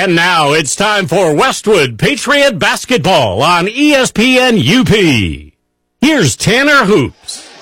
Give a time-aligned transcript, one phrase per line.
[0.00, 5.52] And now it's time for Westwood Patriot Basketball on ESPN UP.
[6.00, 7.52] Here's Tanner Hoops.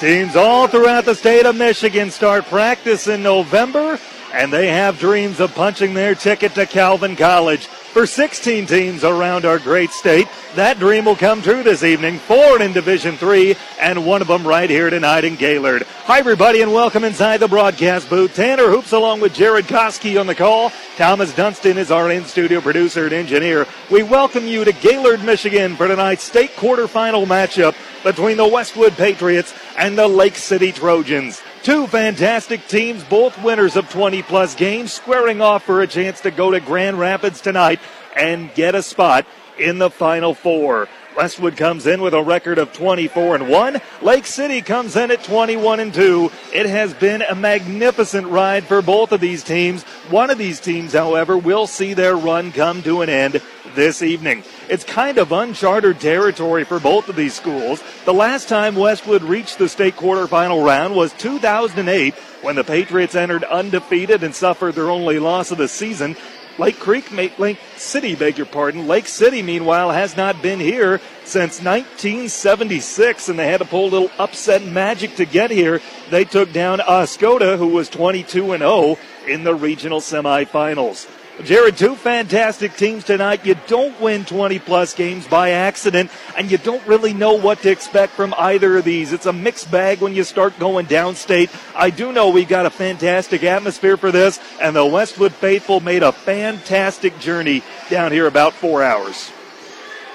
[0.00, 4.00] Teams all throughout the state of Michigan start practice in November,
[4.32, 7.68] and they have dreams of punching their ticket to Calvin College.
[7.96, 12.18] For 16 teams around our great state, that dream will come true this evening.
[12.18, 15.84] Four in Division Three, and one of them right here tonight in Gaylord.
[16.04, 18.34] Hi, everybody, and welcome inside the broadcast booth.
[18.34, 20.72] Tanner Hoops along with Jared Koski on the call.
[20.98, 23.66] Thomas Dunston is our in-studio producer and engineer.
[23.90, 29.54] We welcome you to Gaylord, Michigan for tonight's state quarterfinal matchup between the Westwood Patriots
[29.78, 31.40] and the Lake City Trojans.
[31.66, 36.30] Two fantastic teams, both winners of 20 plus games, squaring off for a chance to
[36.30, 37.80] go to Grand Rapids tonight
[38.14, 39.26] and get a spot
[39.58, 40.86] in the Final Four.
[41.16, 43.80] Westwood comes in with a record of 24 and 1.
[44.00, 46.30] Lake City comes in at 21 and 2.
[46.54, 49.82] It has been a magnificent ride for both of these teams.
[50.08, 53.42] One of these teams, however, will see their run come to an end
[53.76, 54.42] this evening.
[54.68, 57.82] It's kind of uncharted territory for both of these schools.
[58.04, 63.44] The last time Westwood reached the state quarterfinal round was 2008 when the Patriots entered
[63.44, 66.16] undefeated and suffered their only loss of the season.
[66.58, 68.86] Lake Creek, Lake City, beg your pardon.
[68.86, 73.90] Lake City, meanwhile, has not been here since 1976, and they had to pull a
[73.90, 75.82] little upset magic to get here.
[76.10, 78.96] They took down Oscoda, who was 22 and 0
[79.28, 81.06] in the regional semifinals.
[81.44, 83.44] Jared, two fantastic teams tonight.
[83.44, 87.70] You don't win 20 plus games by accident, and you don't really know what to
[87.70, 89.12] expect from either of these.
[89.12, 91.50] It's a mixed bag when you start going downstate.
[91.76, 96.02] I do know we've got a fantastic atmosphere for this, and the Westwood faithful made
[96.02, 99.30] a fantastic journey down here about four hours.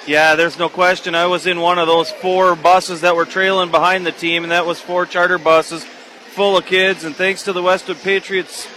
[0.08, 1.13] Yeah, there's no question.
[1.13, 4.52] I was in one of those four buses that were trailing behind the team, and
[4.52, 7.03] that was four charter buses full of kids.
[7.03, 8.67] And thanks to the Westwood Patriots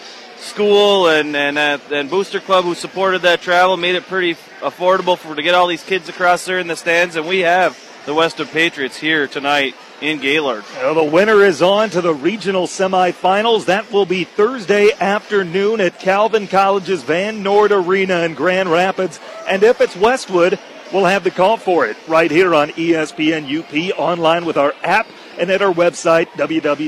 [0.45, 5.19] school and and uh, and Booster Club who supported that travel made it pretty affordable
[5.19, 8.15] for to get all these kids across there in the stands, and we have the
[8.15, 10.65] Westwood Patriots here tonight in Gaylord.
[10.77, 13.67] Well, the winner is on to the regional semifinals.
[13.67, 19.19] That will be Thursday afternoon at Calvin College's Van Noord Arena in Grand Rapids.
[19.49, 20.59] And if it's Westwood,
[20.93, 25.07] we'll have the call for it right here on ESPN UP online with our app
[25.39, 26.85] and at our website, www.espnup.com.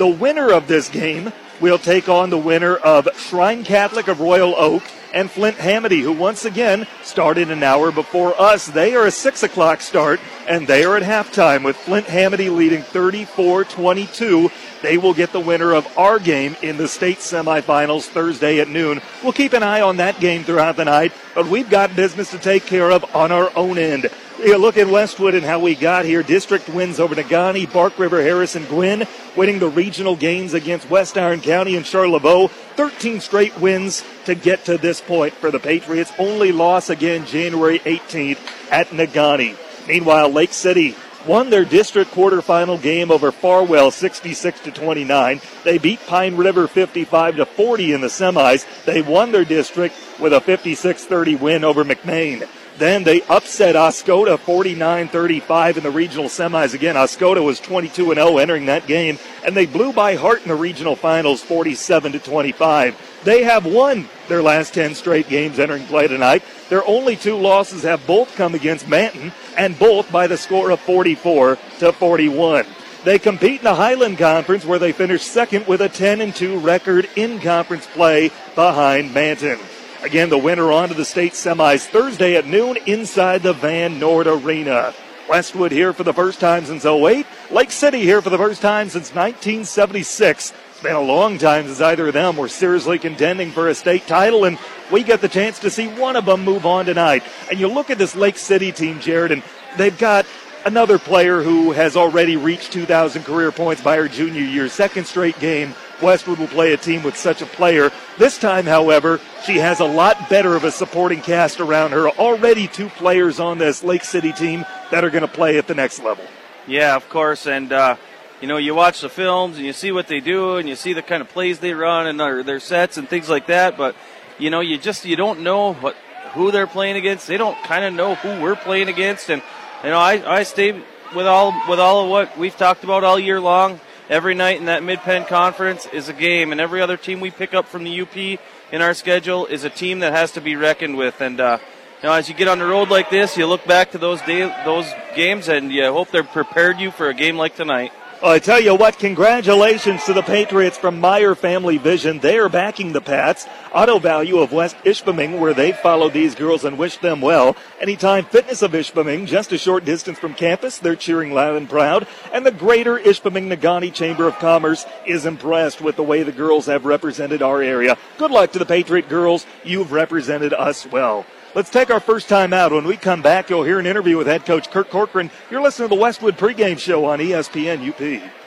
[0.00, 1.30] The winner of this game
[1.60, 6.12] will take on the winner of Shrine Catholic of Royal Oak and Flint Hamady, who
[6.12, 8.64] once again started an hour before us.
[8.64, 10.18] They are a 6 o'clock start,
[10.48, 14.50] and they are at halftime with Flint Hamady leading 34 22.
[14.80, 19.02] They will get the winner of our game in the state semifinals Thursday at noon.
[19.22, 22.38] We'll keep an eye on that game throughout the night, but we've got business to
[22.38, 24.08] take care of on our own end.
[24.42, 26.22] You look at Westwood and how we got here.
[26.22, 29.06] District wins over Negaunee, Bark River, Harrison, Gwinn,
[29.36, 32.46] winning the regional games against West Iron County and Charlevoix.
[32.76, 36.10] 13 straight wins to get to this point for the Patriots.
[36.18, 38.38] Only loss again January 18th
[38.70, 39.58] at Negaunee.
[39.86, 40.96] Meanwhile, Lake City
[41.26, 45.42] won their district quarterfinal game over Farwell 66 to 29.
[45.64, 48.64] They beat Pine River 55 to 40 in the semis.
[48.86, 52.48] They won their district with a 56-30 win over McBain.
[52.80, 56.72] Then they upset Oscoda 49-35 in the regional semis.
[56.72, 60.54] Again, Oscoda was 22 0 entering that game, and they blew by Hart in the
[60.54, 63.20] regional finals 47 25.
[63.22, 66.42] They have won their last 10 straight games entering play tonight.
[66.70, 70.80] Their only two losses have both come against Manton, and both by the score of
[70.80, 72.64] 44 to 41.
[73.04, 77.10] They compete in the Highland Conference where they finished second with a 10 2 record
[77.14, 79.58] in conference play behind Manton.
[80.02, 84.24] Again, the winner on to the state semis Thursday at noon inside the Van Noord
[84.24, 84.94] Arena.
[85.28, 87.26] Westwood here for the first time since 08.
[87.50, 90.54] Lake City here for the first time since 1976.
[90.70, 94.06] It's been a long time since either of them were seriously contending for a state
[94.06, 94.58] title, and
[94.90, 97.22] we get the chance to see one of them move on tonight.
[97.50, 99.42] And you look at this Lake City team, Jared, and
[99.76, 100.24] they've got
[100.64, 104.70] another player who has already reached 2,000 career points by her junior year.
[104.70, 107.90] Second straight game, Westwood will play a team with such a player.
[108.18, 112.08] This time, however, she has a lot better of a supporting cast around her.
[112.08, 115.74] Already two players on this Lake City team that are going to play at the
[115.74, 116.24] next level.
[116.66, 117.96] Yeah, of course, and uh,
[118.40, 120.92] you know you watch the films and you see what they do and you see
[120.92, 123.76] the kind of plays they run and their, their sets and things like that.
[123.76, 123.96] But
[124.38, 125.96] you know you just you don't know what
[126.32, 127.26] who they're playing against.
[127.26, 129.42] They don't kind of know who we're playing against, and
[129.82, 130.72] you know I I stay
[131.14, 133.80] with all with all of what we've talked about all year long.
[134.10, 137.30] Every night in that Mid Penn Conference is a game, and every other team we
[137.30, 140.56] pick up from the UP in our schedule is a team that has to be
[140.56, 141.20] reckoned with.
[141.20, 141.58] And uh,
[142.02, 144.20] you know, as you get on the road like this, you look back to those
[144.22, 147.92] day, those games, and you hope they're prepared you for a game like tonight.
[148.22, 152.18] I tell you what, congratulations to the Patriots from Meyer Family Vision.
[152.18, 153.46] They are backing the Pats.
[153.72, 157.56] Auto Value of West Ishpeming, where they followed these girls and wished them well.
[157.80, 162.06] Anytime Fitness of Ishpeming, just a short distance from campus, they're cheering loud and proud.
[162.30, 166.66] And the Greater Ishpeming Negaunee Chamber of Commerce is impressed with the way the girls
[166.66, 167.96] have represented our area.
[168.18, 169.46] Good luck to the Patriot girls.
[169.64, 171.24] You've represented us well.
[171.52, 172.70] Let's take our first time out.
[172.70, 175.32] When we come back, you'll hear an interview with head coach Kurt Corcoran.
[175.50, 178.39] You're listening to the Westwood pregame show on ESPN UP.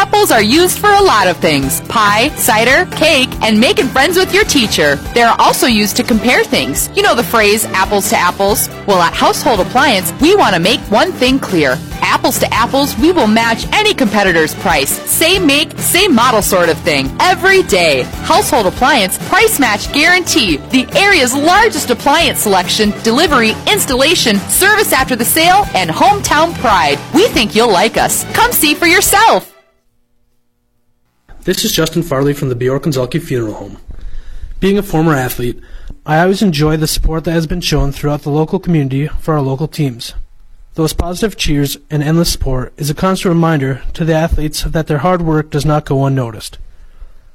[0.00, 4.32] Apples are used for a lot of things pie, cider, cake, and making friends with
[4.32, 4.96] your teacher.
[5.12, 6.88] They are also used to compare things.
[6.96, 8.70] You know the phrase apples to apples?
[8.86, 11.76] Well, at Household Appliance, we want to make one thing clear.
[12.00, 14.88] Apples to apples, we will match any competitor's price.
[14.88, 17.14] Same make, same model sort of thing.
[17.20, 18.04] Every day.
[18.24, 20.56] Household Appliance, price match guarantee.
[20.70, 26.98] The area's largest appliance selection, delivery, installation, service after the sale, and hometown pride.
[27.12, 28.24] We think you'll like us.
[28.32, 29.49] Come see for yourself.
[31.44, 33.78] This is Justin Farley from the Bjork Funeral Home.
[34.60, 35.58] Being a former athlete,
[36.04, 39.40] I always enjoy the support that has been shown throughout the local community for our
[39.40, 40.12] local teams.
[40.74, 44.98] Those positive cheers and endless support is a constant reminder to the athletes that their
[44.98, 46.58] hard work does not go unnoticed.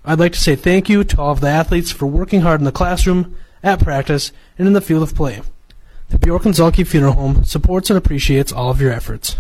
[0.06, 2.66] I'd like to say thank you to all of the athletes for working hard in
[2.66, 5.42] the classroom, at practice, and in the field of play.
[6.10, 9.36] The Bjork Funeral Home supports and appreciates all of your efforts.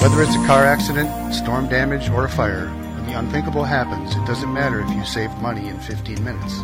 [0.00, 4.24] Whether it's a car accident, storm damage, or a fire, when the unthinkable happens, it
[4.24, 6.60] doesn't matter if you saved money in 15 minutes.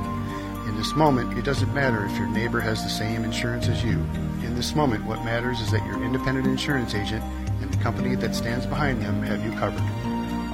[0.67, 3.99] In this moment, it doesn't matter if your neighbor has the same insurance as you.
[4.43, 7.23] In this moment, what matters is that your independent insurance agent
[7.61, 9.85] and the company that stands behind them have you covered.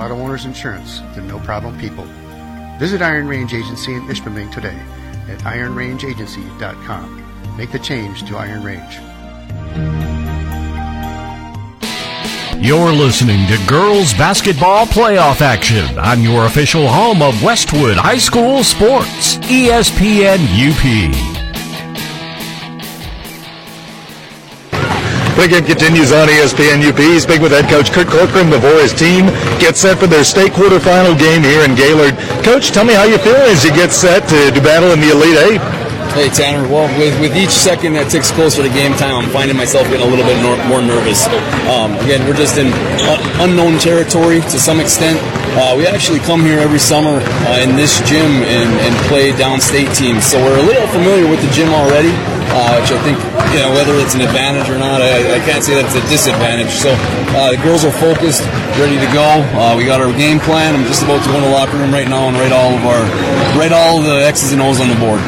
[0.01, 2.05] Auto Owners Insurance, the no problem people.
[2.81, 4.77] Visit Iron Range Agency in Ishpeming today
[5.29, 7.57] at ironrangeagency.com.
[7.57, 10.12] Make the change to Iron Range.
[12.63, 18.63] You're listening to girls basketball playoff action on your official home of Westwood High School
[18.63, 20.85] Sports, ESPN UP.
[25.35, 27.21] Pregame continues on ESPN UP.
[27.21, 29.27] Speaking with head coach Kurt Corcoran before his team
[29.59, 32.17] gets set for their state quarterfinal game here in Gaylord.
[32.45, 35.11] Coach, tell me how you feel as you get set to do battle in the
[35.11, 35.82] Elite Eight.
[36.13, 39.57] Hey Tanner, well with, with each second that ticks closer to game time, I'm finding
[39.57, 41.25] myself getting a little bit nor- more nervous.
[41.73, 45.17] Um, again, we're just in uh, unknown territory to some extent.
[45.57, 49.89] Uh, we actually come here every summer uh, in this gym and, and play downstate
[49.97, 52.13] teams, so we're a little familiar with the gym already
[52.51, 53.19] uh, which I think,
[53.55, 56.05] you know, whether it's an advantage or not, I, I can't say that it's a
[56.11, 56.75] disadvantage.
[56.75, 56.91] So
[57.39, 58.43] uh, the girls are focused,
[58.81, 59.45] ready to go.
[59.55, 60.75] Uh, we got our game plan.
[60.75, 62.83] I'm just about to go in the locker room right now and write all of
[62.83, 63.03] our,
[63.55, 65.21] write all the X's and O's on the board.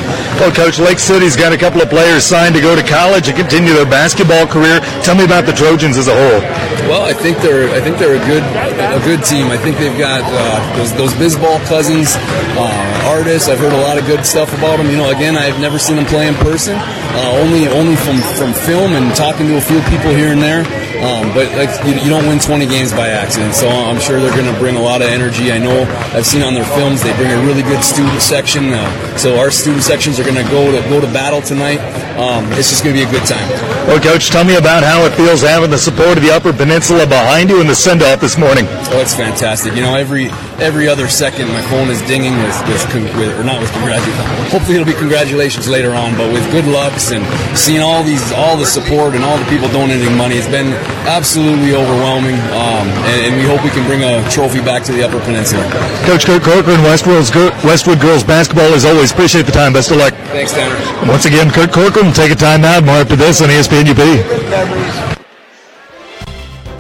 [0.43, 3.37] Well, Coach, Lake City's got a couple of players signed to go to college and
[3.39, 4.81] continue their basketball career.
[5.07, 6.43] Tell me about the Trojans as a whole.
[6.91, 9.49] Well, I think they're I think they're a good a good team.
[9.49, 12.13] I think they've got uh, those those Bisball cousins,
[12.59, 13.49] uh, artists.
[13.49, 14.91] I've heard a lot of good stuff about them.
[14.91, 16.75] You know, again, I've never seen them play in person,
[17.15, 20.67] uh, only only from from film and talking to a few people here and there.
[21.05, 24.35] Um, but like you, you, don't win 20 games by accident, so I'm sure they're
[24.35, 25.53] going to bring a lot of energy.
[25.53, 25.85] I know
[26.17, 28.73] I've seen on their films they bring a really good student section.
[28.73, 31.79] Uh, so our student sections are going to go to go to battle tonight.
[32.17, 33.47] Um, it's just going to be a good time.
[33.87, 37.07] Well, coach, tell me about how it feels having the support of the Upper Peninsula
[37.07, 38.65] behind you in the send off this morning.
[38.91, 39.75] Oh, it's fantastic.
[39.75, 40.31] You know, every
[40.65, 42.81] every other second my phone is dinging with with,
[43.21, 44.49] with or not with congratulations.
[44.49, 47.21] Hopefully it'll be congratulations later on, but with good lucks and
[47.53, 50.73] seeing all these all the support and all the people donating money, it's been
[51.05, 55.05] absolutely overwhelming, um, and, and, we hope we can bring a trophy back to the
[55.05, 55.63] Upper Peninsula.
[56.09, 57.29] Coach Kurt Corcoran, Westwood's,
[57.63, 59.75] Westwood girls basketball, as always, appreciate the time.
[59.75, 60.15] Best of luck.
[60.33, 60.75] Thanks, Tanner.
[61.07, 62.85] Once again, Kurt Corcoran, take a time out.
[62.85, 64.01] More after this on ESPN UP.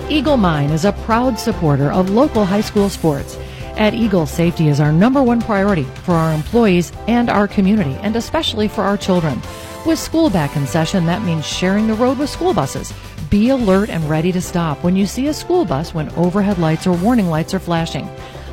[0.09, 3.37] Eagle Mine is a proud supporter of local high school sports.
[3.76, 8.14] At Eagle, safety is our number one priority for our employees and our community, and
[8.14, 9.40] especially for our children.
[9.85, 12.93] With school back in session, that means sharing the road with school buses.
[13.31, 16.87] Be alert and ready to stop when you see a school bus when overhead lights
[16.87, 18.09] or warning lights are flashing.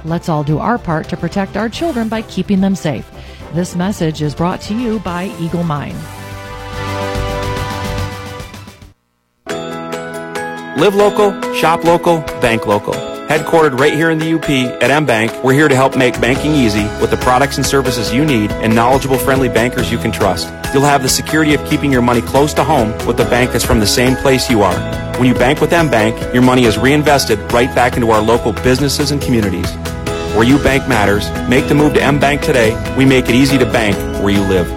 [0.05, 3.09] Let's all do our part to protect our children by keeping them safe.
[3.53, 5.95] This message is brought to you by Eagle Mine.
[10.77, 13.10] Live local, shop local, bank local.
[13.31, 14.49] Headquartered right here in the UP
[14.83, 18.25] at MBank, we're here to help make banking easy with the products and services you
[18.25, 20.53] need and knowledgeable, friendly bankers you can trust.
[20.73, 23.63] You'll have the security of keeping your money close to home with a bank that's
[23.63, 24.77] from the same place you are.
[25.17, 29.11] When you bank with MBank, your money is reinvested right back into our local businesses
[29.11, 29.71] and communities.
[30.35, 31.29] Where you bank matters.
[31.47, 32.75] Make the move to MBank today.
[32.97, 34.67] We make it easy to bank where you live.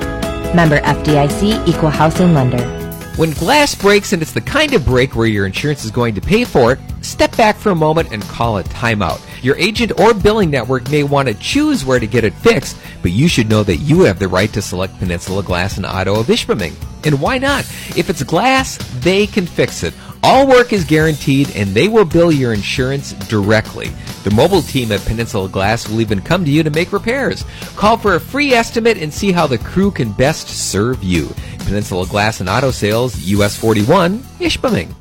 [0.54, 2.83] Member FDIC Equal Housing Lender.
[3.16, 6.20] When glass breaks and it's the kind of break where your insurance is going to
[6.20, 9.20] pay for it, step back for a moment and call a timeout.
[9.40, 13.12] Your agent or billing network may want to choose where to get it fixed, but
[13.12, 16.26] you should know that you have the right to select Peninsula Glass and Auto of
[16.26, 16.74] Ishpeming.
[17.06, 17.60] And why not?
[17.96, 19.94] If it's glass, they can fix it.
[20.24, 23.92] All work is guaranteed and they will bill your insurance directly.
[24.24, 27.44] The mobile team at Peninsula Glass will even come to you to make repairs.
[27.76, 31.28] Call for a free estimate and see how the crew can best serve you.
[31.58, 34.94] Peninsula Glass and Auto Sales, US 41, Ishpeming.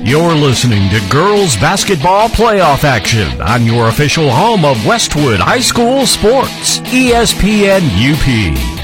[0.00, 6.06] You're listening to girls basketball playoff action on your official home of Westwood High School
[6.06, 7.80] Sports, ESPN
[8.12, 8.78] UP.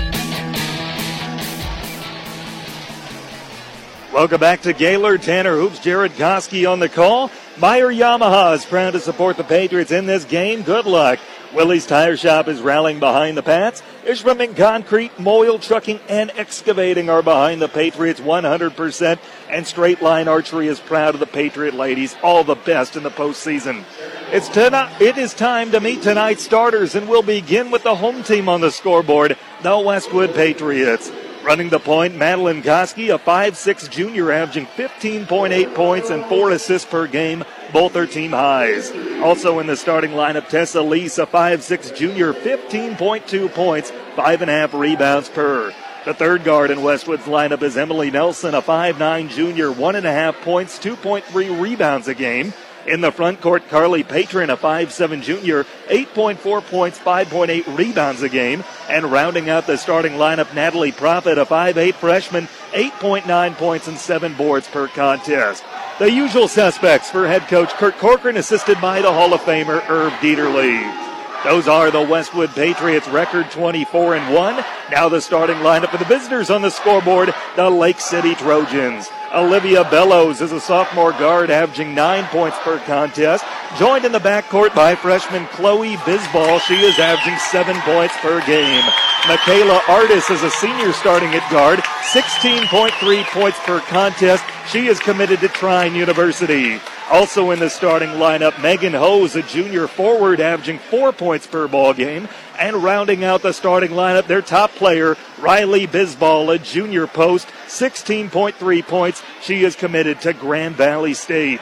[4.15, 5.23] Welcome back to Gaylord.
[5.23, 7.31] Tanner Hoops, Jared Koski on the call.
[7.57, 10.63] Meyer Yamaha is proud to support the Patriots in this game.
[10.63, 11.21] Good luck.
[11.53, 13.81] Willie's Tire Shop is rallying behind the Pats.
[14.05, 19.21] Ishpeming Concrete, Moyle Trucking, and Excavating are behind the Patriots 100%.
[19.49, 22.17] And Straight Line Archery is proud of the Patriot ladies.
[22.25, 23.85] All the best in the postseason.
[24.33, 25.01] It's tonight.
[25.01, 28.63] It is time to meet tonight's starters, and we'll begin with the home team on
[28.63, 31.13] the scoreboard, the Westwood Patriots.
[31.45, 37.07] Running the point, Madeline Koski, a 5'6 junior, averaging 15.8 points and four assists per
[37.07, 37.45] game.
[37.71, 38.91] Both are team highs.
[39.21, 44.55] Also in the starting lineup, Tessa Lease, a 5'6 junior, 15.2 points, five and a
[44.55, 45.75] half rebounds per.
[46.07, 50.13] The third guard in Westwood's lineup is Emily Nelson, a 5'9 junior, one and a
[50.13, 52.55] half points, 2.3 rebounds a game.
[52.87, 58.63] In the front court, Carly Patron, a 5'7 junior, 8.4 points, 5.8 rebounds a game.
[58.89, 64.35] And rounding out the starting lineup, Natalie Profit, a 5'8 freshman, 8.9 points and 7
[64.35, 65.65] boards per contest.
[65.99, 70.13] The usual suspects for head coach Kurt Corcoran, assisted by the Hall of Famer Irv
[70.15, 71.03] Dieterle.
[71.45, 74.65] Those are the Westwood Patriots record 24 and 1.
[74.91, 79.09] Now the starting lineup for the visitors on the scoreboard, the Lake City Trojans.
[79.35, 83.45] Olivia Bellows is a sophomore guard, averaging nine points per contest.
[83.77, 86.61] Joined in the backcourt by freshman Chloe Bisball.
[86.61, 88.85] She is averaging seven points per game.
[89.27, 91.81] Michaela Artis is a senior starting at guard,
[92.13, 94.45] 16.3 points per contest.
[94.69, 96.79] She is committed to Trine University.
[97.11, 101.93] Also in the starting lineup, Megan Hose, a junior forward, averaging four points per ball
[101.93, 102.29] game.
[102.59, 108.87] And rounding out the starting lineup, their top player, Riley Bisball, a junior post, 16.3
[108.87, 109.23] points.
[109.43, 111.61] She is committed to Grand Valley State.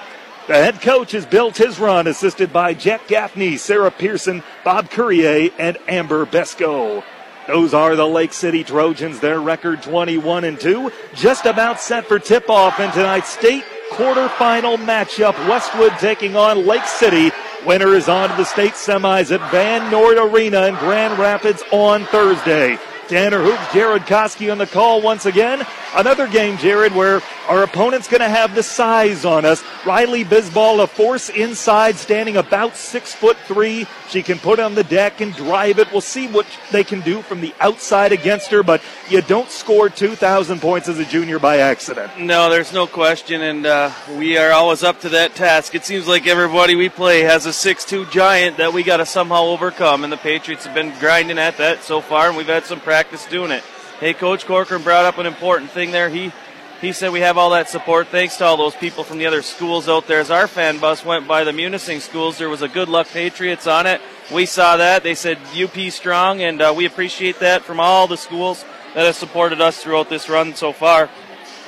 [0.49, 5.51] The head coach has built his run, assisted by Jack Gaffney, Sarah Pearson, Bob Courier,
[5.59, 7.03] and Amber Besco.
[7.47, 9.21] Those are the Lake City Trojans.
[9.21, 14.79] Their record 21 and 2, just about set for tip off in tonight's state quarterfinal
[14.79, 15.37] matchup.
[15.47, 17.31] Westwood taking on Lake City.
[17.67, 22.05] Winner is on to the state semis at Van Noord Arena in Grand Rapids on
[22.07, 22.79] Thursday.
[23.13, 25.67] Tanner Hoops, Jared Koski on the call once again.
[25.95, 29.63] Another game, Jared, where our opponent's going to have the size on us.
[29.85, 33.87] Riley Bisball, a force inside, standing about six foot three.
[34.09, 35.93] She can put on the deck and drive it.
[35.93, 39.91] We'll see what they can do from the outside against her, but you don't score
[39.91, 42.19] 2,000 points as a junior by accident.
[42.19, 45.75] No, there's no question, and uh, we are always up to that task.
[45.75, 49.43] It seems like everybody we play has a six-two giant that we got to somehow
[49.45, 52.81] overcome, and the Patriots have been grinding at that so far, and we've had some
[52.81, 53.63] practice doing it.
[54.01, 56.09] Hey, Coach Corcoran brought up an important thing there.
[56.09, 56.33] He
[56.81, 59.41] he said we have all that support thanks to all those people from the other
[59.41, 60.19] schools out there.
[60.19, 63.69] As our fan bus went by the Munising schools, there was a Good Luck Patriots
[63.69, 64.01] on it.
[64.33, 65.05] We saw that.
[65.05, 69.15] They said UP strong, and uh, we appreciate that from all the schools that have
[69.15, 71.09] supported us throughout this run so far.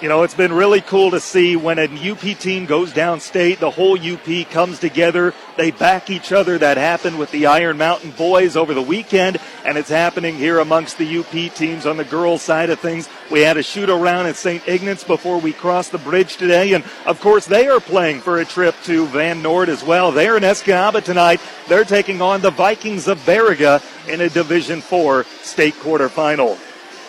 [0.01, 3.71] You know, it's been really cool to see when a UP team goes downstate, the
[3.71, 5.33] whole UP comes together.
[5.57, 6.59] They back each other.
[6.59, 10.99] That happened with the Iron Mountain boys over the weekend, and it's happening here amongst
[10.99, 13.09] the UP teams on the girls' side of things.
[13.31, 14.67] We had a shoot around at St.
[14.67, 18.45] Ignace before we crossed the bridge today, and of course, they are playing for a
[18.45, 20.11] trip to Van Noord as well.
[20.11, 21.41] They're in Escanaba tonight.
[21.69, 26.59] They're taking on the Vikings of Baraga in a Division Four state quarterfinal.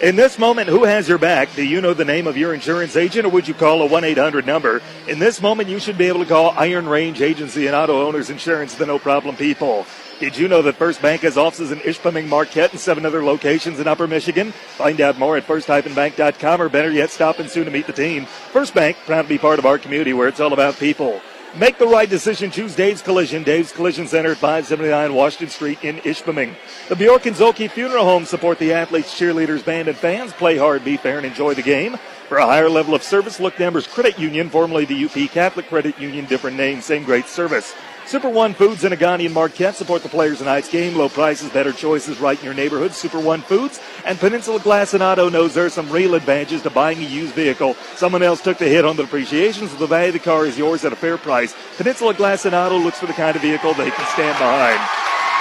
[0.01, 1.55] In this moment, who has your back?
[1.55, 4.03] Do you know the name of your insurance agent or would you call a 1
[4.03, 4.81] 800 number?
[5.07, 8.29] In this moment, you should be able to call Iron Range Agency and Auto Owners
[8.29, 9.85] Insurance, the no problem people.
[10.19, 13.79] Did you know that First Bank has offices in Ishpeming, Marquette, and seven other locations
[13.79, 14.51] in Upper Michigan?
[14.51, 18.25] Find out more at first-bank.com or better yet, stop in soon to meet the team.
[18.25, 21.21] First Bank, proud to be part of our community where it's all about people.
[21.57, 22.51] Make the right decision.
[22.51, 23.43] Choose Dave's Collision.
[23.43, 26.53] Dave's Collision Center at 579 Washington Street in Ishpeming.
[26.89, 30.33] The Bjork and Zhulkie Funeral Home support the athletes, cheerleaders, band, and fans.
[30.33, 31.97] Play hard, be fair, and enjoy the game.
[32.27, 35.69] For a higher level of service, look to Embers Credit Union, formerly the UP Catholic
[35.69, 37.73] Credit Union, different name, same great service.
[38.07, 40.95] Super One Foods in Negaunee and Marquette support the players in tonight's game.
[40.95, 42.93] Low prices, better choices right in your neighborhood.
[42.93, 46.69] Super One Foods and Peninsula Glass and Auto knows there are some real advantages to
[46.69, 47.73] buying a used vehicle.
[47.95, 50.55] Someone else took the hit on the depreciation, so the value of the car is
[50.55, 51.55] yours at a fair price.
[51.77, 54.79] Peninsula Glass and Auto looks for the kind of vehicle they can stand behind.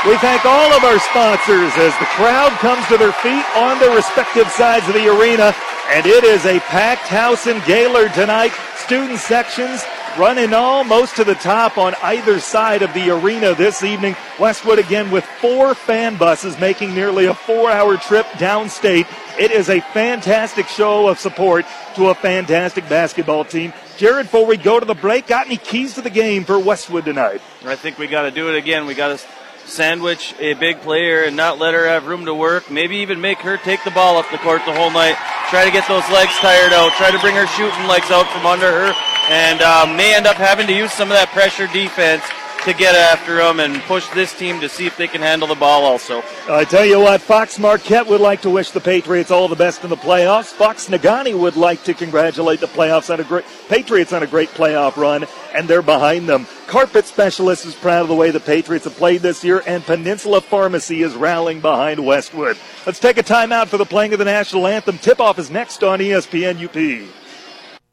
[0.08, 3.94] We thank all of our sponsors as the crowd comes to their feet on their
[3.94, 5.54] respective sides of the arena.
[5.90, 8.52] And it is a packed house in Gaylord tonight.
[8.76, 9.84] Student sections
[10.18, 14.16] running almost to the top on either side of the arena this evening.
[14.38, 19.06] Westwood again with four fan buses making nearly a four hour trip downstate.
[19.38, 21.66] It is a fantastic show of support
[21.96, 23.72] to a fantastic basketball team.
[23.96, 27.04] Jared, before we go to the break, got any keys to the game for Westwood
[27.04, 27.40] tonight?
[27.64, 28.86] I think we got to do it again.
[28.86, 29.26] We got to
[29.66, 32.70] sandwich a big player and not let her have room to work.
[32.70, 35.16] Maybe even make her take the ball up the court the whole night.
[35.50, 36.92] Try to get those legs tired out.
[36.92, 38.94] Try to bring her shooting legs out from under her,
[39.28, 42.24] and uh, may end up having to use some of that pressure defense
[42.64, 45.54] to get after them and push this team to see if they can handle the
[45.54, 46.22] ball also.
[46.48, 49.84] I tell you what, Fox Marquette would like to wish the Patriots all the best
[49.84, 50.52] in the playoffs.
[50.52, 54.50] Fox Negaunee would like to congratulate the playoffs on a great Patriots on a great
[54.50, 56.46] playoff run, and they're behind them.
[56.66, 60.40] Carpet Specialist is proud of the way the Patriots have played this year, and Peninsula
[60.40, 62.56] Pharmacy is rallying behind Westwood.
[62.86, 64.98] Let's take a timeout for the playing of the national anthem.
[64.98, 67.08] Tip-off is next on ESPN UP.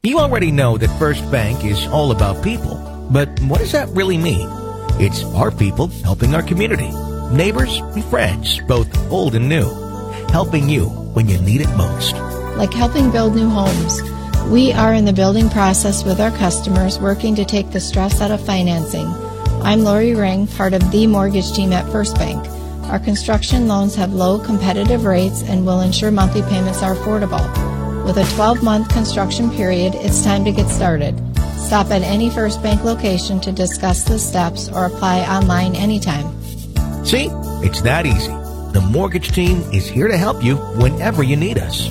[0.03, 2.75] You already know that First Bank is all about people,
[3.11, 4.47] but what does that really mean?
[4.99, 6.89] It's our people helping our community,
[7.35, 9.69] neighbors and friends, both old and new,
[10.29, 12.15] helping you when you need it most.
[12.55, 14.01] Like helping build new homes.
[14.49, 18.31] We are in the building process with our customers, working to take the stress out
[18.31, 19.07] of financing.
[19.61, 22.47] I'm Lori Ring, part of the mortgage team at First Bank.
[22.89, 27.45] Our construction loans have low competitive rates and will ensure monthly payments are affordable.
[28.05, 31.30] With a 12 month construction period, it's time to get started.
[31.71, 36.25] Stop at any First Bank location to discuss the steps or apply online anytime.
[37.05, 37.29] See,
[37.65, 38.33] it's that easy.
[38.73, 41.87] The mortgage team is here to help you whenever you need us.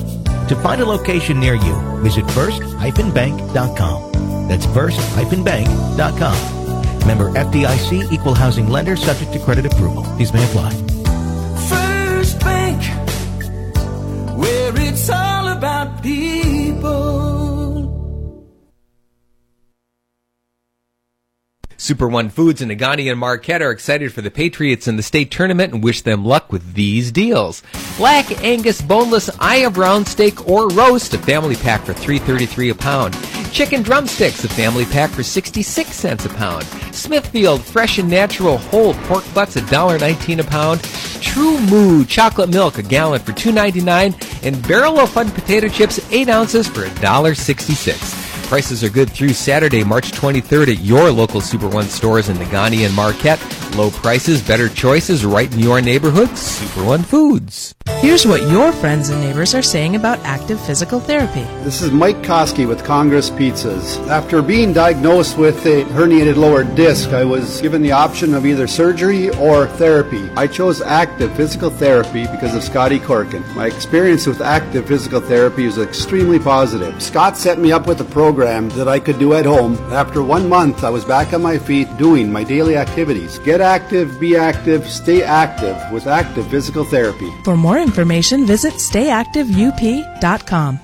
[0.49, 1.73] To find a location near you,
[2.03, 4.11] visit first-bank.com.
[4.47, 7.07] That's first-bank.com.
[7.07, 10.03] Member FDIC equal housing lender subject to credit approval.
[10.15, 10.90] These may apply.
[21.91, 25.29] Super One Foods and Negaunee and Marquette are excited for the Patriots in the state
[25.29, 27.63] tournament and wish them luck with these deals.
[27.97, 32.75] Black Angus boneless eye of brown steak or roast, a family pack for $3.33 a
[32.75, 33.13] pound.
[33.51, 36.63] Chicken drumsticks, a family pack for 66 cents a pound.
[36.95, 40.81] Smithfield fresh and natural whole pork butts, $1.19 a pound.
[41.21, 44.45] True Moo chocolate milk, a gallon for $2.99.
[44.47, 48.30] And Barrel of Fun potato chips, 8 ounces for $1.66.
[48.51, 52.85] Prices are good through Saturday, March 23rd at your local Super One stores in Negaunee
[52.85, 53.39] and Marquette.
[53.77, 56.37] Low prices, better choices right in your neighborhood.
[56.37, 57.73] Super One Foods.
[57.99, 61.43] Here's what your friends and neighbors are saying about active physical therapy.
[61.63, 64.05] This is Mike Koski with Congress Pizzas.
[64.09, 68.67] After being diagnosed with a herniated lower disc, I was given the option of either
[68.67, 70.29] surgery or therapy.
[70.35, 73.45] I chose active physical therapy because of Scotty Corkin.
[73.55, 77.01] My experience with active physical therapy was extremely positive.
[77.01, 79.75] Scott set me up with a program that I could do at home.
[79.91, 83.39] After one month, I was back on my feet doing my daily activities.
[83.39, 87.31] Get active, be active, stay active with active physical therapy.
[87.43, 90.79] For more information, visit stayactiveup.com.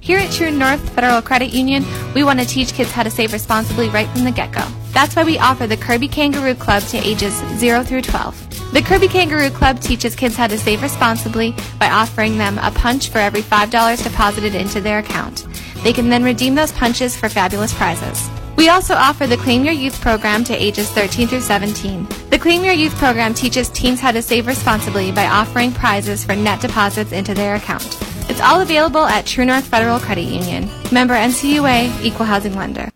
[0.00, 1.84] Here at True North Federal Credit Union,
[2.14, 4.66] we want to teach kids how to save responsibly right from the get go.
[4.92, 8.49] That's why we offer the Kirby Kangaroo Club to ages 0 through 12.
[8.72, 13.08] The Kirby Kangaroo Club teaches kids how to save responsibly by offering them a punch
[13.08, 15.44] for every $5 deposited into their account.
[15.82, 18.30] They can then redeem those punches for fabulous prizes.
[18.56, 22.06] We also offer the Claim Your Youth program to ages 13 through 17.
[22.30, 26.36] The Claim Your Youth program teaches teens how to save responsibly by offering prizes for
[26.36, 27.98] net deposits into their account.
[28.30, 30.70] It's all available at True North Federal Credit Union.
[30.92, 32.88] Member NCUA, Equal Housing Lender.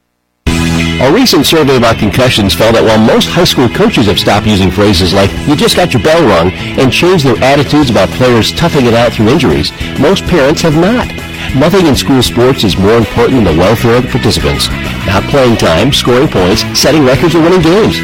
[1.03, 4.71] A recent survey about concussions found that while most high school coaches have stopped using
[4.71, 8.87] phrases like, you just got your bell rung, and changed their attitudes about players toughing
[8.87, 11.11] it out through injuries, most parents have not.
[11.59, 14.71] Nothing in school sports is more important than the welfare of the participants.
[15.11, 17.99] Not playing time, scoring points, setting records, or winning games.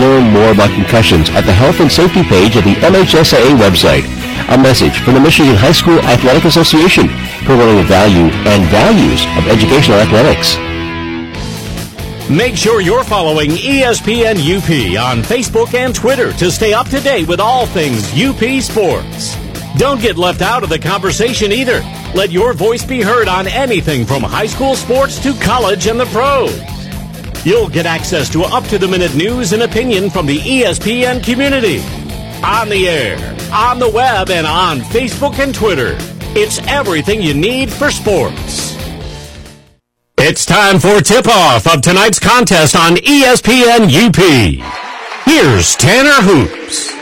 [0.00, 4.08] Learn more about concussions at the Health and Safety page of the MHSAA website.
[4.48, 7.12] A message from the Michigan High School Athletic Association,
[7.44, 10.56] promoting the value and values of educational athletics.
[12.30, 17.26] Make sure you're following ESPN UP on Facebook and Twitter to stay up to date
[17.26, 19.36] with all things UP sports.
[19.76, 21.80] Don't get left out of the conversation either.
[22.14, 26.06] Let your voice be heard on anything from high school sports to college and the
[26.06, 26.56] pros.
[27.44, 31.80] You'll get access to up to the minute news and opinion from the ESPN community.
[32.44, 33.16] On the air,
[33.52, 35.96] on the web, and on Facebook and Twitter.
[36.34, 38.61] It's everything you need for sports.
[40.24, 44.14] It's time for tip off of tonight's contest on ESPN UP.
[45.24, 46.92] Here's Tanner Hoops.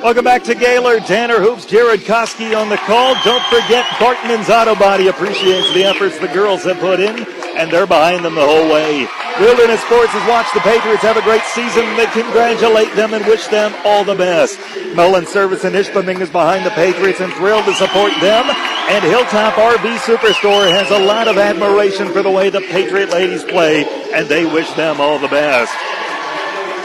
[0.00, 1.04] Welcome back to Gaylord.
[1.04, 3.16] Tanner Hoops, Jared Koski on the call.
[3.24, 7.84] Don't forget Bartman's Auto Body appreciates the efforts the girls have put in, and they're
[7.84, 9.08] behind them the whole way.
[9.40, 11.96] Wilderness Sports has watched the Patriots have a great season.
[11.96, 14.60] They congratulate them and wish them all the best.
[14.94, 18.44] Mullen Service in Ishpeming is behind the Patriots and thrilled to support them.
[18.92, 23.42] And Hilltop RV Superstore has a lot of admiration for the way the Patriot ladies
[23.42, 25.72] play, and they wish them all the best.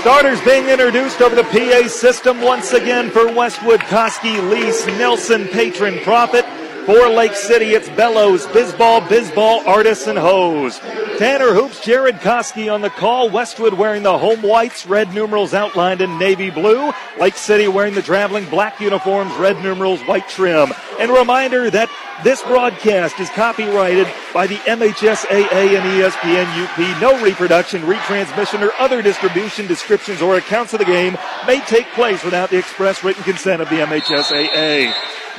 [0.01, 5.99] Starters being introduced over the PA system once again for Westwood, Koski, Lease, Nelson, Patron,
[5.99, 6.45] Profit.
[6.87, 10.79] For Lake City, it's Bellows, Bizball, Bizball, Artis, and Hose.
[11.17, 13.29] Tanner Hoops, Jared Koski on the call.
[13.29, 16.93] Westwood wearing the home whites, red numerals outlined in navy blue.
[17.19, 20.71] Lake City wearing the traveling black uniforms, red numerals, white trim.
[20.97, 21.89] And reminder that
[22.23, 27.01] this broadcast is copyrighted by the MHSAA and ESPN UP.
[27.01, 32.23] No reproduction, retransmission, or other distribution, descriptions, or accounts of the game may take place
[32.23, 34.93] without the express written consent of the MHSAA.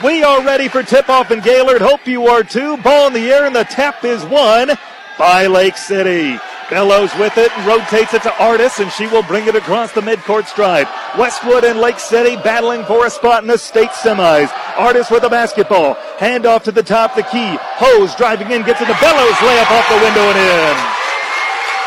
[0.04, 1.82] We are ready for tip off in Gaylord.
[1.82, 2.76] Hope you are too.
[2.76, 4.70] Ball in the air, and the tap is won
[5.18, 6.38] by Lake City.
[6.70, 10.00] Bellows with it and rotates it to Artis, and she will bring it across the
[10.00, 10.86] midcourt stripe.
[11.18, 14.52] Westwood and Lake City battling for a spot in the state semis.
[14.76, 15.94] Artis with the basketball.
[16.18, 17.58] Hand off to the top, the key.
[17.60, 20.97] Hose driving in, gets it to Bellows, layup off the window and in.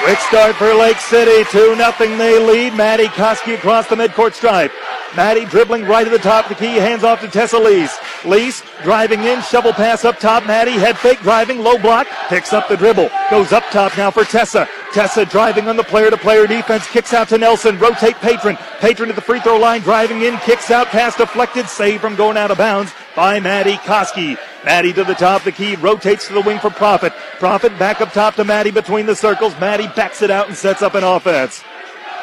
[0.04, 1.48] Quick start for Lake City.
[1.52, 2.74] 2 nothing they lead.
[2.74, 4.72] Maddie Koski across the midcourt stripe.
[5.16, 6.74] Maddie dribbling right to the top of the key.
[6.74, 7.96] Hands off to Tessa Lease.
[8.26, 9.42] Lease driving in.
[9.44, 10.48] Shovel pass up top.
[10.48, 11.60] Maddie head fake driving.
[11.60, 12.08] Low block.
[12.30, 13.10] Picks up the dribble.
[13.30, 14.68] Goes up top now for Tessa.
[14.92, 16.88] Tessa driving on the player to player defense.
[16.88, 17.78] Kicks out to Nelson.
[17.78, 18.58] Rotate Patron.
[18.80, 19.82] Patron to the free throw line.
[19.82, 20.36] Driving in.
[20.38, 20.88] Kicks out.
[20.88, 21.68] Pass deflected.
[21.68, 24.38] Save from going out of bounds by Maddie Koski.
[24.64, 25.76] Maddie to the top of the key.
[25.76, 27.14] Rotates to the wing for Profit.
[27.40, 29.58] Profit back up top to Maddie between the circles.
[29.60, 31.64] Maddie backs it out and sets up an offense.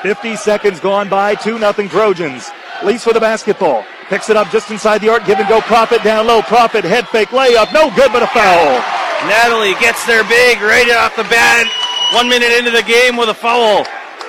[0.02, 1.34] 50 seconds gone by.
[1.34, 2.48] 2 nothing Trojans.
[2.84, 3.84] Lease with the basketball.
[4.08, 5.24] Picks it up just inside the arc.
[5.26, 5.60] Give and go.
[5.62, 6.42] Profit down low.
[6.42, 7.72] Profit head fake layup.
[7.72, 8.80] No good, but a foul.
[9.28, 11.66] Natalie gets there big right off the bat.
[12.14, 13.84] One minute into the game with a foul.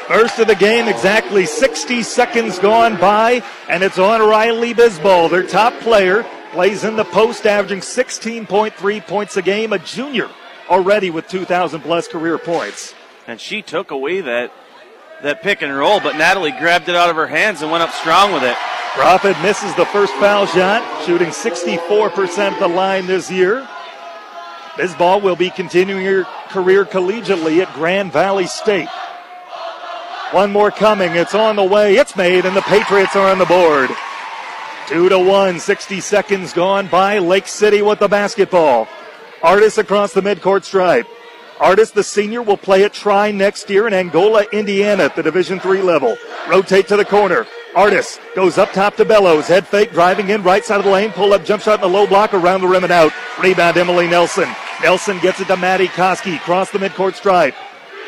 [0.07, 5.43] First of the game, exactly 60 seconds gone by, and it's on Riley Bisball, their
[5.43, 6.25] top player.
[6.51, 10.29] Plays in the post, averaging 16.3 points a game, a junior
[10.69, 12.93] already with 2,000 plus career points.
[13.27, 14.51] And she took away that
[15.21, 17.91] that pick and roll, but Natalie grabbed it out of her hands and went up
[17.91, 18.55] strong with it.
[18.93, 23.67] Profit misses the first foul shot, shooting 64% the line this year.
[24.75, 28.87] Bisball will be continuing her career collegiately at Grand Valley State.
[30.31, 31.15] One more coming.
[31.15, 31.97] It's on the way.
[31.97, 33.89] It's made, and the Patriots are on the board.
[34.89, 35.59] Two to one.
[35.59, 37.19] 60 seconds gone by.
[37.19, 38.87] Lake City with the basketball.
[39.43, 41.05] Artis across the midcourt stripe.
[41.59, 45.59] Artis, the senior, will play at Trine next year in Angola, Indiana at the Division
[45.59, 46.17] Three level.
[46.47, 47.45] Rotate to the corner.
[47.75, 49.47] Artis goes up top to Bellows.
[49.47, 51.11] Head fake, driving in right side of the lane.
[51.11, 53.11] Pull up jump shot in the low block around the rim and out.
[53.39, 54.49] Rebound Emily Nelson.
[54.81, 56.39] Nelson gets it to Maddie Koski.
[56.39, 57.53] Cross the midcourt stripe.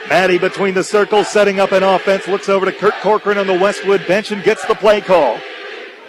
[0.10, 2.28] Maddie between the circles, setting up an offense.
[2.28, 5.38] Looks over to Kurt Corcoran on the Westwood bench and gets the play call.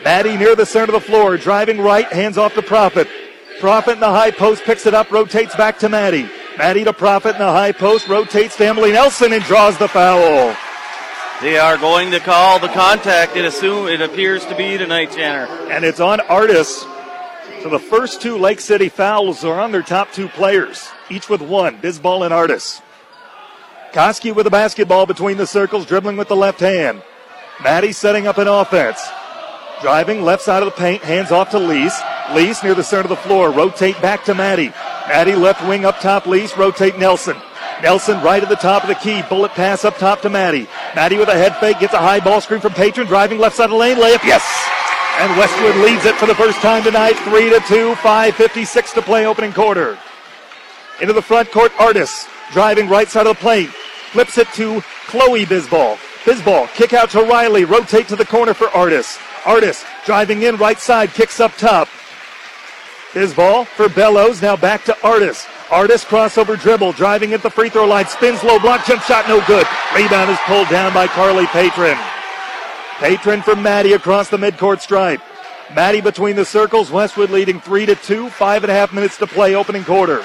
[0.05, 3.09] Maddie near the center of the floor, driving right, hands off to Profit.
[3.61, 6.29] Profit in the high post, picks it up, rotates back to Maddie.
[6.59, 10.57] Maddie to Profit in the high post, rotates to Emily Nelson and draws the foul.
[11.41, 13.37] They are going to call the contact.
[13.37, 15.47] It assume it appears to be tonight, Tanner.
[15.71, 16.85] And it's on Artis.
[17.63, 21.43] So the first two Lake City fouls are on their top two players, each with
[21.43, 22.83] one, Bisball and Artis.
[23.93, 27.03] Koski with the basketball between the circles, dribbling with the left hand.
[27.63, 29.01] Maddie setting up an offense.
[29.83, 32.01] Driving left side of the paint, hands off to Lease.
[32.35, 34.73] Lease near the center of the floor, rotate back to Maddie.
[35.09, 37.37] Maddie left wing up top, Lease, rotate Nelson.
[37.83, 40.69] Nelson right at the top of the key, bullet pass up top to Maddie.
[40.95, 43.65] Maddie with a head fake, gets a high ball screen from Patron, driving left side
[43.65, 44.45] of the lane, layup, yes!
[45.19, 49.27] And Westwood leads it for the first time tonight, 3 to 2, 5.56 to play
[49.27, 49.99] opening quarter.
[51.01, 55.45] Into the front court, Artis, driving right side of the plate, flips it to Chloe
[55.45, 55.97] Bisball.
[56.23, 59.19] Bisball, kick out to Riley, rotate to the corner for Artis.
[59.45, 61.89] Artis driving in right side, kicks up top.
[63.13, 65.47] Bisball for Bellows, now back to Artis.
[65.71, 69.45] Artis crossover dribble, driving at the free throw line, spins low block, jump shot, no
[69.47, 69.67] good.
[69.95, 71.99] Rebound is pulled down by Carly Patron.
[72.99, 75.21] Patron for Maddie across the midcourt stripe.
[75.75, 79.27] Maddie between the circles, Westwood leading three to two, five and a half minutes to
[79.27, 80.25] play, opening quarter.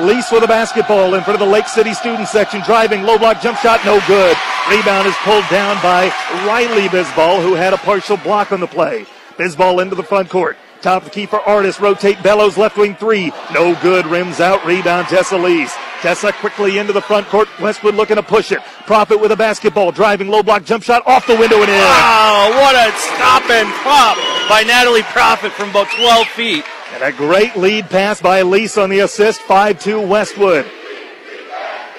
[0.00, 2.62] Lease with a basketball in front of the Lake City student section.
[2.62, 4.36] Driving, low block jump shot, no good.
[4.70, 6.06] Rebound is pulled down by
[6.46, 9.04] Riley Bisball, who had a partial block on the play.
[9.36, 10.56] Bisball into the front court.
[10.80, 11.78] Top of the key for Artis.
[11.78, 13.32] Rotate Bellows left wing three.
[13.52, 14.06] No good.
[14.06, 14.64] Rims out.
[14.64, 15.74] Rebound Tessa Lease.
[16.00, 17.48] Tessa quickly into the front court.
[17.60, 18.60] Westwood looking to push it.
[18.86, 19.92] Profit with a basketball.
[19.92, 21.78] Driving low block jump shot off the window and in.
[21.78, 24.16] Wow, what a stop and pop
[24.48, 26.64] by Natalie Profit from about 12 feet.
[26.92, 29.40] And a great lead pass by Lease on the assist.
[29.42, 30.66] 5-2 Westwood.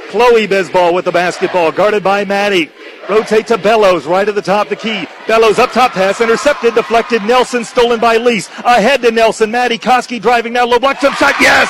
[0.09, 2.69] Chloe Bisball with the basketball, guarded by Maddie.
[3.09, 5.07] Rotate to Bellows, right at the top, the key.
[5.27, 7.23] Bellows up top pass, intercepted, deflected.
[7.23, 8.47] Nelson stolen by Lease.
[8.59, 9.49] Ahead to Nelson.
[9.49, 11.33] Maddie Koski driving now, low block jump shot.
[11.41, 11.67] Yes!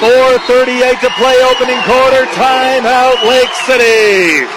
[0.00, 2.26] 4.38 to play, opening quarter.
[2.34, 4.55] Timeout, Lake City.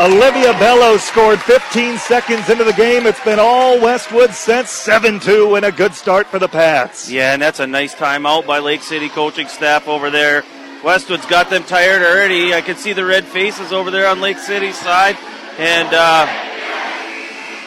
[0.00, 3.04] Olivia Bello scored 15 seconds into the game.
[3.04, 7.10] It's been all Westwood since 7-2 and a good start for the Pats.
[7.10, 10.44] Yeah, and that's a nice timeout by Lake City coaching staff over there.
[10.84, 12.54] Westwood's got them tired already.
[12.54, 15.16] I can see the red faces over there on Lake City's side.
[15.58, 16.28] And uh,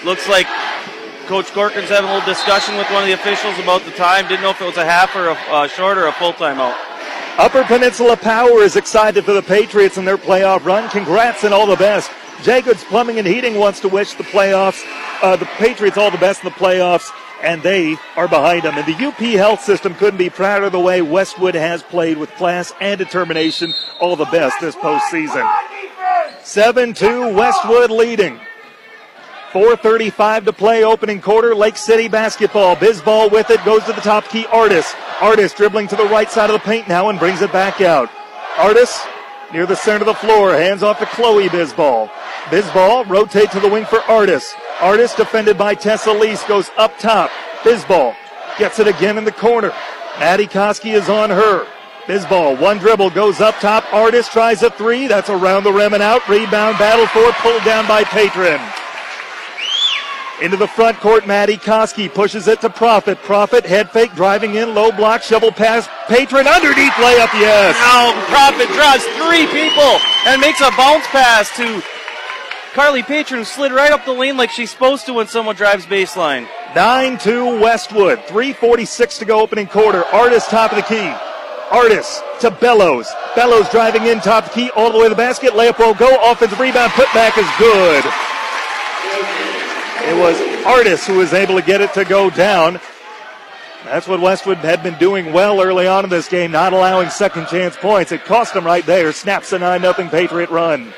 [0.06, 0.48] looks like
[1.26, 4.30] Coach Corcoran's having a little discussion with one of the officials about the time.
[4.30, 6.78] Didn't know if it was a half or a uh, short or a full timeout.
[7.38, 10.90] Upper Peninsula Power is excited for the Patriots and their playoff run.
[10.90, 12.10] Congrats and all the best.
[12.42, 14.84] Jacobs Plumbing and Heating wants to wish the playoffs,
[15.22, 17.12] uh, the Patriots all the best in the playoffs,
[17.44, 18.78] and they are behind them.
[18.78, 22.32] And the UP Health System couldn't be prouder of the way Westwood has played with
[22.32, 23.74] class and determination.
[24.00, 25.50] All the best this postseason.
[26.42, 28.40] 7-2 Westwood leading.
[29.52, 31.54] 4.35 to play, opening quarter.
[31.54, 32.76] Lake City basketball.
[32.76, 34.46] Bisball with it, goes to the top key.
[34.48, 34.94] Artis.
[35.20, 38.10] Artis dribbling to the right side of the paint now and brings it back out.
[38.58, 39.06] Artis
[39.54, 40.54] near the center of the floor.
[40.54, 42.10] Hands off to Chloe Bisball.
[42.46, 44.54] Bisball rotate to the wing for Artis.
[44.80, 47.30] Artis defended by Tessa Lease goes up top.
[47.62, 48.16] Bisball
[48.58, 49.74] gets it again in the corner.
[50.20, 51.68] Maddie Koski is on her.
[52.06, 53.86] Bisball, one dribble, goes up top.
[53.94, 55.08] Artis tries a three.
[55.08, 56.28] That's around the rim and out.
[56.28, 58.60] Rebound battle for pulled down by Patron.
[60.42, 63.20] Into the front court, Maddie Koski pushes it to Profit.
[63.20, 65.88] Profit, head fake, driving in, low block, shovel pass.
[66.08, 67.76] Patron underneath layup, yes.
[67.78, 71.84] Now Profit draws three people and makes a bounce pass to
[72.74, 75.86] Carly Patron, who slid right up the lane like she's supposed to when someone drives
[75.86, 76.48] baseline.
[76.74, 78.18] 9-2 Westwood.
[78.22, 80.06] 3.46 to go opening quarter.
[80.06, 81.14] Artis top of the key.
[81.70, 83.08] Artis to Bellows.
[83.36, 85.52] Bellows driving in top of the key all the way to the basket.
[85.52, 86.18] Layup will go.
[86.32, 86.92] Offensive rebound.
[86.94, 89.51] Putback is good.
[90.04, 92.80] It was Artis who was able to get it to go down.
[93.86, 97.48] That's what Westwood had been doing well early on in this game, not allowing second
[97.48, 98.12] chance points.
[98.12, 99.12] It cost them right there.
[99.12, 100.94] Snaps a 9 0 Patriot run.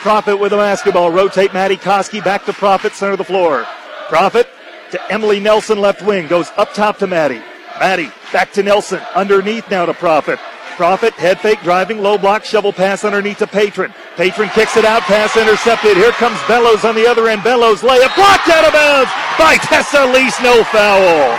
[0.00, 1.10] Profit with the basketball.
[1.10, 3.66] Rotate Maddie Koski back to Profit, center of the floor.
[4.08, 4.48] Profit
[4.90, 6.26] to Emily Nelson, left wing.
[6.26, 7.42] Goes up top to Maddie.
[7.78, 9.00] Maddie back to Nelson.
[9.14, 10.38] Underneath now to Profit.
[10.76, 13.94] Profit, head fake, driving, low block, shovel pass underneath to Patron.
[14.16, 15.96] Patron kicks it out, pass intercepted.
[15.96, 17.44] Here comes Bellows on the other end.
[17.44, 21.38] Bellows layup blocked out of bounds by Tessa Lease, no foul.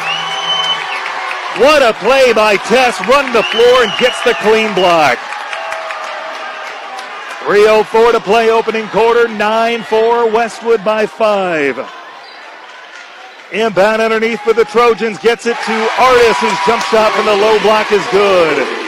[1.59, 5.17] What a play by Tess, running the floor and gets the clean block.
[7.43, 11.77] 3.04 to play opening quarter, 9-4 Westwood by 5.
[13.51, 17.59] Inbound underneath for the Trojans, gets it to Artis, whose jump shot from the low
[17.59, 18.84] block is good.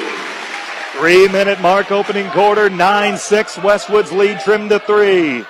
[0.98, 3.64] Three minute mark opening quarter, 9-6.
[3.64, 5.46] Westwood's lead trimmed to three.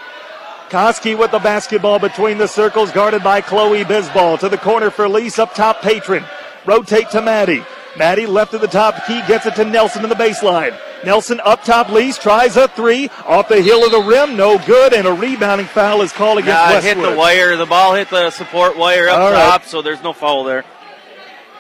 [0.70, 4.38] Koski with the basketball between the circles, guarded by Chloe Bisball.
[4.40, 6.26] To the corner for Lease, up top Patron.
[6.66, 7.64] Rotate to Maddie.
[7.98, 10.78] Maddie left at the top key, gets it to Nelson in the baseline.
[11.06, 14.94] Nelson up top, Lease tries a three off the heel of the rim, no good,
[14.94, 16.98] and a rebounding foul is called against nah, Westwood.
[16.98, 17.56] hit the wire.
[17.56, 19.70] The ball hit the support wire up All top, right.
[19.70, 20.66] so there's no foul there.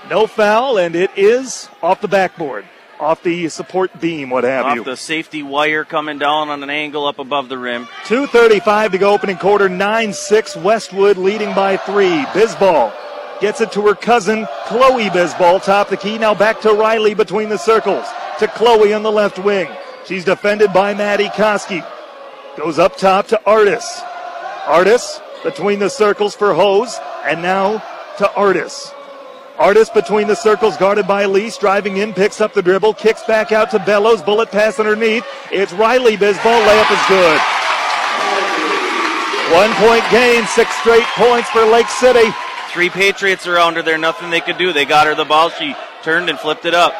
[0.09, 2.65] No foul, and it is off the backboard,
[2.99, 4.83] off the support beam, what have Off you.
[4.83, 7.85] the safety wire coming down on an angle up above the rim.
[8.05, 12.23] 2.35 to go opening quarter, 9-6 Westwood leading by three.
[12.33, 12.93] Bisball
[13.39, 16.17] gets it to her cousin, Chloe Bisball, top the key.
[16.17, 18.05] Now back to Riley between the circles.
[18.39, 19.67] To Chloe on the left wing.
[20.05, 21.85] She's defended by Maddie Koski.
[22.57, 24.01] Goes up top to Artis.
[24.65, 26.97] Artis between the circles for Hose.
[27.25, 27.83] And now
[28.17, 28.91] to Artis.
[29.59, 33.51] Artis between the circles, guarded by Lease, driving in, picks up the dribble, kicks back
[33.51, 35.25] out to Bellows, bullet pass underneath.
[35.51, 37.39] It's Riley Bisball, layup is good.
[39.53, 42.29] One point gain, six straight points for Lake City.
[42.69, 44.73] Three Patriots around her there, nothing they could do.
[44.73, 45.49] They got her the ball.
[45.49, 46.93] She turned and flipped it up.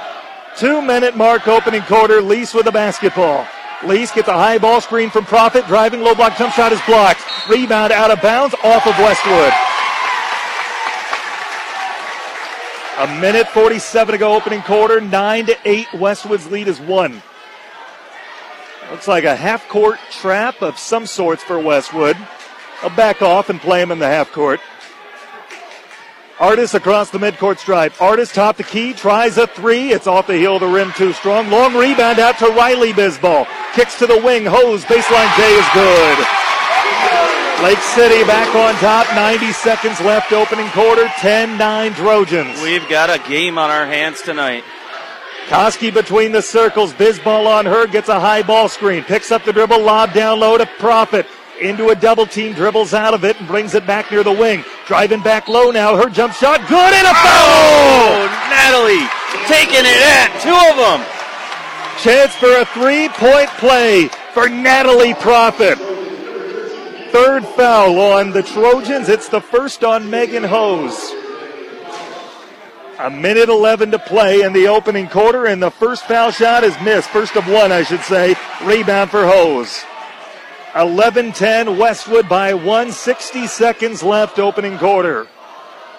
[0.55, 2.21] Two minute mark opening quarter.
[2.21, 3.45] Lease with the basketball.
[3.83, 5.67] Lease gets a high ball screen from Profit.
[5.67, 7.21] Driving low block jump shot is blocked.
[7.47, 9.53] Rebound out of bounds off of Westwood.
[12.97, 14.99] A minute 47 to go, opening quarter.
[14.99, 15.93] 9 to 8.
[15.93, 17.21] Westwood's lead is 1.
[18.89, 22.17] Looks like a half court trap of some sorts for Westwood.
[22.81, 24.59] I'll back off and play him in the half court.
[26.39, 28.01] Artis across the midcourt stripe.
[28.01, 29.91] Artis top the key, tries a three.
[29.91, 31.51] It's off the heel of the rim, too strong.
[31.51, 33.47] Long rebound out to Riley Bisball.
[33.73, 36.46] Kicks to the wing, hose, baseline J is good.
[37.63, 42.61] Lake City back on top, 90 seconds left, opening quarter, 10 9 Trojans.
[42.61, 44.63] We've got a game on our hands tonight.
[45.47, 49.51] Koski between the circles, Bisball on her, gets a high ball screen, picks up the
[49.51, 51.25] dribble, lob down low to Profit
[51.59, 54.63] into a double team, dribbles out of it and brings it back near the wing.
[54.85, 57.47] Driving back low now, her jump shot, good and a oh, foul!
[58.13, 59.07] Oh, Natalie
[59.47, 61.01] taking it at two of them.
[62.03, 65.96] Chance for a three point play for Natalie Profit.
[67.11, 69.09] Third foul on the Trojans.
[69.09, 71.13] It's the first on Megan Hose.
[72.99, 76.75] A minute 11 to play in the opening quarter, and the first foul shot is
[76.81, 77.09] missed.
[77.09, 78.35] First of one, I should say.
[78.63, 79.83] Rebound for Hose.
[80.75, 85.27] 11 10, Westwood by one, 60 seconds left, opening quarter.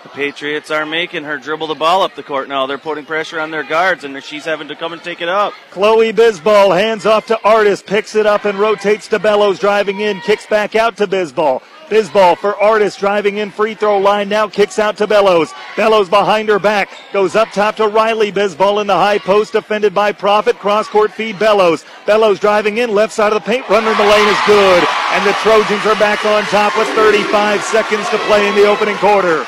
[0.05, 2.67] The Patriots are making her dribble the ball up the court now.
[2.67, 5.53] They're putting pressure on their guards, and she's having to come and take it up.
[5.71, 10.21] Chloe Bisball hands off to Artis, picks it up and rotates to Bellows, driving in,
[10.21, 11.63] kicks back out to Bisball.
[11.89, 15.53] Bisball for Artis driving in free throw line now kicks out to Bellows.
[15.75, 19.95] Bellows behind her back goes up top to Riley Bisball in the high post defended
[19.95, 20.59] by Profit.
[20.59, 21.87] Cross court feed Bellows.
[22.07, 23.67] Bellows driving in left side of the paint.
[23.71, 24.87] Runner in the lane is good.
[25.13, 28.97] And the Trojans are back on top with 35 seconds to play in the opening
[28.97, 29.47] quarter.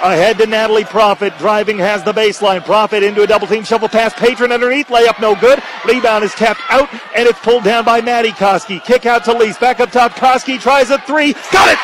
[0.00, 1.36] Ahead to Natalie Profit.
[1.38, 2.64] Driving has the baseline.
[2.64, 4.14] Profit into a double team shuffle pass.
[4.14, 4.86] Patron underneath.
[4.86, 5.60] Layup no good.
[5.84, 8.82] Rebound is tapped out and it's pulled down by Maddie Koski.
[8.84, 9.58] Kick out to Lease.
[9.58, 10.12] Back up top.
[10.12, 11.32] Koski tries a three.
[11.50, 11.78] Got it!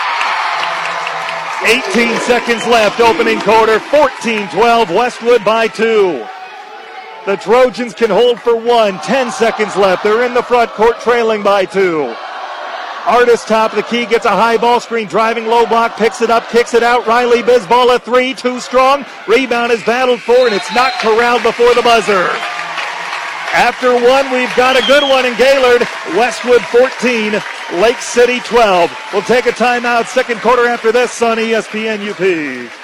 [1.66, 3.00] 18 seconds left.
[3.00, 3.81] Opening quarter.
[3.81, 4.90] 14 12.
[4.90, 6.24] Westwood by two.
[7.27, 9.00] The Trojans can hold for one.
[9.00, 10.05] 10 seconds left.
[10.05, 12.14] They're in the front court trailing by two.
[13.07, 16.31] Artis top of the key gets a high ball screen, driving low block, picks it
[16.31, 17.07] up, kicks it out.
[17.07, 19.05] Riley Bisball a three, too strong.
[19.29, 22.31] Rebound is battled for, and it's not corralled before the buzzer.
[23.53, 25.87] After one, we've got a good one in Gaylord.
[26.17, 27.35] Westwood 14,
[27.81, 28.90] Lake City 12.
[29.12, 30.07] We'll take a timeout.
[30.07, 32.84] Second quarter after this on ESPN UP.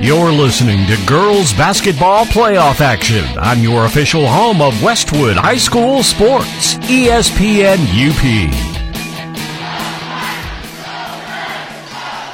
[0.00, 6.04] You're listening to girls basketball playoff action on your official home of Westwood High School
[6.04, 8.22] Sports, ESPN UP.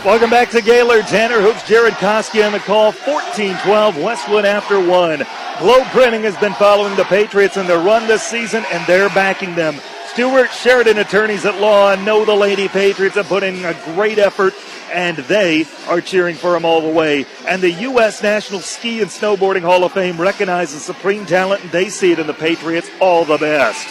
[0.04, 1.06] Welcome back to Gaylord.
[1.06, 2.92] Tanner Hoops, Jared Koski on the call.
[2.92, 5.24] 14-12, Westwood after one.
[5.58, 9.54] Globe Printing has been following the Patriots in their run this season, and they're backing
[9.54, 9.80] them.
[10.14, 14.54] Stewart Sheridan attorneys at law know the Lady Patriots have put in a great effort,
[14.92, 17.26] and they are cheering for them all the way.
[17.48, 18.22] And the U.S.
[18.22, 22.28] National Ski and Snowboarding Hall of Fame recognizes supreme talent, and they see it in
[22.28, 22.88] the Patriots.
[23.00, 23.88] All the best.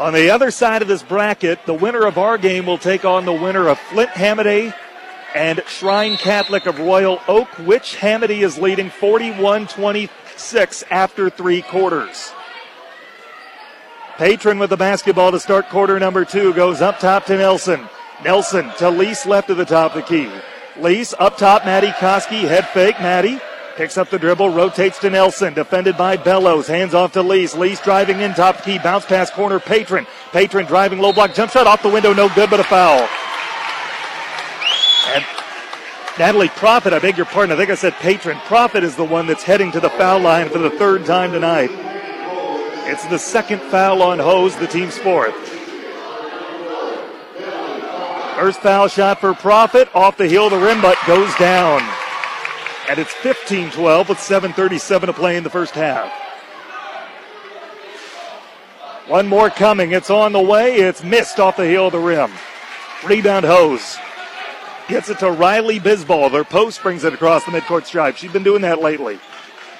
[0.00, 3.24] On the other side of this bracket, the winner of our game will take on
[3.24, 4.74] the winner of Flint Hamady
[5.32, 12.32] and Shrine Catholic of Royal Oak, which Hamady is leading 41 26 after three quarters.
[14.20, 17.88] Patron with the basketball to start quarter number two goes up top to Nelson.
[18.22, 20.30] Nelson to Lease left of the top of the key.
[20.76, 23.40] Lease up top, Maddie Koski, head fake, Maddie.
[23.76, 27.54] Picks up the dribble, rotates to Nelson, defended by Bellows, hands off to Lease.
[27.54, 30.06] Lease driving in, top key, bounce pass corner, Patron.
[30.32, 33.08] Patron driving low block, jump shot off the window, no good, but a foul.
[35.14, 35.24] And
[36.18, 38.36] Natalie Profit, I beg your pardon, I think I said Patron.
[38.40, 41.70] Profit is the one that's heading to the foul line for the third time tonight.
[42.90, 45.36] It's the second foul on Hose, the team's fourth.
[48.34, 51.82] First foul shot for Profit, off the heel of the rim, but goes down.
[52.88, 56.12] And it's 15 12 with 7.37 to play in the first half.
[59.06, 59.92] One more coming.
[59.92, 60.74] It's on the way.
[60.74, 62.32] It's missed off the heel of the rim.
[63.04, 63.98] Rebound Hose.
[64.88, 66.32] Gets it to Riley Bisball.
[66.32, 68.16] Their post brings it across the midcourt stripe.
[68.16, 69.20] She's been doing that lately.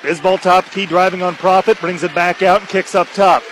[0.03, 3.43] Bisball top key driving on Profit, brings it back out and kicks up top.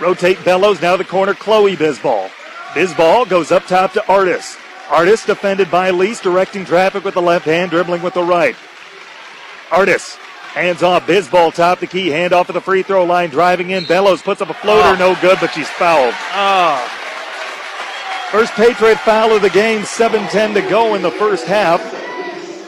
[0.00, 2.28] Rotate Bellows, now the corner, Chloe Bisball.
[2.72, 4.56] Bisball goes up top to Artis.
[4.90, 8.56] Artis defended by Lease, directing traffic with the left hand, dribbling with the right.
[9.72, 10.16] Artis
[10.56, 11.06] Hands off.
[11.06, 12.08] Bisball top the key.
[12.08, 13.28] Hand off at the free throw line.
[13.28, 13.84] Driving in.
[13.84, 14.88] Bellows puts up a floater.
[14.88, 14.94] Oh.
[14.94, 16.14] No good, but she's fouled.
[16.32, 16.78] Oh.
[18.30, 19.82] First Patriot foul of the game.
[19.82, 21.82] 7-10 to go in the first half.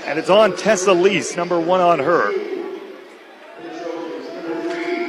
[0.04, 2.57] And it's on Tessa Lease, number one on her.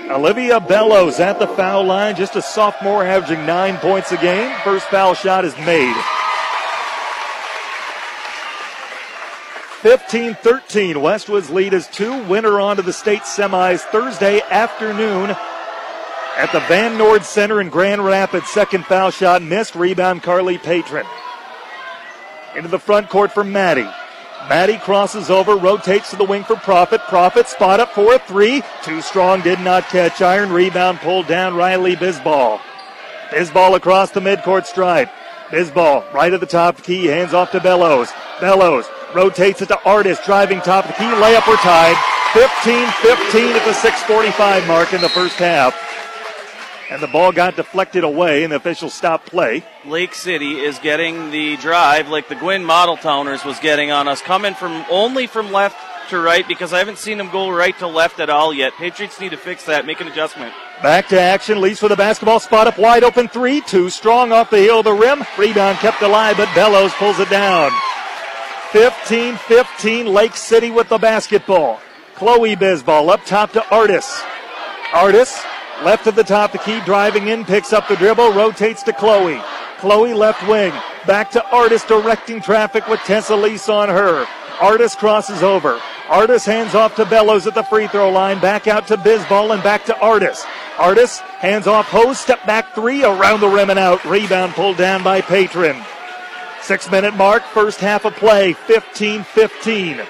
[0.10, 4.52] Olivia Bellows at the foul line, just a sophomore averaging nine points a game.
[4.64, 5.96] First foul shot is made.
[9.82, 11.00] 15 13.
[11.00, 12.24] Westwood's lead is two.
[12.24, 15.30] Winner on to the state semis Thursday afternoon
[16.38, 18.50] at the Van Noord Center in Grand Rapids.
[18.50, 19.76] Second foul shot missed.
[19.76, 21.06] Rebound Carly Patron.
[22.56, 23.88] Into the front court for Maddie.
[24.48, 27.02] Maddie crosses over, rotates to the wing for Profit.
[27.02, 28.64] Profit spot up for a three.
[28.84, 30.52] Too strong, did not catch iron.
[30.52, 32.60] Rebound pulled down Riley Bisball.
[33.30, 35.12] Bisball across the midcourt stripe.
[35.50, 38.12] Bisball right at the top key, hands off to Bellows.
[38.40, 41.04] Bellows rotates it to Artis, driving top of the key.
[41.04, 41.96] Layup, we're tied.
[42.34, 45.74] 15-15 at the 6:45 mark in the first half.
[46.90, 49.64] And the ball got deflected away, and the official stopped play.
[49.86, 54.22] Lake City is getting the drive like the Gwinn Model Towners was getting on us,
[54.22, 55.78] coming from only from left
[56.10, 58.74] to right because I haven't seen them go right to left at all yet.
[58.74, 60.54] Patriots need to fix that, make an adjustment.
[60.82, 61.62] Back to action.
[61.62, 63.62] Lease with a basketball spot up wide open three.
[63.62, 65.24] Too strong off the heel of the rim.
[65.38, 67.72] Rebound kept alive, but Bellows pulls it down.
[68.72, 70.08] 15 15.
[70.08, 71.80] Lake City with the basketball.
[72.16, 74.22] Chloe Bisball up top to Artis.
[74.94, 75.40] Artis
[75.84, 79.42] left of the top, the key driving in, picks up the dribble, rotates to Chloe.
[79.80, 80.74] Chloe left wing.
[81.08, 84.26] Back to Artis directing traffic with Tessa Lease on her.
[84.60, 85.80] Artis crosses over.
[86.10, 88.40] Artis hands off to Bellows at the free throw line.
[88.40, 90.44] Back out to Bisball and back to Artis.
[90.78, 92.20] Artis hands off Hose.
[92.20, 94.04] Step back three around the rim and out.
[94.04, 95.82] Rebound pulled down by Patron.
[96.62, 97.44] Six minute mark.
[97.44, 98.54] First half of play.
[98.54, 100.02] 15 15.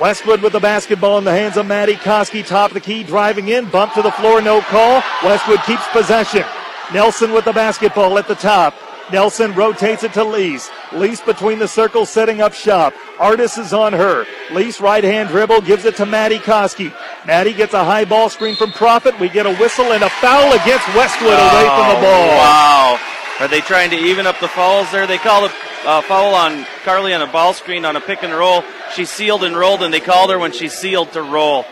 [0.00, 2.46] Westwood with the basketball in the hands of Maddie Koski.
[2.46, 3.02] Top of the key.
[3.02, 3.68] Driving in.
[3.70, 4.42] Bump to the floor.
[4.42, 5.02] No call.
[5.24, 6.44] Westwood keeps possession.
[6.92, 8.74] Nelson with the basketball at the top.
[9.10, 10.68] Nelson rotates it to Lease.
[10.92, 12.92] Lease between the circles, setting up shop.
[13.18, 14.26] Artis is on her.
[14.50, 16.92] Lease right hand dribble, gives it to Maddie Koski.
[17.24, 19.18] Maddie gets a high ball screen from Profit.
[19.20, 22.28] We get a whistle and a foul against Westwood away from the oh, ball.
[22.36, 23.15] Wow.
[23.38, 25.06] Are they trying to even up the fouls there?
[25.06, 25.54] They called a
[25.88, 28.64] uh, foul on Carly on a ball screen on a pick and roll.
[28.94, 31.64] She sealed and rolled, and they called her when she sealed to roll.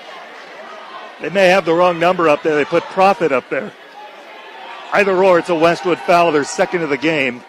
[1.20, 2.54] They may have the wrong number up there.
[2.56, 3.72] They put Profit up there.
[4.92, 7.42] Either or, it's a Westwood foul, their second of the game.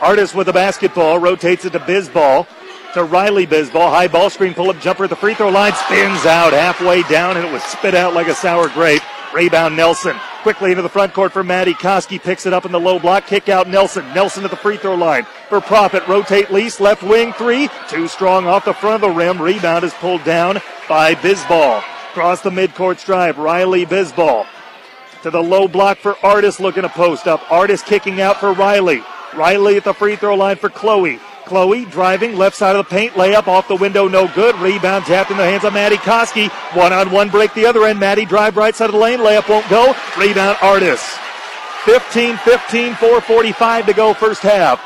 [0.00, 2.46] Artis with the basketball, rotates it to Bisball,
[2.94, 3.88] to Riley Bisball.
[3.88, 7.36] High ball screen, pull up jumper at the free throw line, spins out halfway down,
[7.36, 9.02] and it was spit out like a sour grape.
[9.32, 10.16] Rebound Nelson.
[10.42, 11.74] Quickly into the front court for Maddie.
[11.74, 13.26] Koski picks it up in the low block.
[13.26, 14.04] Kick out Nelson.
[14.14, 15.24] Nelson at the free throw line.
[15.48, 16.06] For Profit.
[16.08, 16.80] Rotate Lease.
[16.80, 17.68] Left wing three.
[17.88, 19.40] Too strong off the front of the rim.
[19.40, 21.78] Rebound is pulled down by Bisball.
[22.10, 23.38] Across the midcourt drive.
[23.38, 24.46] Riley Bisball.
[25.22, 27.50] To the low block for Artis looking to post up.
[27.50, 29.02] Artis kicking out for Riley.
[29.34, 31.20] Riley at the free throw line for Chloe.
[31.44, 34.54] Chloe driving left side of the paint, layup off the window, no good.
[34.56, 36.48] Rebound tapped in the hands of Maddie Koski.
[36.76, 38.00] One on one break the other end.
[38.00, 39.94] Maddie drive right side of the lane, layup won't go.
[40.18, 41.02] Rebound Artis.
[41.84, 44.80] 15 15, 445 to go first half.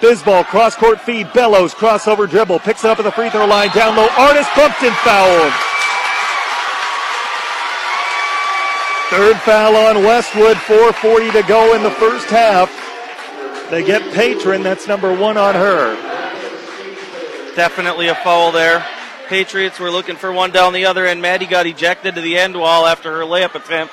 [0.00, 3.70] Bisball cross court feed, Bellows crossover dribble, picks it up at the free throw line,
[3.70, 4.06] down low.
[4.16, 5.52] Artis bumped and fouled.
[9.10, 12.87] Third foul on Westwood, 440 to go in the first half.
[13.70, 15.94] They get Patron, that's number one on her.
[17.54, 18.84] Definitely a foul there.
[19.28, 21.20] Patriots were looking for one down the other end.
[21.20, 23.92] Maddie got ejected to the end wall after her layup attempt.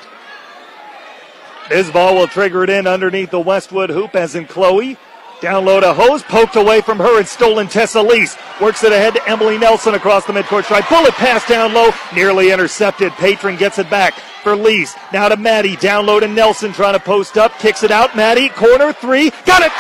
[1.68, 4.98] This Bisball will trigger it in underneath the Westwood hoop as in Chloe.
[5.42, 8.38] Down low to Hose, poked away from her and stolen Tessa Lease.
[8.62, 10.88] Works it ahead to Emily Nelson across the midcourt stripe.
[10.90, 13.12] Bullet pass down low, nearly intercepted.
[13.14, 14.14] Patron gets it back
[14.44, 14.96] for Lease.
[15.12, 18.16] Now to Maddie, down low to Nelson trying to post up, kicks it out.
[18.16, 19.72] Maddie, corner three, got it!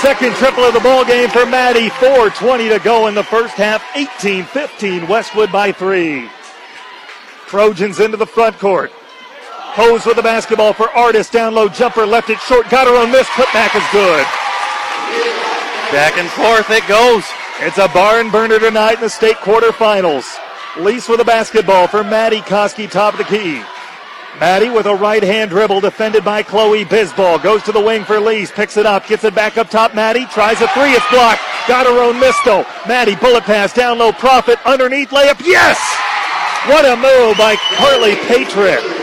[0.00, 1.90] Second triple of the ball game for Maddie.
[1.90, 3.82] 4.20 to go in the first half.
[3.92, 6.30] 18-15, Westwood by three.
[7.46, 8.92] Trojans into the front court.
[9.72, 11.30] Hose with the basketball for Artis.
[11.30, 13.26] Down low jumper, left it short, got her own miss.
[13.28, 14.24] Putback is good.
[15.92, 17.24] Back and forth it goes.
[17.60, 20.26] It's a barn burner tonight in the state quarterfinals.
[20.78, 23.62] Lease with the basketball for Maddie Koski, top of the key.
[24.38, 27.42] Maddie with a right hand dribble defended by Chloe Bisball.
[27.42, 28.50] Goes to the wing for Lease.
[28.50, 29.06] Picks it up.
[29.06, 29.94] Gets it back up top.
[29.94, 30.92] Maddie tries a three.
[30.92, 31.42] It's blocked.
[31.66, 32.64] Got her own miss though.
[32.86, 34.12] Maddie bullet pass down low.
[34.12, 35.40] Profit underneath layup.
[35.44, 35.78] Yes!
[36.66, 38.99] What a move by Carly Patrick.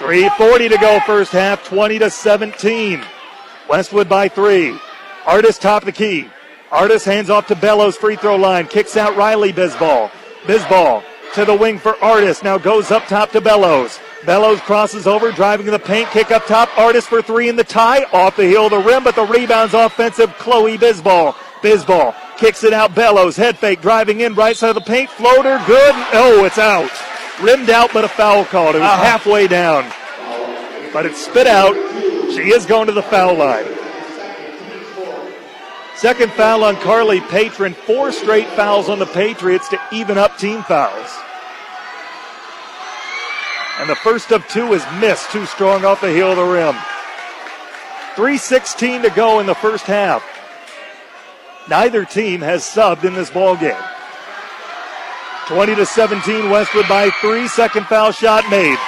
[0.00, 1.62] 3.40 to go first half.
[1.64, 3.02] 20 to 17.
[3.68, 4.74] Westwood by three.
[5.26, 6.26] Artis top the key.
[6.70, 10.10] Artis hands off to Bellows, free throw line, kicks out Riley Bisball.
[10.44, 12.42] Bisball to the wing for Artis.
[12.42, 14.00] now goes up top to Bellows.
[14.24, 16.70] Bellows crosses over, driving to the paint, kick up top.
[16.78, 19.74] Artis for three in the tie, off the heel of the rim, but the rebound's
[19.74, 20.32] offensive.
[20.38, 21.34] Chloe Bisball.
[21.60, 22.94] Bisball kicks it out.
[22.94, 25.94] Bellows head fake, driving in right side of the paint, floater, good.
[26.14, 26.90] Oh, it's out.
[27.42, 28.74] Rimmed out, but a foul called.
[28.76, 29.02] It was Uh-huh.
[29.04, 29.90] halfway down,
[30.92, 31.74] but it's spit out.
[32.32, 33.66] She is going to the foul line.
[35.96, 37.74] Second foul on Carly Patron.
[37.74, 41.10] Four straight fouls on the Patriots to even up team fouls.
[43.78, 46.74] And the first of two is missed, too strong off the heel of the rim.
[48.14, 50.22] 3.16 to go in the first half.
[51.68, 53.76] Neither team has subbed in this ball game.
[55.50, 57.48] 20 to 17, Westwood by three.
[57.48, 58.78] Second foul shot made.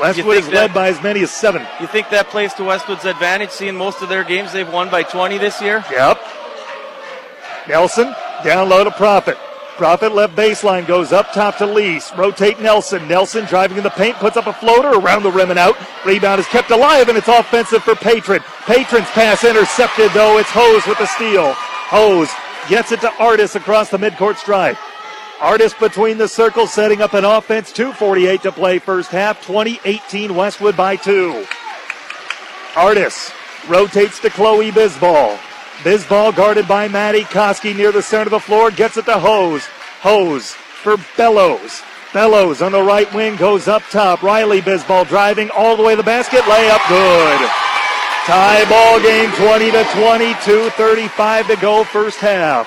[0.00, 1.64] Westwood is led by as many as seven.
[1.80, 5.04] You think that plays to Westwood's advantage, seeing most of their games they've won by
[5.04, 5.84] 20 this year?
[5.88, 6.20] Yep.
[7.68, 9.38] Nelson, down low to Profit.
[9.76, 12.12] Profit left baseline goes up top to Lease.
[12.16, 13.06] Rotate Nelson.
[13.06, 15.76] Nelson driving in the paint, puts up a floater around the rim and out.
[16.04, 18.42] Rebound is kept alive and it's offensive for Patron.
[18.66, 20.38] Patron's pass intercepted though.
[20.38, 21.52] It's Hose with the steal.
[21.54, 22.30] Hose
[22.68, 24.76] gets it to Artis across the midcourt stripe.
[25.40, 27.72] Artis between the circles setting up an offense.
[27.72, 29.44] 2.48 to play first half.
[29.46, 31.44] 2018 Westwood by two.
[32.76, 33.32] Artis
[33.68, 35.36] rotates to Chloe Bisball.
[35.82, 38.70] Bisball guarded by Maddie Koski near the center of the floor.
[38.70, 39.64] Gets it to Hose.
[40.00, 41.82] Hose for Bellows.
[42.12, 44.22] Bellows on the right wing goes up top.
[44.22, 46.40] Riley Bisball driving all the way to the basket.
[46.42, 47.50] Layup good.
[48.26, 50.70] Tie ball game 20 to 22.
[50.70, 52.66] 35 to go first half.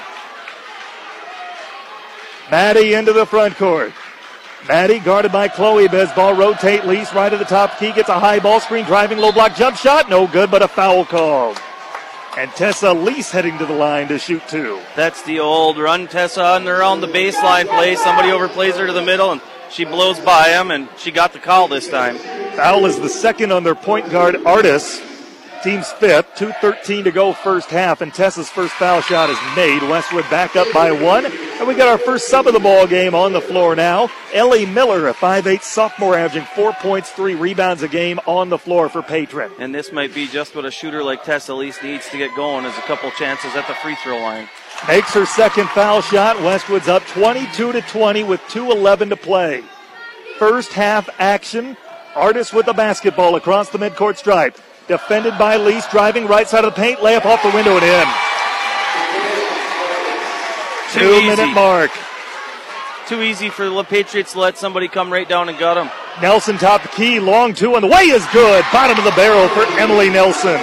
[2.52, 3.92] Maddie into the front court.
[4.68, 6.38] Maddie guarded by Chloe Bisball.
[6.38, 7.92] Rotate Lease right at the top key.
[7.92, 8.86] Gets a high ball screen.
[8.86, 10.12] Driving low block jump shot.
[10.12, 11.56] No good, but a foul call.
[12.38, 14.80] And Tessa Lease heading to the line to shoot two.
[14.96, 17.96] That's the old run Tessa on around the baseline play.
[17.96, 19.42] Somebody overplays her to the middle and
[19.72, 22.20] she blows by him and she got the call this time.
[22.56, 25.02] Foul is the second on their point guard, Artis.
[25.64, 26.28] Team's fifth.
[26.36, 29.82] 2.13 to go first half, and Tessa's first foul shot is made.
[29.84, 31.26] Westwood back up by one.
[31.26, 34.10] And we got our first sub of the ball game on the floor now.
[34.32, 38.90] Ellie Miller, a 5'8 sophomore, averaging four points, three rebounds a game on the floor
[38.90, 39.52] for Patron.
[39.58, 42.66] And this might be just what a shooter like Tessa Lease needs to get going
[42.66, 44.48] is a couple chances at the free throw line.
[44.88, 46.40] Makes her second foul shot.
[46.42, 49.64] Westwood's up 22 to 20 with 2.11 to play.
[50.38, 51.76] First half action.
[52.16, 54.58] Artis with the basketball across the midcourt stripe.
[54.88, 58.08] Defended by Lease, driving right side of the paint, layup off the window and in.
[60.94, 61.28] Too Two easy.
[61.28, 61.92] minute mark.
[63.08, 65.90] Too easy for the Patriots to let somebody come right down and gut him.
[66.22, 68.66] Nelson top the key, long two on the way is good.
[68.72, 70.60] Bottom of the barrel for Emily Nelson.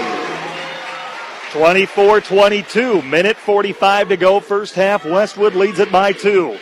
[1.53, 5.05] 24 22, minute 45 to go, first half.
[5.05, 6.59] Westwood leads it by two.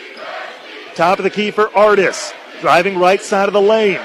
[0.95, 2.33] Top of the key for Artis.
[2.61, 3.99] Driving right side of the lane.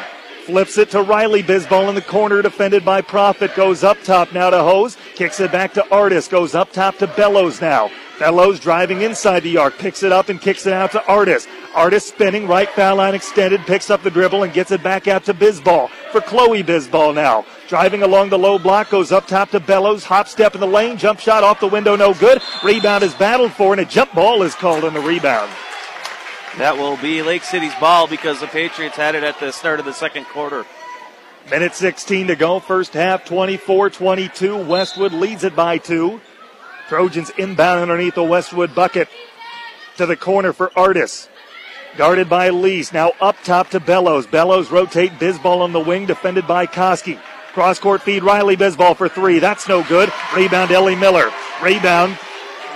[0.48, 3.54] Flips it to Riley Bisball in the corner, defended by Profit.
[3.54, 4.96] Goes up top now to Hose.
[5.14, 6.26] Kicks it back to Artis.
[6.26, 7.90] Goes up top to Bellows now.
[8.18, 9.76] Bellows driving inside the arc.
[9.76, 11.46] Picks it up and kicks it out to Artis.
[11.74, 13.60] Artis spinning, right foul line extended.
[13.66, 15.90] Picks up the dribble and gets it back out to Bisball.
[16.12, 17.44] For Chloe Bisball now.
[17.68, 18.88] Driving along the low block.
[18.88, 20.04] Goes up top to Bellows.
[20.04, 20.96] Hop step in the lane.
[20.96, 21.94] Jump shot off the window.
[21.94, 22.40] No good.
[22.64, 25.52] Rebound is battled for and a jump ball is called on the rebound.
[26.58, 29.86] That will be Lake City's ball because the Patriots had it at the start of
[29.86, 30.66] the second quarter.
[31.48, 32.58] Minute 16 to go.
[32.58, 34.64] First half 24 22.
[34.64, 36.20] Westwood leads it by two.
[36.88, 39.08] Trojans inbound underneath the Westwood bucket.
[39.98, 41.28] To the corner for Artis.
[41.96, 42.92] Guarded by Lease.
[42.92, 44.26] Now up top to Bellows.
[44.26, 47.20] Bellows rotate Bisball on the wing, defended by Koski.
[47.52, 49.38] Cross court feed Riley Bisball for three.
[49.38, 50.12] That's no good.
[50.34, 51.30] Rebound Ellie Miller.
[51.62, 52.18] Rebound.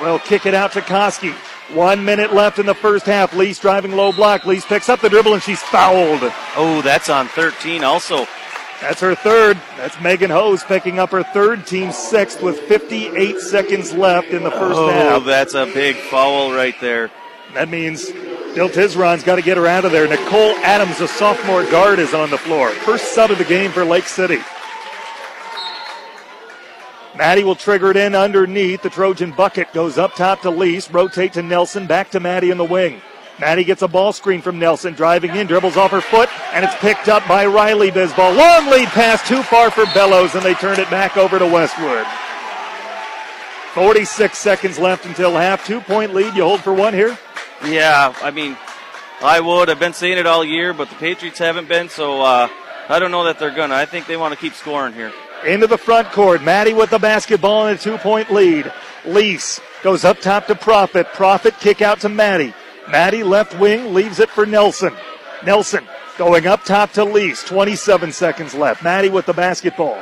[0.01, 1.35] Well, kick it out to Koski.
[1.70, 3.34] One minute left in the first half.
[3.34, 4.44] Lease driving low block.
[4.44, 6.20] Lease picks up the dribble and she's fouled.
[6.56, 8.26] Oh, that's on 13 also.
[8.82, 9.60] That's her third.
[9.76, 14.50] That's Megan Hose picking up her third, team sixth with 58 seconds left in the
[14.50, 15.12] first oh, half.
[15.12, 17.10] Oh, that's a big foul right there.
[17.54, 18.10] That means
[18.54, 20.08] Bill Tizron's got to get her out of there.
[20.08, 22.70] Nicole Adams, a sophomore guard, is on the floor.
[22.70, 24.40] First sub of the game for Lake City.
[27.16, 28.82] Maddie will trigger it in underneath.
[28.82, 30.90] The Trojan bucket goes up top to Lease.
[30.90, 31.86] Rotate to Nelson.
[31.86, 33.02] Back to Maddie in the wing.
[33.38, 34.94] Maddie gets a ball screen from Nelson.
[34.94, 35.46] Driving in.
[35.46, 36.30] Dribbles off her foot.
[36.54, 38.36] And it's picked up by Riley Bisball.
[38.36, 40.34] Long lead pass too far for Bellows.
[40.34, 42.06] And they turn it back over to Westwood.
[43.74, 45.66] 46 seconds left until half.
[45.66, 46.34] Two point lead.
[46.34, 47.18] You hold for one here?
[47.64, 48.56] Yeah, I mean,
[49.22, 49.70] I would.
[49.70, 52.48] I've been saying it all year, but the Patriots haven't been, so uh,
[52.88, 53.74] I don't know that they're gonna.
[53.74, 55.12] I think they want to keep scoring here.
[55.45, 56.43] Into the front court.
[56.43, 58.72] Maddie with the basketball and a two point lead.
[59.05, 61.07] Lease goes up top to Profit.
[61.09, 62.55] Profit kick out to Maddie.
[62.90, 64.93] Maddie left wing leaves it for Nelson.
[65.45, 65.84] Nelson
[66.18, 67.43] going up top to Lease.
[67.45, 68.82] 27 seconds left.
[68.82, 70.01] Maddie with the basketball.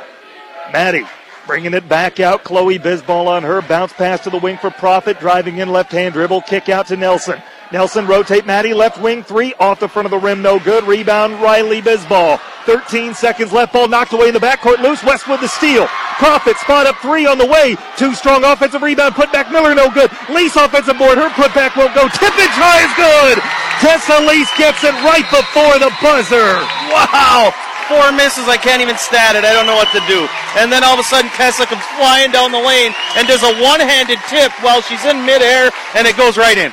[0.71, 1.05] Maddie
[1.47, 2.43] bringing it back out.
[2.43, 3.61] Chloe Bisball on her.
[3.61, 5.19] Bounce pass to the wing for Profit.
[5.19, 6.41] Driving in left hand dribble.
[6.41, 7.41] Kick out to Nelson.
[7.71, 10.41] Nelson rotate Maddie left wing three off the front of the rim.
[10.41, 10.83] No good.
[10.83, 12.39] Rebound Riley Bisball.
[12.65, 13.71] 13 seconds left.
[13.71, 14.83] Ball knocked away in the backcourt.
[14.83, 15.03] Loose.
[15.03, 15.87] Westwood the steal.
[16.19, 17.77] Profit spot up three on the way.
[17.95, 19.15] Two strong offensive rebound.
[19.15, 19.73] Put back Miller.
[19.73, 20.11] No good.
[20.29, 21.17] Lease offensive board.
[21.17, 22.11] Her put back won't go.
[22.11, 23.39] Tip and try is good.
[23.79, 26.59] Tessa Lease gets it right before the buzzer.
[26.91, 27.49] Wow!
[27.89, 28.51] Four misses.
[28.51, 29.47] I can't even stat it.
[29.47, 30.27] I don't know what to do.
[30.59, 33.53] And then all of a sudden, Tessa comes flying down the lane and does a
[33.63, 36.69] one-handed tip while she's in midair, and it goes right in.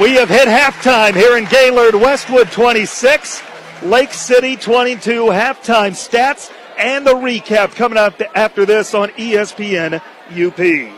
[0.00, 1.94] We have hit halftime here in Gaylord.
[1.94, 3.40] Westwood 26,
[3.84, 5.26] Lake City 22.
[5.26, 10.94] Halftime stats and the recap coming up after this on ESPN UP.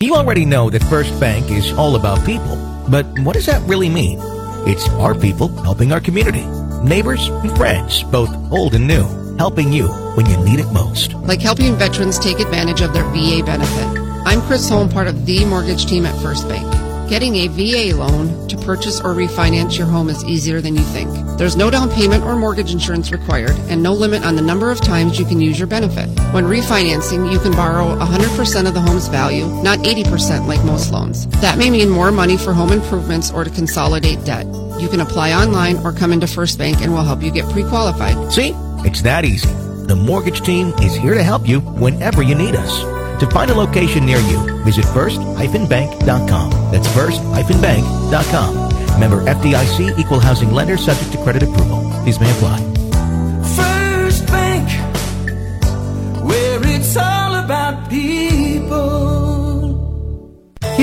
[0.00, 2.56] You already know that First Bank is all about people,
[2.88, 4.18] but what does that really mean?
[4.66, 6.46] It's our people helping our community,
[6.82, 11.12] neighbors and friends, both old and new, helping you when you need it most.
[11.14, 14.00] like helping veterans take advantage of their VA benefit.
[14.24, 16.87] I'm Chris Holm, part of the mortgage team at First Bank.
[17.08, 21.08] Getting a VA loan to purchase or refinance your home is easier than you think.
[21.38, 24.78] There's no down payment or mortgage insurance required and no limit on the number of
[24.82, 26.06] times you can use your benefit.
[26.34, 31.26] When refinancing, you can borrow 100% of the home's value, not 80% like most loans.
[31.40, 34.44] That may mean more money for home improvements or to consolidate debt.
[34.78, 38.32] You can apply online or come into First Bank and we'll help you get pre-qualified.
[38.34, 38.52] See?
[38.84, 39.48] It's that easy.
[39.86, 42.97] The mortgage team is here to help you whenever you need us.
[43.20, 46.50] To find a location near you, visit first-bank.com.
[46.70, 49.00] That's first-bank.com.
[49.00, 51.80] Member FDIC equal housing lender subject to credit approval.
[52.04, 52.77] These may apply.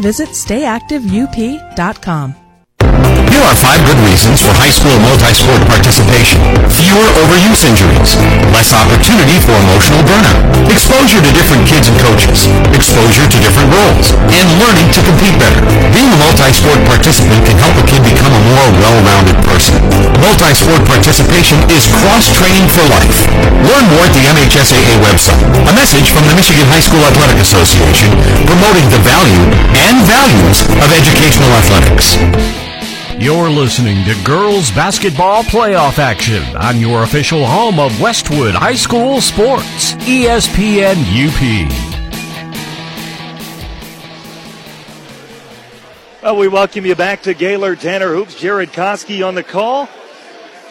[0.00, 2.47] visit stayactiveup.com.
[3.38, 6.42] Here are five good reasons for high school multi-sport participation.
[6.74, 8.18] Fewer overuse injuries,
[8.50, 14.10] less opportunity for emotional burnout, exposure to different kids and coaches, exposure to different roles,
[14.34, 15.62] and learning to compete better.
[15.94, 19.78] Being a multi-sport participant can help a kid become a more well-rounded person.
[20.18, 23.22] Multi-sport participation is cross-training for life.
[23.62, 25.38] Learn more at the MHSAA website.
[25.62, 28.10] A message from the Michigan High School Athletic Association
[28.50, 29.46] promoting the value
[29.86, 32.18] and values of educational athletics.
[33.20, 39.20] You're listening to girls basketball playoff action on your official home of Westwood High School
[39.20, 40.94] Sports, ESPN
[41.26, 41.42] UP.
[46.22, 48.36] Well, we welcome you back to Gaylord Tanner Hoops.
[48.36, 49.88] Jared Koski on the call.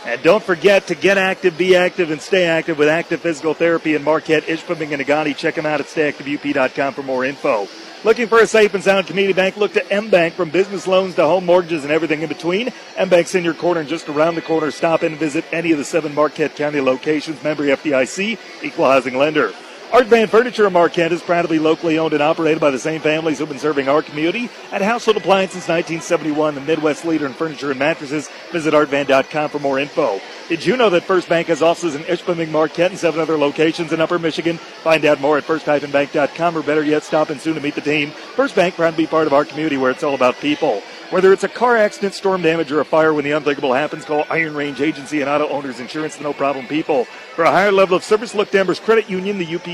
[0.06, 3.94] And don't forget to get active, be active, and stay active with active physical therapy
[3.94, 5.36] in Marquette, Ishpeming, and Negaunee.
[5.36, 7.68] Check them out at stayactiveup.com for more info.
[8.08, 9.58] Looking for a safe and sound community bank?
[9.58, 12.72] Look to M Bank from business loans to home mortgages and everything in between.
[12.96, 14.72] M Bank's in your corner and just around the corner.
[14.72, 17.44] Stop in and visit any of the seven Marquette County locations.
[17.44, 19.52] Member FDIC, equal housing lender.
[19.94, 22.80] Art Van Furniture in Marquette is proud to be locally owned and operated by the
[22.80, 26.56] same families who've been serving our community and household appliance since 1971.
[26.56, 28.28] The Midwest leader in furniture and mattresses.
[28.52, 30.20] Visit artvan.com for more info.
[30.50, 33.94] Did you know that First Bank has offices in Ishpeming, Marquette, and seven other locations
[33.94, 34.58] in Upper Michigan?
[34.58, 38.12] Find out more at first-bank.com or better yet, stop in soon to meet the team.
[38.12, 40.84] First Bank proud to be part of our community where it's all about people.
[41.10, 44.26] Whether it's a car accident, storm damage, or a fire when the unthinkable happens, call
[44.30, 47.06] Iron Range Agency and Auto Owners Insurance, the no problem people.
[47.06, 49.66] For a higher level of service, look to Embers Credit Union, the UP,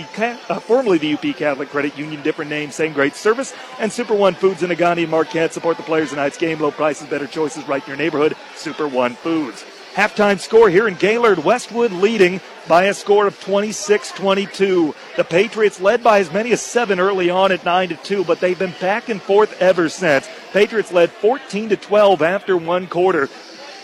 [0.52, 4.36] uh, formerly the UP Catholic Credit Union, different name, same great service, and Super One
[4.36, 5.54] Foods in Negaunee and Marquette.
[5.54, 8.36] Support the players tonight's game, low prices, better choices, right in your neighborhood.
[8.56, 9.66] Super One Foods.
[9.96, 14.96] Halftime score here in Gaylord, Westwood leading by a score of 26-22.
[15.18, 18.40] The Patriots led by as many as seven early on at 9 to 2, but
[18.40, 20.28] they've been back and forth ever since.
[20.54, 23.28] Patriots led 14 to 12 after one quarter.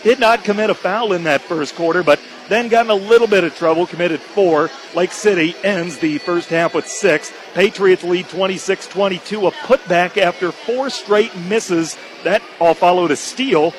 [0.04, 3.26] Did not commit a foul in that first quarter, but then got in a little
[3.26, 4.70] bit of trouble, committed four.
[4.94, 7.32] Lake City ends the first half with six.
[7.54, 11.98] Patriots lead 26-22, a putback after four straight misses.
[12.24, 13.72] That all followed a steal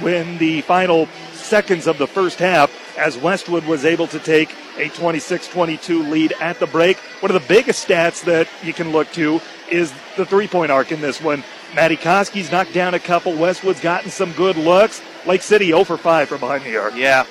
[0.00, 4.88] when the final seconds of the first half as Westwood was able to take a
[4.90, 6.96] 26-22 lead at the break.
[7.20, 9.40] One of the biggest stats that you can look to
[9.70, 11.44] is the three-point arc in this one.
[11.74, 13.34] Maddie Koski's knocked down a couple.
[13.34, 15.02] Westwood's gotten some good looks.
[15.26, 16.94] Lake City 0 for 5 from behind the arc.
[16.96, 17.24] Yeah,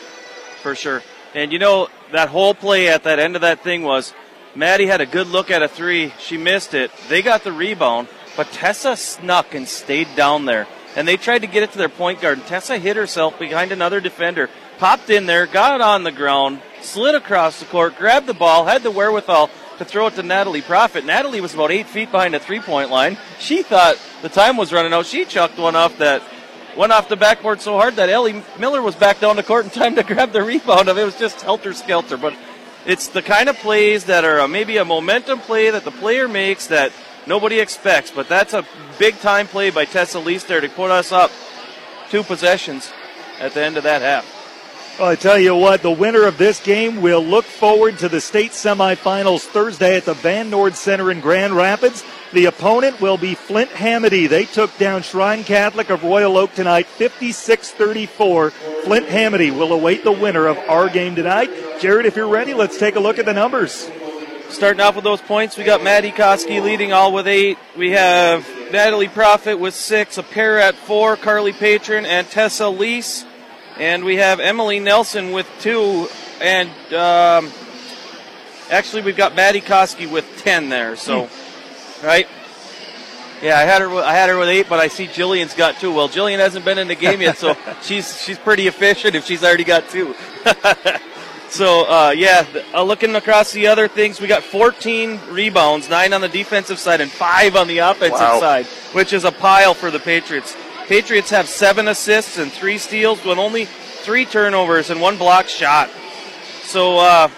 [0.61, 1.01] for sure.
[1.33, 4.13] And you know, that whole play at that end of that thing was
[4.55, 6.13] Maddie had a good look at a three.
[6.19, 6.91] She missed it.
[7.09, 8.07] They got the rebound,
[8.37, 10.67] but Tessa snuck and stayed down there.
[10.95, 12.37] And they tried to get it to their point guard.
[12.37, 17.15] And Tessa hit herself behind another defender, popped in there, got on the ground, slid
[17.15, 21.05] across the court, grabbed the ball, had the wherewithal to throw it to Natalie Profit.
[21.05, 23.17] Natalie was about eight feet behind the three point line.
[23.39, 25.05] She thought the time was running out.
[25.05, 26.21] She chucked one off that
[26.77, 29.71] went off the backboard so hard that Ellie Miller was back down the court in
[29.71, 31.05] time to grab the rebound of it.
[31.05, 32.17] Was just helter skelter.
[32.17, 32.35] But
[32.85, 36.67] it's the kind of plays that are maybe a momentum play that the player makes
[36.67, 36.91] that
[37.25, 38.11] nobody expects.
[38.11, 38.65] But that's a
[38.99, 41.31] big time play by Tessa Lease there to put us up
[42.09, 42.91] two possessions
[43.39, 44.34] at the end of that half.
[44.97, 48.21] Well, I tell you what, the winner of this game will look forward to the
[48.21, 52.01] state semifinals Thursday at the Van Noord Center in Grand Rapids.
[52.31, 54.29] The opponent will be Flint Hamady.
[54.29, 58.51] They took down Shrine Catholic of Royal Oak tonight, 56-34.
[58.85, 61.49] Flint Hamady will await the winner of our game tonight.
[61.81, 63.91] Jared, if you're ready, let's take a look at the numbers.
[64.47, 67.57] Starting off with those points, we got Maddie Koski leading all with eight.
[67.75, 73.25] We have Natalie Profit with six, a pair at four, Carly Patron and Tessa Lease.
[73.77, 76.07] And we have Emily Nelson with two.
[76.41, 77.51] And um,
[78.69, 80.95] actually, we've got Maddie Koski with 10 there.
[80.95, 82.05] So, hmm.
[82.05, 82.27] right?
[83.41, 83.93] Yeah, I had her.
[83.93, 85.91] I had her with eight, but I see Jillian's got two.
[85.91, 89.43] Well, Jillian hasn't been in the game yet, so she's she's pretty efficient if she's
[89.43, 90.15] already got two.
[91.49, 96.21] so uh, yeah, uh, looking across the other things, we got 14 rebounds, nine on
[96.21, 98.39] the defensive side and five on the offensive wow.
[98.39, 100.55] side, which is a pile for the Patriots.
[100.87, 105.89] Patriots have seven assists and three steals, with only three turnovers and one block shot.
[106.61, 107.29] So uh,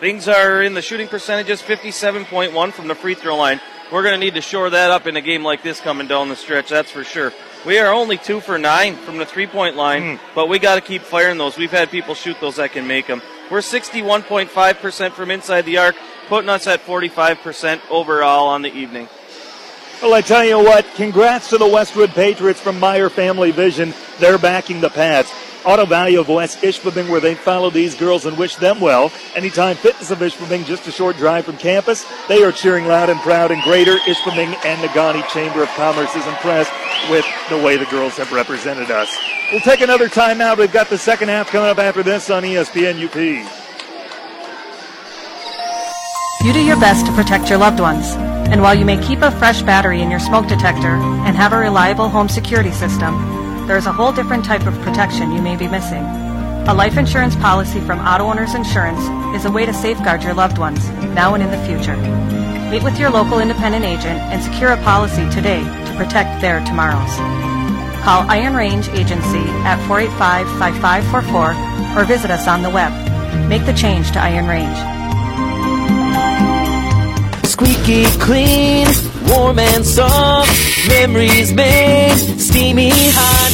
[0.00, 3.60] things are in the shooting percentages 57.1 from the free throw line.
[3.90, 6.28] We're going to need to shore that up in a game like this coming down
[6.28, 7.32] the stretch, that's for sure.
[7.64, 10.20] We are only two for nine from the three point line, mm.
[10.34, 11.56] but we got to keep firing those.
[11.56, 13.22] We've had people shoot those that can make them.
[13.50, 15.96] We're 61.5% from inside the arc,
[16.28, 19.08] putting us at 45% overall on the evening.
[20.02, 23.94] Well, I tell you what, congrats to the Westwood Patriots from Meyer Family Vision.
[24.18, 25.32] They're backing the Pats.
[25.64, 29.12] Auto Value of West Ishpeming, where they follow these girls and wish them well.
[29.36, 32.04] Anytime Fitness of Ishpeming, just a short drive from campus.
[32.26, 36.26] They are cheering loud and proud, and Greater Ishpeming and Negaunee Chamber of Commerce is
[36.26, 36.72] impressed
[37.08, 39.16] with the way the girls have represented us.
[39.52, 40.58] We'll take another timeout.
[40.58, 43.71] We've got the second half coming up after this on ESPN UP.
[46.44, 48.04] You do your best to protect your loved ones.
[48.50, 51.56] And while you may keep a fresh battery in your smoke detector and have a
[51.56, 53.14] reliable home security system,
[53.68, 56.02] there is a whole different type of protection you may be missing.
[56.66, 58.98] A life insurance policy from Auto Owners Insurance
[59.36, 61.96] is a way to safeguard your loved ones, now and in the future.
[62.72, 67.14] Meet with your local independent agent and secure a policy today to protect their tomorrows.
[68.02, 72.90] Call Iron Range Agency at 485 5544 or visit us on the web.
[73.48, 75.01] Make the change to Iron Range
[77.62, 78.86] squeaky clean,
[79.28, 80.50] warm and soft.
[80.88, 83.52] Memories made, steamy hot.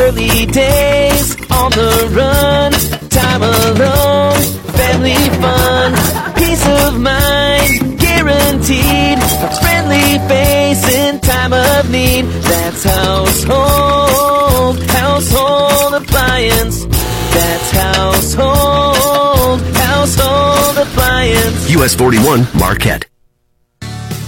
[0.00, 2.72] Early days on the run,
[3.08, 4.42] time alone,
[4.74, 5.94] family fun,
[6.34, 9.18] peace of mind, guaranteed.
[9.18, 12.24] A friendly face in time of need.
[12.42, 16.84] That's household, household appliance.
[16.86, 21.70] That's household, household appliance.
[21.70, 23.04] US 41 Marquette.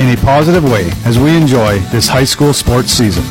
[0.00, 3.24] in a positive way as we enjoy this high school sports season.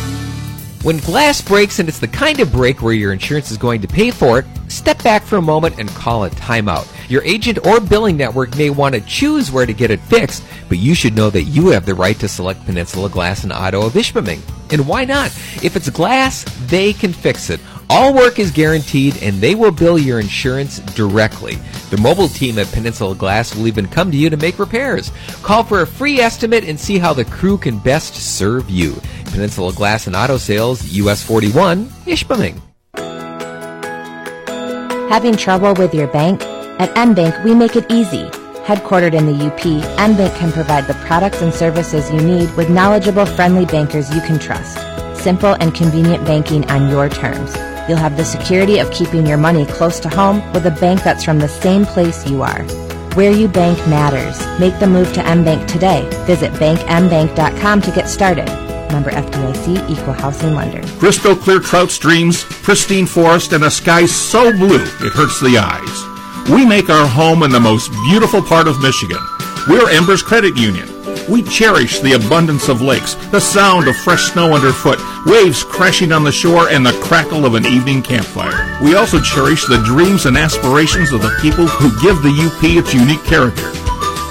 [0.84, 3.88] When glass breaks and it's the kind of break where your insurance is going to
[3.88, 6.88] pay for it, step back for a moment and call a timeout.
[7.10, 10.78] Your agent or billing network may want to choose where to get it fixed, but
[10.78, 13.94] you should know that you have the right to select Peninsula Glass and Auto of
[13.94, 14.42] Ishpeming.
[14.72, 15.28] And why not?
[15.64, 17.60] If it's glass, they can fix it
[17.90, 21.56] All work is guaranteed and they will bill your insurance directly.
[21.90, 25.12] The mobile team at Peninsula Glass will even come to you to make repairs.
[25.42, 28.96] Call for a free estimate and see how the crew can best serve you.
[29.26, 32.62] Peninsula Glass and Auto Sales, US 41, Ishpeming.
[35.10, 36.42] Having trouble with your bank?
[36.80, 38.26] At MBank, we make it easy.
[38.66, 39.62] Headquartered in the UP,
[39.98, 44.38] MBank can provide the products and services you need with knowledgeable, friendly bankers you can
[44.38, 44.78] trust.
[45.18, 47.56] Simple and convenient banking on your terms.
[47.88, 51.24] You'll have the security of keeping your money close to home with a bank that's
[51.24, 52.64] from the same place you are.
[53.16, 54.38] Where you bank matters.
[54.60, 56.08] Make the move to MBank today.
[56.26, 58.46] Visit bankmbank.com to get started.
[58.92, 60.86] Member FDIC Equal Housing Lender.
[61.00, 66.50] Crystal clear trout streams, pristine forest, and a sky so blue it hurts the eyes.
[66.50, 69.20] We make our home in the most beautiful part of Michigan.
[69.68, 70.97] We're Embers Credit Union.
[71.30, 76.24] We cherish the abundance of lakes, the sound of fresh snow underfoot, waves crashing on
[76.24, 78.80] the shore, and the crackle of an evening campfire.
[78.82, 82.94] We also cherish the dreams and aspirations of the people who give the UP its
[82.94, 83.70] unique character.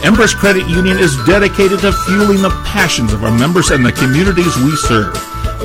[0.07, 4.57] Embers Credit Union is dedicated to fueling the passions of our members and the communities
[4.57, 5.13] we serve.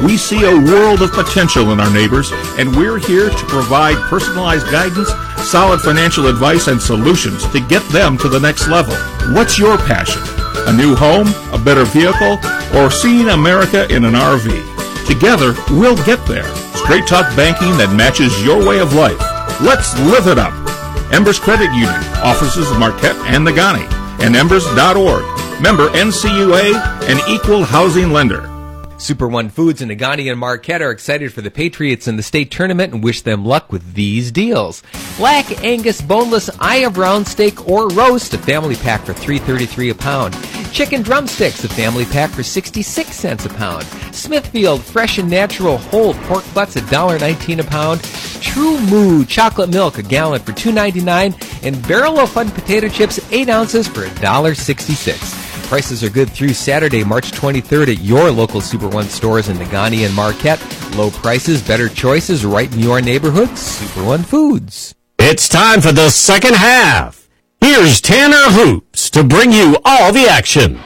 [0.04, 4.70] We see a world of potential in our neighbors, and we're here to provide personalized
[4.70, 5.10] guidance,
[5.50, 8.96] solid financial advice, and solutions to get them to the next level.
[9.34, 10.41] What's your passion?
[10.68, 12.40] A new home, a better vehicle,
[12.76, 15.08] or seeing America in an RV?
[15.08, 16.48] Together, we'll get there.
[16.76, 19.20] Straight talk banking that matches your way of life.
[19.62, 20.54] Let's live it up.
[21.14, 23.88] Embers Credit Union, offices of Marquette and Negaunee,
[24.22, 25.24] and embers.org.
[25.62, 26.74] Member NCUA,
[27.08, 28.51] an equal housing lender.
[29.02, 32.52] Super One Foods and Negaunee and Marquette are excited for the Patriots in the state
[32.52, 34.84] tournament and wish them luck with these deals.
[35.18, 39.96] Black Angus boneless eye of round steak or roast, a family pack for $3.33 a
[39.96, 40.38] pound.
[40.72, 43.86] Chicken drumsticks, a family pack for 66 cents a pound.
[44.14, 48.02] Smithfield fresh and natural whole pork butts, $1.19 a pound.
[48.02, 51.64] TruMoo chocolate milk, a gallon for $2.99.
[51.66, 55.51] And Barrel of Fun potato chips, 8 ounces for $1.66.
[55.72, 60.06] Prices are good through Saturday, March 23rd at your local Super One stores in Negaunee
[60.06, 60.60] and Marquette.
[60.98, 63.58] Low prices, better choices right in your neighborhood.
[63.58, 64.96] Super One Foods.
[65.18, 67.30] It's time for the second half.
[67.62, 70.78] Here's Tanner Hoops to bring you all the action.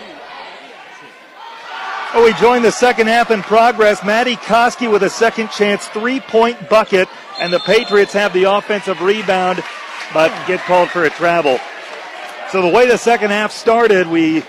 [2.14, 4.06] Oh, we join the second half in progress.
[4.06, 7.10] Maddie Koski with a second chance three point bucket,
[7.40, 9.64] and the Patriots have the offensive rebound,
[10.14, 11.58] but get called for a travel.
[12.52, 14.44] So the way the second half started, we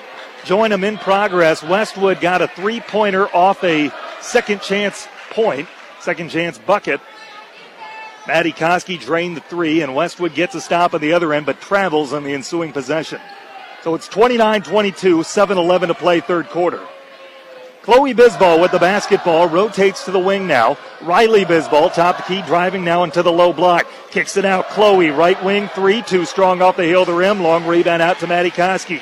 [0.47, 1.63] join them in progress.
[1.63, 5.69] Westwood got a three pointer off a second chance point,
[6.01, 7.01] second chance bucket.
[8.27, 11.61] Maddie Koski drained the three, and Westwood gets a stop on the other end, but
[11.61, 13.21] travels on the ensuing possession.
[13.83, 16.81] So it's 29 22, 7 11 to play third quarter.
[17.83, 20.77] Chloe Bisball with the basketball rotates to the wing now.
[21.03, 23.87] Riley Bisball, top key, driving now into the low block.
[24.11, 24.69] Kicks it out.
[24.71, 27.41] Chloe, right wing, three, too strong off the heel of the rim.
[27.41, 29.01] Long rebound out to Maddie Koski.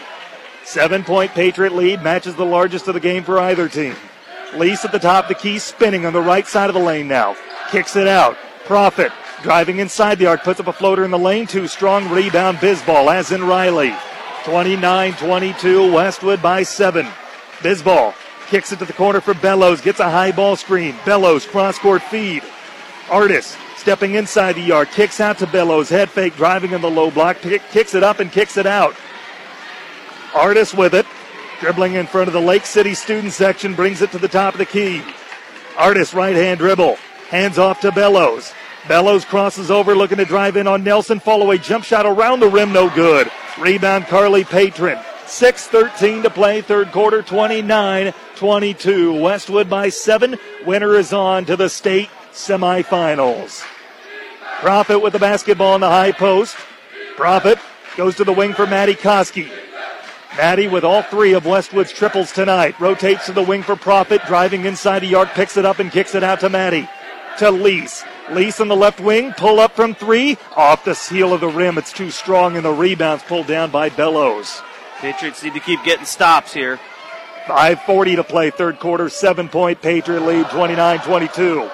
[0.64, 3.94] Seven point Patriot lead matches the largest of the game for either team.
[4.56, 7.36] Lease at the top the key, spinning on the right side of the lane now.
[7.70, 8.36] Kicks it out.
[8.64, 9.12] Profit
[9.42, 11.46] driving inside the arc, puts up a floater in the lane.
[11.46, 12.58] Too strong rebound.
[12.58, 13.94] Bisball, as in Riley.
[14.44, 17.06] 29 22, Westwood by seven.
[17.58, 18.14] Bisball
[18.46, 20.94] kicks it to the corner for Bellows, gets a high ball screen.
[21.04, 22.42] Bellows, cross court feed.
[23.10, 27.10] Artis stepping inside the yard, kicks out to Bellows, head fake, driving in the low
[27.10, 28.94] block, kicks it up and kicks it out.
[30.34, 31.06] Artis with it,
[31.60, 34.58] dribbling in front of the Lake City student section, brings it to the top of
[34.58, 35.02] the key.
[35.76, 36.96] Artis right hand dribble,
[37.28, 38.52] hands off to Bellows.
[38.88, 41.18] Bellows crosses over, looking to drive in on Nelson.
[41.20, 43.30] Follow a jump shot around the rim, no good.
[43.58, 44.98] Rebound, Carly Patron.
[45.24, 49.20] 6.13 to play, third quarter, 29 22.
[49.20, 50.36] Westwood by seven.
[50.66, 53.64] Winner is on to the state semifinals.
[54.60, 56.56] Profit with the basketball in the high post.
[57.16, 57.58] Profit
[57.96, 59.50] goes to the wing for Maddie Koski.
[60.36, 62.78] Maddie with all three of Westwood's triples tonight.
[62.80, 66.14] Rotates to the wing for Profit, driving inside the arc, picks it up and kicks
[66.16, 66.88] it out to Maddie.
[67.38, 68.04] To Lease.
[68.30, 71.78] Lease on the left wing, pull up from three, off the heel of the rim.
[71.78, 74.60] It's too strong, and the rebound's pulled down by Bellows.
[74.98, 76.80] Patriots need to keep getting stops here.
[77.44, 81.70] 5.40 to play, third quarter, seven point Patriot lead, 29 22.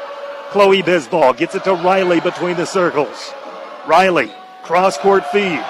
[0.50, 3.32] Chloe Bisball gets it to Riley between the circles.
[3.86, 4.32] Riley,
[4.64, 5.64] cross court feed.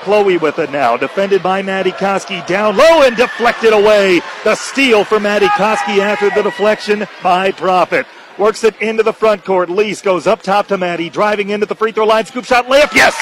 [0.00, 4.20] Chloe with it now, defended by Maddie Koski, down low and deflected away.
[4.44, 8.06] The steal for Maddie Koski after the deflection by Profit.
[8.38, 9.68] Works it into the front court.
[9.68, 12.94] Lease goes up top to Maddie, driving into the free throw line, scoop shot, layup,
[12.94, 13.14] yes!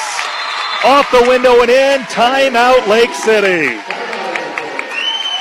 [0.85, 3.77] Off the window and in, timeout Lake City.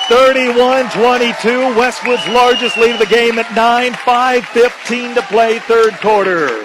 [0.09, 6.65] 31-22, Westwood's largest lead of the game at 9, 5-15 to play third quarter.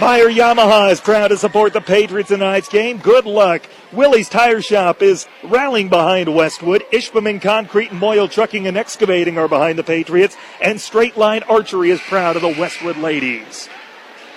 [0.00, 2.98] Meyer Yamaha is proud to support the Patriots in tonight's game.
[2.98, 3.62] Good luck.
[3.92, 6.82] Willie's Tire Shop is rallying behind Westwood.
[6.92, 10.36] Ishpeming Concrete and Moyle Trucking and Excavating are behind the Patriots.
[10.60, 13.68] And Straight Line Archery is proud of the Westwood ladies.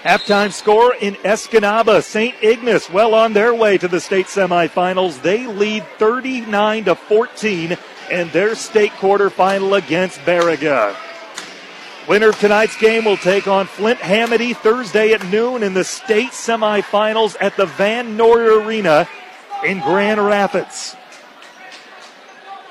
[0.04, 2.04] Halftime score in Escanaba.
[2.04, 2.36] St.
[2.44, 5.20] Ignace well on their way to the state semifinals.
[5.22, 7.78] They lead 39 to 14
[8.12, 10.96] in their state quarterfinal against Baraga.
[12.08, 16.32] Winner of tonight's game will take on Flint Hamady Thursday at noon in the state
[16.32, 19.08] semifinals at the Van Noord Arena
[19.64, 20.96] in Grand Rapids.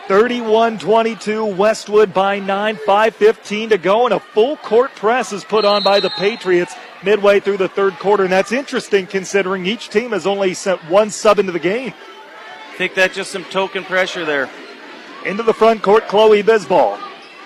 [0.07, 5.83] 31-22 Westwood by 9, 5.15 to go, and a full court press is put on
[5.83, 10.29] by the Patriots midway through the third quarter, and that's interesting considering each team has
[10.29, 11.93] only sent one sub into the game.
[12.73, 14.49] I think that's just some token pressure there.
[15.27, 17.01] Into the front court, Chloe Bisball.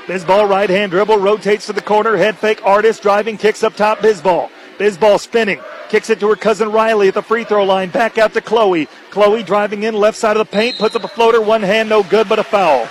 [0.08, 3.98] Bisball right hand dribble, rotates to the corner, head fake, Artis driving, kicks up top,
[3.98, 4.48] Bisball.
[4.78, 8.32] Bisball spinning, kicks it to her cousin Riley at the free throw line, back out
[8.32, 8.88] to Chloe.
[9.10, 12.02] Chloe driving in, left side of the paint, puts up a floater, one hand, no
[12.02, 12.88] good, but a foul.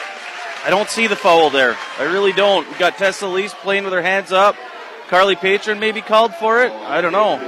[0.64, 1.76] I don't see the foul there.
[1.98, 2.70] I really don't.
[2.70, 4.56] We got Tessa Lease playing with her hands up.
[5.08, 6.72] Carly Patron maybe called for it.
[6.72, 7.40] I don't know.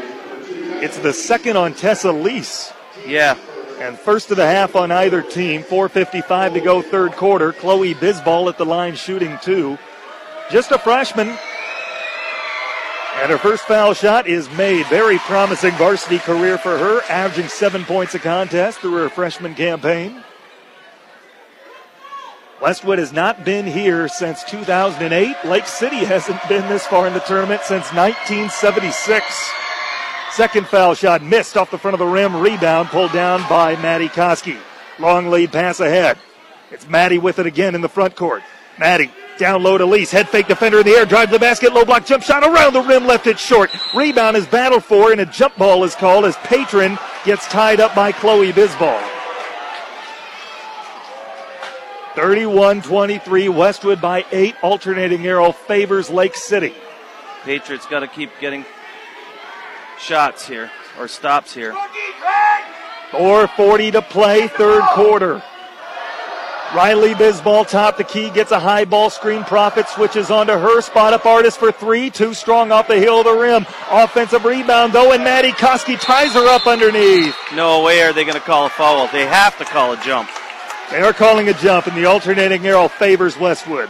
[0.82, 2.74] It's the second on Tessa Lease.
[3.06, 3.38] Yeah.
[3.80, 5.64] And first of the half on either team.
[5.64, 7.54] 4.55 to go, third quarter.
[7.54, 9.78] Chloe Bisball at the line shooting two.
[10.52, 11.30] Just a freshman.
[13.16, 14.86] And her first foul shot is made.
[14.88, 20.24] Very promising varsity career for her, averaging seven points a contest through her freshman campaign.
[22.62, 25.36] Westwood has not been here since 2008.
[25.46, 29.52] Lake City hasn't been this far in the tournament since 1976.
[30.32, 32.36] Second foul shot missed off the front of the rim.
[32.36, 34.58] Rebound pulled down by Maddie Koski.
[35.00, 36.18] Long lead pass ahead.
[36.72, 38.44] It's Maddie with it again in the front court.
[38.78, 40.12] Maddie down low to Lease.
[40.12, 41.06] Head fake defender in the air.
[41.06, 41.74] Drive to the basket.
[41.74, 43.08] Low block jump shot around the rim.
[43.08, 43.72] Left it short.
[43.96, 47.96] Rebound is battled for and a jump ball is called as Patron gets tied up
[47.96, 49.02] by Chloe Bisball.
[52.16, 54.56] 31 23, Westwood by 8.
[54.62, 56.74] Alternating arrow favors Lake City.
[57.44, 58.66] Patriots got to keep getting
[60.00, 61.74] shots here or stops here.
[63.12, 65.42] 4.40 to play, third quarter.
[66.76, 69.44] Riley Bisball top the key, gets a high ball screen.
[69.44, 70.82] Profit switches onto her.
[70.82, 72.12] Spot up Artis for three.
[72.12, 73.66] Too strong off the hill of the rim.
[73.90, 77.36] Offensive rebound though, and Maddie Koski ties her up underneath.
[77.56, 79.08] No way are they going to call a foul.
[79.08, 80.30] They have to call a jump.
[80.92, 83.90] They are calling a jump, and the alternating arrow favors Westwood.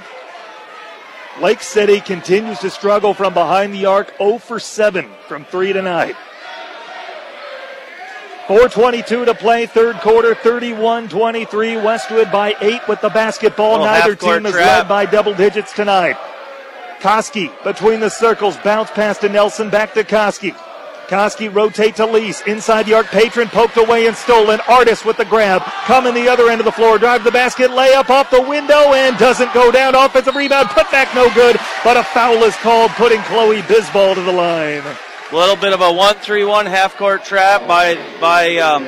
[1.42, 6.16] Lake City continues to struggle from behind the arc, 0 for 7 from 3 tonight.
[8.48, 11.78] 4.22 to play, third quarter, 31 23.
[11.78, 13.86] Westwood by 8 with the basketball.
[13.86, 14.80] Neither team is trap.
[14.80, 16.18] led by double digits tonight.
[17.00, 20.56] Koski between the circles, bounce pass to Nelson, back to Koski.
[21.10, 22.42] Koski rotate to Lease.
[22.42, 24.60] Inside the arc, Patron poked away and stolen.
[24.68, 25.64] Artis with the grab.
[25.64, 27.00] Coming the other end of the floor.
[27.00, 27.72] Drive the basket.
[27.72, 29.96] Layup off the window and doesn't go down.
[29.96, 30.70] Offensive rebound.
[30.70, 31.58] Put back no good.
[31.84, 34.84] But a foul is called, putting Chloe Bisball to the line.
[35.32, 38.86] A little bit of a one-three-one half-court trap by by um,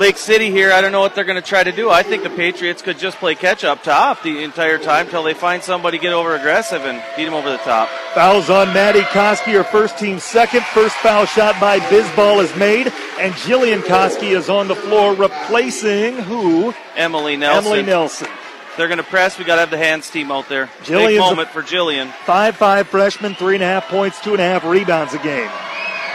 [0.00, 0.72] Lake City here.
[0.72, 1.90] I don't know what they're going to try to do.
[1.90, 5.34] I think the Patriots could just play catch up top the entire time till they
[5.34, 7.90] find somebody get over aggressive and beat them over the top.
[8.14, 10.62] Fouls on Maddie Koski, her first team second.
[10.64, 12.86] First foul shot by Bisball is made.
[13.18, 16.72] And Jillian Koski is on the floor replacing who?
[16.96, 17.66] Emily Nelson.
[17.66, 18.28] Emily Nelson.
[18.78, 19.38] They're going to press.
[19.38, 20.70] We got to have the hands team out there.
[20.78, 22.10] Big Jillian's a- moment for Jillian.
[22.24, 25.50] 5-5 freshman, three and a half points, two and a half rebounds a game.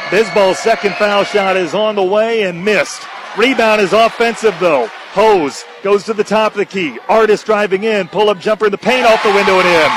[0.09, 3.03] Bisball's second foul shot is on the way and missed.
[3.37, 4.87] Rebound is offensive though.
[5.11, 6.97] Hose goes to the top of the key.
[7.09, 9.91] Artis driving in, pull up jumper in the paint off the window and in.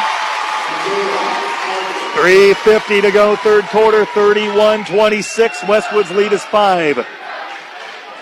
[2.18, 5.64] 3.50 to go, third quarter, 31 26.
[5.68, 7.07] Westwood's lead is five.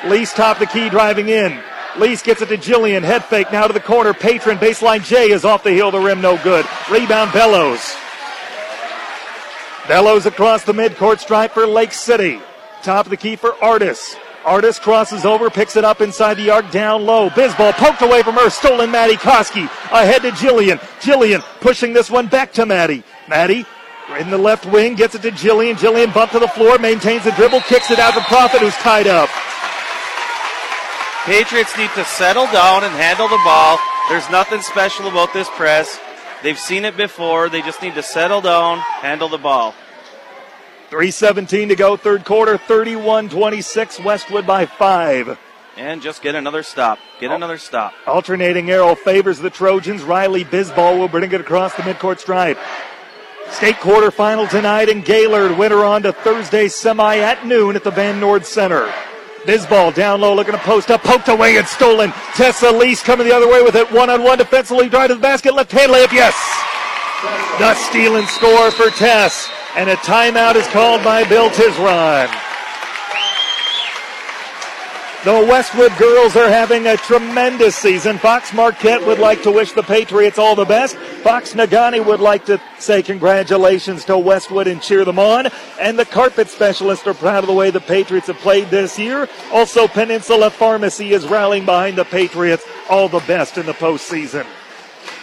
[0.07, 1.59] Lease top of the key driving in.
[1.99, 3.03] Lease gets it to Jillian.
[3.03, 4.13] Head fake now to the corner.
[4.13, 6.21] Patron baseline J is off the heel the rim.
[6.21, 6.67] No good.
[6.91, 7.97] Rebound Bellows.
[9.89, 12.39] Bellows across the midcourt stripe for Lake City.
[12.83, 14.17] Top of the key for Artis.
[14.47, 17.29] Artis crosses over, picks it up inside the arc, down low.
[17.31, 19.65] Bisball poked away from her, stolen Maddie Koski.
[19.91, 20.79] Ahead to Jillian.
[21.01, 23.03] Jillian pushing this one back to Maddie.
[23.29, 23.67] Maddie
[24.21, 25.75] in the left wing, gets it to Jillian.
[25.75, 29.09] Jillian bumped to the floor, maintains the dribble, kicks it out to Profit, who's tied
[29.09, 29.29] up.
[31.25, 33.81] Patriots need to settle down and handle the ball.
[34.09, 35.99] There's nothing special about this press.
[36.45, 37.49] They've seen it before.
[37.49, 39.75] They just need to settle down, handle the ball.
[40.91, 44.01] 3.17 to go, third quarter, 31 26.
[44.01, 45.39] Westwood by five.
[45.77, 46.99] And just get another stop.
[47.21, 47.93] Get another stop.
[48.07, 50.03] Alternating arrow favors the Trojans.
[50.03, 52.59] Riley Bisball will bring it across the midcourt stripe.
[53.51, 55.59] State quarterfinal tonight in Gaylord.
[55.59, 58.91] Winner on to Thursday semi at noon at the Van Noord Center.
[59.45, 62.11] Bisball down low, looking to post up, poked away and stolen.
[62.35, 65.21] Tessa Lease coming the other way with it, one on one defensively, drive to the
[65.21, 66.35] basket, left hand layup, yes.
[67.59, 72.33] The steal and score for Tess, and a timeout is called by Bill Tisron.
[75.25, 78.17] The Westwood girls are having a tremendous season.
[78.17, 80.97] Fox Marquette would like to wish the Patriots all the best.
[80.97, 85.49] Fox Negaunee would like to say congratulations to Westwood and cheer them on.
[85.81, 89.29] And the carpet specialists are proud of the way the Patriots have played this year.
[89.53, 92.65] Also, Peninsula Pharmacy is rallying behind the Patriots.
[92.89, 94.47] All the best in the postseason.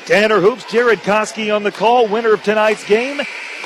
[0.06, 2.08] Tanner Hoops, Jared Koski on the call.
[2.08, 3.22] Winner of tonight's game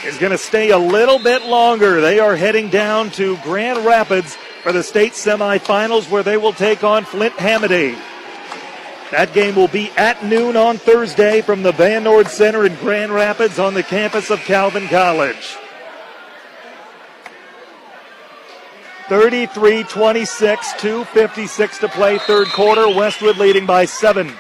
[0.06, 2.00] is going to stay a little bit longer.
[2.00, 6.84] They are heading down to Grand Rapids for the state semifinals where they will take
[6.84, 7.98] on Flint Hamady.
[9.10, 13.12] That game will be at noon on Thursday from the Van Noord Center in Grand
[13.12, 15.58] Rapids on the campus of Calvin College.
[19.10, 22.90] 33 26, 2.56 to play, third quarter.
[22.90, 24.34] Westwood leading by seven.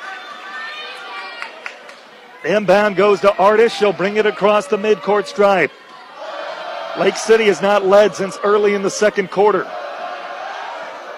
[2.47, 3.73] Inbound goes to Artis.
[3.73, 5.71] She'll bring it across the midcourt stripe.
[6.97, 9.65] Lake City has not led since early in the second quarter.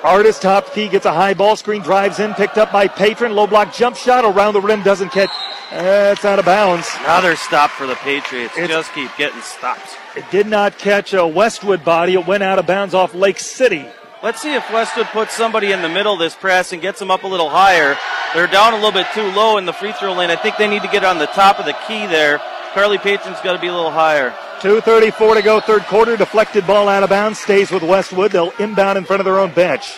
[0.03, 3.33] Artis top key gets a high ball screen, drives in, picked up by Patron.
[3.35, 5.29] Low block jump shot around the rim, doesn't catch.
[5.71, 6.89] Uh, it's out of bounds.
[7.01, 8.53] Another stop for the Patriots.
[8.57, 9.95] It's, Just keep getting stops.
[10.15, 12.13] It did not catch a Westwood body.
[12.13, 13.85] It went out of bounds off Lake City.
[14.23, 17.11] Let's see if Westwood puts somebody in the middle of this press and gets them
[17.11, 17.95] up a little higher.
[18.33, 20.29] They're down a little bit too low in the free throw lane.
[20.29, 22.39] I think they need to get on the top of the key there.
[22.73, 24.29] Carly Patron's got to be a little higher.
[24.59, 26.15] 2.34 to go, third quarter.
[26.15, 27.39] Deflected ball out of bounds.
[27.39, 28.31] Stays with Westwood.
[28.31, 29.97] They'll inbound in front of their own bench.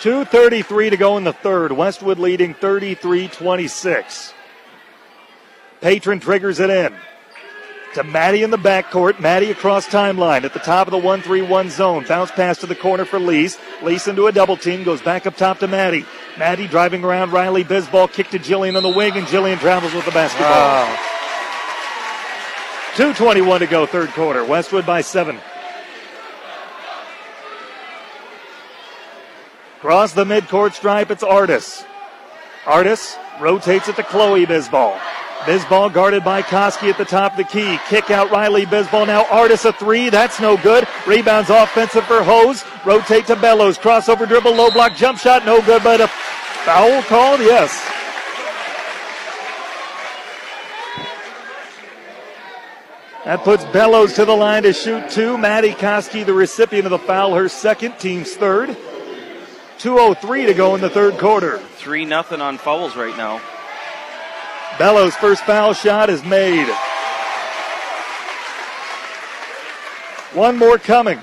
[0.00, 1.72] 2.33 to go in the third.
[1.72, 4.34] Westwood leading 33 26.
[5.80, 6.94] Patron triggers it in.
[7.94, 9.18] To Maddie in the backcourt.
[9.18, 12.04] Maddie across timeline at the top of the 1 3 1 zone.
[12.06, 13.58] Bounce pass to the corner for Lease.
[13.82, 14.84] Lease into a double team.
[14.84, 16.04] Goes back up top to Maddie.
[16.38, 18.12] Maddie driving around Riley Bisball.
[18.12, 20.50] Kick to Jillian on the wing, and Jillian travels with the basketball.
[20.50, 20.98] Wow.
[22.94, 24.44] 2.21 to go, third quarter.
[24.44, 25.38] Westwood by seven.
[29.78, 31.84] Across the midcourt stripe, it's Artis.
[32.66, 35.00] Artis rotates it to Chloe Bisball.
[35.40, 37.78] Bisball guarded by Koski at the top of the key.
[37.88, 39.06] Kick out Riley Bisball.
[39.06, 40.10] Now Artis a three.
[40.10, 40.86] That's no good.
[41.06, 42.64] Rebounds offensive for Hose.
[42.84, 43.78] Rotate to Bellows.
[43.78, 44.54] Crossover dribble.
[44.54, 45.46] Low block jump shot.
[45.46, 47.40] No good, but a foul called.
[47.40, 47.72] Yes.
[53.24, 55.36] That puts Bellows to the line to shoot two.
[55.36, 58.70] Maddie Koski, the recipient of the foul, her second, team's third.
[59.78, 61.58] 2.03 to go in the third quarter.
[61.58, 63.40] 3 nothing on fouls right now.
[64.78, 66.68] Bellows' first foul shot is made.
[70.34, 71.18] One more coming.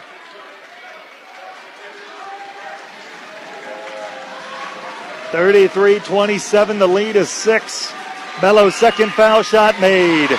[5.31, 6.79] Thirty-three twenty-seven.
[6.79, 7.93] The lead is six.
[8.41, 10.37] Bellows' second foul shot made.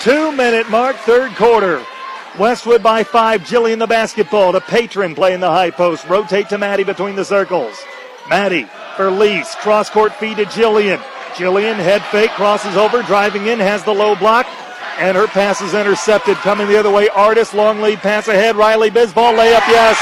[0.00, 1.84] Two minute mark, third quarter.
[2.38, 3.42] Westwood by five.
[3.42, 6.08] Jillian the basketball to Patron playing the high post.
[6.08, 7.76] Rotate to Maddie between the circles.
[8.28, 9.54] Maddie for Lease.
[9.56, 10.98] Cross court feed to Jillian.
[11.34, 14.46] Jillian head fake crosses over, driving in, has the low block,
[14.98, 16.36] and her pass is intercepted.
[16.38, 18.56] Coming the other way, Artis, long lead pass ahead.
[18.56, 19.98] Riley Bisball layup, yes.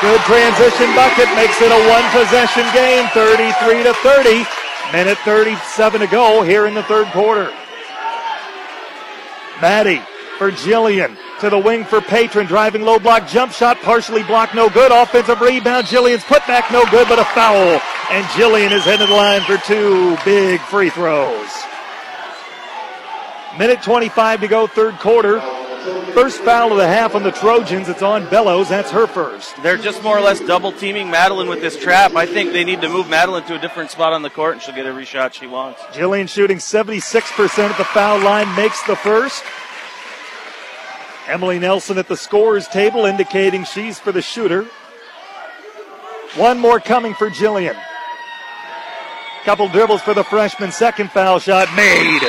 [0.00, 4.46] Good transition bucket makes it a one possession game, 33 to 30.
[4.92, 7.52] Minute 37 to go here in the third quarter.
[9.60, 10.00] Maddie
[10.38, 12.46] for Jillian to the wing for Patron.
[12.46, 14.92] Driving low block jump shot, partially blocked, no good.
[14.92, 15.86] Offensive rebound.
[15.86, 17.80] Jillian's putback, no good, but a foul.
[18.10, 21.50] And Jillian is headed to the line for two big free throws.
[23.58, 25.40] Minute 25 to go, third quarter.
[26.12, 27.88] First foul of the half on the Trojans.
[27.88, 28.68] It's on Bellows.
[28.68, 29.54] That's her first.
[29.62, 32.14] They're just more or less double teaming Madeline with this trap.
[32.14, 34.62] I think they need to move Madeline to a different spot on the court and
[34.62, 35.80] she'll get every shot she wants.
[35.92, 39.44] Jillian shooting 76% at the foul line, makes the first.
[41.28, 44.64] Emily Nelson at the scorer's table indicating she's for the shooter.
[46.36, 47.76] One more coming for Jillian.
[49.44, 50.72] Couple dribbles for the freshman.
[50.72, 52.20] Second foul shot made.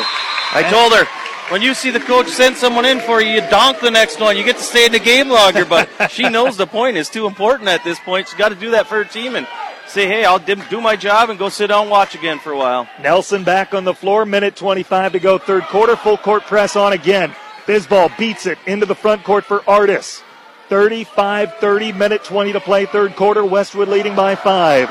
[0.52, 1.06] I and told her,
[1.52, 4.38] when you see the coach send someone in for you, you donk the next one.
[4.38, 7.26] You get to stay in the game longer, but she knows the point is too
[7.26, 8.28] important at this point.
[8.28, 9.48] She's got to do that for her team and
[9.88, 12.58] say, hey, I'll do my job and go sit down and watch again for a
[12.58, 12.88] while.
[13.02, 14.26] Nelson back on the floor.
[14.26, 15.38] Minute 25 to go.
[15.38, 15.96] Third quarter.
[15.96, 17.34] Full court press on again.
[17.70, 20.24] Bisball beats it into the front court for Artis.
[20.70, 23.46] 35 30, minute 20 to play, third quarter.
[23.46, 24.90] Westwood leading by five.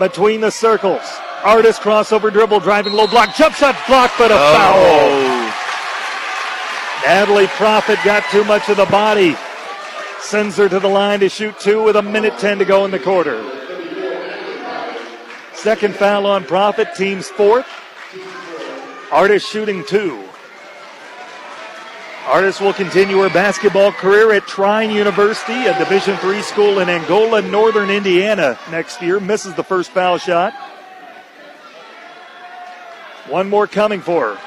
[0.00, 1.00] Between the circles.
[1.44, 4.54] Artis crossover dribble, driving low block, jump shot blocked, but a Oh.
[4.56, 5.52] foul.
[7.06, 9.36] Natalie Profit got too much of the body.
[10.18, 12.90] Sends her to the line to shoot two with a minute 10 to go in
[12.90, 13.40] the quarter.
[15.52, 17.68] Second foul on Profit, team's fourth.
[19.12, 20.24] Artis shooting two.
[22.26, 27.42] Artis will continue her basketball career at Trine University, a Division III school in Angola,
[27.42, 29.20] northern Indiana next year.
[29.20, 30.54] Misses the first foul shot.
[33.28, 34.40] One more coming for her.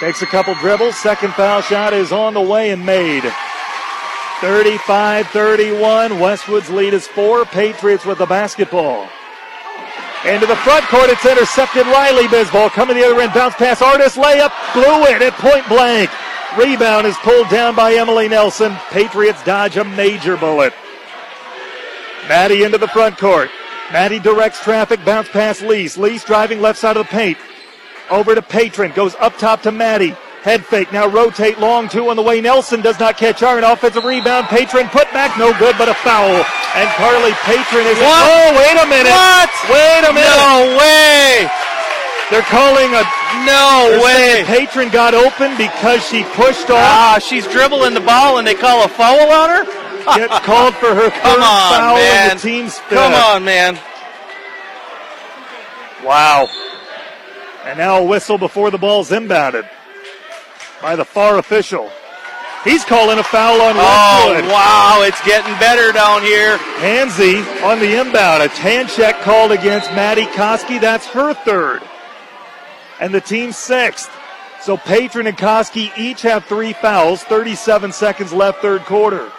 [0.00, 0.96] Takes a couple dribbles.
[0.96, 3.24] Second foul shot is on the way and made.
[4.40, 6.18] 35 31.
[6.18, 7.44] Westwood's lead is four.
[7.44, 9.08] Patriots with the basketball.
[10.26, 11.86] Into the front court, it's intercepted.
[11.86, 13.34] Riley Bisball coming the other end.
[13.34, 13.82] Bounce pass.
[13.82, 14.52] Artis layup.
[14.72, 16.10] Blew it at point blank.
[16.56, 18.74] Rebound is pulled down by Emily Nelson.
[18.90, 20.72] Patriots dodge a major bullet.
[22.26, 23.50] Maddie into the front court.
[23.92, 25.04] Maddie directs traffic.
[25.04, 25.98] Bounce pass Lease.
[25.98, 27.36] Lease driving left side of the paint.
[28.10, 28.92] Over to Patron.
[28.92, 30.16] Goes up top to Maddie.
[30.44, 30.92] Head fake.
[30.92, 32.42] Now rotate long two on the way.
[32.42, 33.42] Nelson does not catch.
[33.42, 34.46] An offensive rebound.
[34.48, 35.38] Patron put back.
[35.40, 36.44] No good, but a foul.
[36.76, 37.96] And Carly Patron is.
[37.96, 38.28] What?
[38.28, 39.08] Oh, wait a minute.
[39.08, 39.48] What?
[39.72, 40.36] Wait a minute.
[40.36, 41.48] No way.
[42.28, 43.00] They're calling a.
[43.48, 44.44] No way.
[44.44, 46.76] Patron got open because she pushed off.
[46.76, 49.64] Ah, she's dribbling the ball and they call a foul on her?
[50.14, 52.36] Gets called for her Come on, foul man.
[52.36, 52.98] the team's fifth.
[52.98, 53.78] Come on, man.
[56.04, 56.48] Wow.
[57.64, 59.66] And now a whistle before the ball's inbounded
[60.84, 61.90] by the far official.
[62.62, 65.00] He's calling a foul on Oh, wow.
[65.02, 66.58] It's getting better down here.
[66.76, 68.42] Hansy on the inbound.
[68.42, 70.78] A hand check called against Maddie Koski.
[70.78, 71.80] That's her third.
[73.00, 74.10] And the team's sixth.
[74.60, 77.22] So Patron and Koski each have three fouls.
[77.24, 79.32] 37 seconds left, third quarter.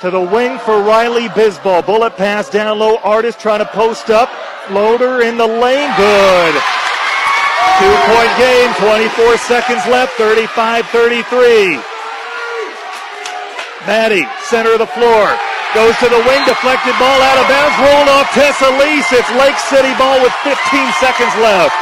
[0.00, 1.84] To the wing for Riley Bisball.
[1.84, 2.96] Bullet pass down low.
[2.96, 4.30] Artis trying to post up.
[4.68, 5.94] Floater in the lane.
[5.98, 6.62] Good.
[7.80, 8.70] Two point game.
[8.82, 10.14] 24 seconds left.
[10.18, 11.80] 35 33.
[13.86, 15.30] Maddie, center of the floor.
[15.74, 19.06] Goes to the wing, deflected ball out of bounds, rolled off Tessa Lease.
[19.14, 20.56] It's Lake City ball with 15
[20.98, 21.74] seconds left.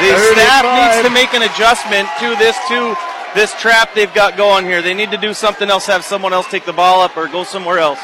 [0.00, 2.96] The staff needs to make an adjustment to this to
[3.34, 4.82] this trap they've got going here.
[4.82, 7.44] They need to do something else, have someone else take the ball up or go
[7.44, 8.00] somewhere else.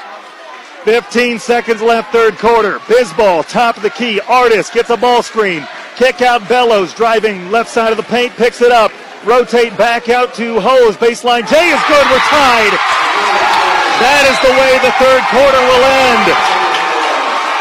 [0.85, 2.79] 15 seconds left, third quarter.
[2.81, 4.21] Bisball, top of the key.
[4.21, 5.67] Artis gets a ball screen.
[5.97, 8.91] Kick out Bellows, driving left side of the paint, picks it up.
[9.25, 10.97] Rotate back out to Hose.
[10.97, 11.45] Baseline.
[11.45, 12.07] Jay is good.
[12.09, 12.73] We're tied.
[14.01, 16.27] That is the way the third quarter will end.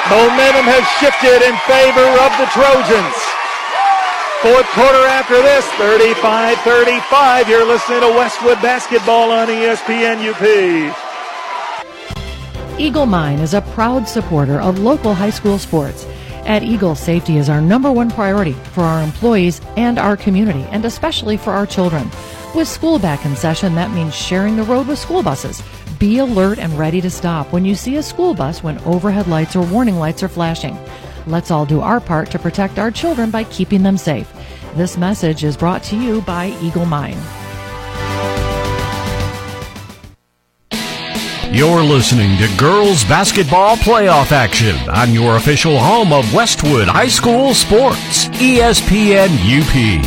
[0.08, 3.20] Momentum has shifted in favor of the Trojans.
[4.40, 7.50] Fourth quarter after this, 35 35.
[7.50, 11.09] You're listening to Westwood Basketball on ESPN UP.
[12.80, 16.06] Eagle Mine is a proud supporter of local high school sports.
[16.46, 20.86] At Eagle, safety is our number one priority for our employees and our community, and
[20.86, 22.10] especially for our children.
[22.56, 25.62] With school back in session, that means sharing the road with school buses.
[26.00, 29.58] Be alert and ready to stop when you see a school bus when overhead lights
[29.58, 30.78] or warning lights are flashing.
[31.28, 34.32] Let's all do our part to protect our children by keeping them safe.
[34.76, 37.18] This message is brought to you by Eagle Mine.
[41.52, 47.56] You're listening to girls basketball playoff action on your official home of Westwood High School
[47.56, 50.06] Sports, ESPN UP.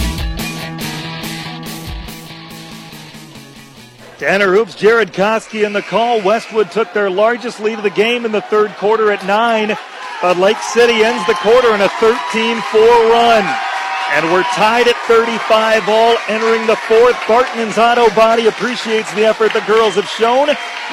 [4.21, 6.23] Tanner Hoops, Jared Koski in the call.
[6.23, 9.77] Westwood took their largest lead of the game in the third quarter at nine,
[10.23, 13.72] but Lake City ends the quarter in a 13-4 run.
[14.13, 17.17] And we're tied at 35 all entering the fourth.
[17.27, 20.49] Barton's Auto Body appreciates the effort the girls have shown.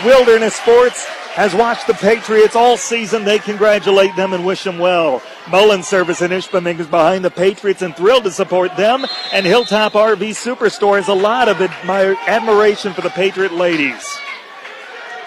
[0.05, 3.25] Wilderness Sports has watched the Patriots all season.
[3.25, 5.21] They congratulate them and wish them well.
[5.49, 9.05] Mullen Service in Ishpeming is behind the Patriots and thrilled to support them.
[9.33, 14.01] And Hilltop RV Superstore has a lot of admir- admiration for the Patriot ladies.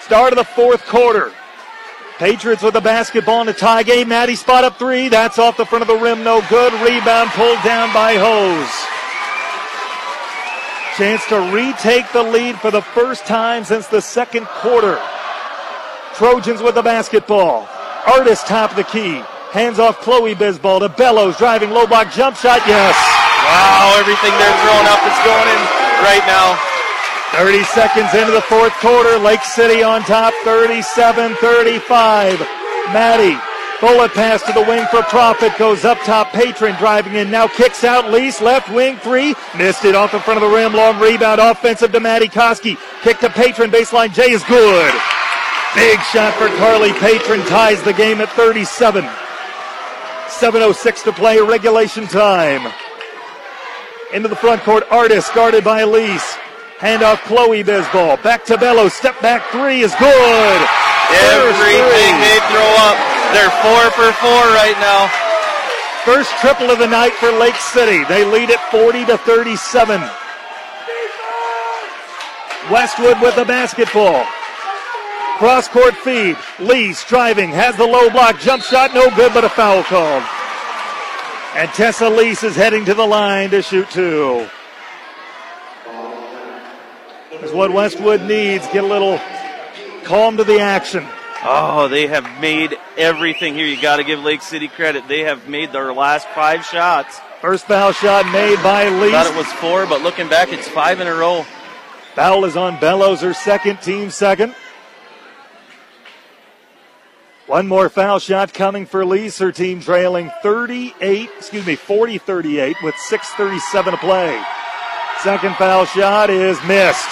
[0.00, 1.32] Start of the fourth quarter.
[2.22, 4.10] Patriots with the basketball in a tie game.
[4.10, 5.08] Maddie spot up three.
[5.08, 6.22] That's off the front of the rim.
[6.22, 6.72] No good.
[6.74, 8.70] Rebound pulled down by Hose.
[10.96, 15.02] Chance to retake the lead for the first time since the second quarter.
[16.14, 17.68] Trojans with the basketball.
[18.06, 19.20] Artis top of the key.
[19.50, 22.62] Hands off Chloe Bisball to Bellows driving low block jump shot.
[22.68, 22.94] Yes.
[23.42, 25.62] Wow, everything they're throwing up is going in
[26.06, 26.71] right now.
[27.36, 29.18] 30 seconds into the fourth quarter.
[29.18, 32.40] Lake City on top 37 35.
[32.92, 33.38] Maddie.
[33.80, 35.56] Bullet pass to the wing for Profit.
[35.58, 36.32] Goes up top.
[36.32, 37.30] Patron driving in.
[37.30, 38.12] Now kicks out.
[38.12, 39.34] Lease left wing three.
[39.56, 40.72] Missed it off the front of the rim.
[40.72, 41.40] Long rebound.
[41.40, 42.78] Offensive to Maddie Koski.
[43.02, 43.70] Kick to Patron.
[43.70, 44.12] Baseline.
[44.12, 44.94] Jay is good.
[45.74, 49.04] Big shot for Carly Patron ties the game at 37.
[49.04, 52.70] 7.06 to play, regulation time.
[54.12, 56.36] Into the front court, Artis guarded by Elise.
[56.82, 58.20] Hand off Chloe Bisball.
[58.24, 58.88] Back to Bello.
[58.88, 60.58] Step back three is good.
[61.30, 62.98] Everything they throw up.
[63.30, 65.06] They're four for four right now.
[66.02, 68.02] First triple of the night for Lake City.
[68.10, 70.00] They lead it 40 to 37.
[72.68, 74.26] Westwood with the basketball.
[75.38, 76.36] Cross court feed.
[76.58, 78.40] Lee driving, has the low block.
[78.40, 80.24] Jump shot, no good, but a foul called.
[81.54, 84.48] And Tessa Lease is heading to the line to shoot two.
[87.42, 88.66] Is what Westwood needs.
[88.68, 89.18] Get a little
[90.04, 91.04] calm to the action.
[91.44, 93.66] Oh, they have made everything here.
[93.66, 95.08] You got to give Lake City credit.
[95.08, 97.20] They have made their last five shots.
[97.40, 99.10] First foul shot made by Lee.
[99.10, 101.44] Thought it was four, but looking back, it's five in a row.
[102.14, 104.54] Foul is on Bellows, her second, team second.
[107.48, 109.38] One more foul shot coming for Lease.
[109.38, 114.40] Her team trailing 38, excuse me, 40 38 with 6.37 to play.
[115.22, 117.08] Second foul shot is missed.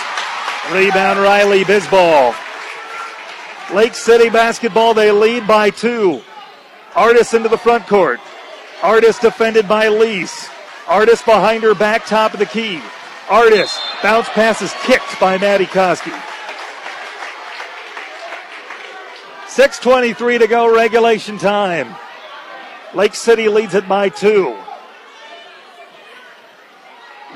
[0.72, 2.34] Rebound Riley Bisball.
[3.72, 6.20] Lake City basketball, they lead by two.
[6.96, 8.18] Artis into the front court.
[8.82, 10.48] Artis defended by Lease.
[10.88, 12.82] Artis behind her back, top of the key.
[13.28, 16.10] Artis, bounce pass is kicked by Maddie Koski.
[19.46, 21.94] 6.23 to go, regulation time.
[22.92, 24.58] Lake City leads it by two.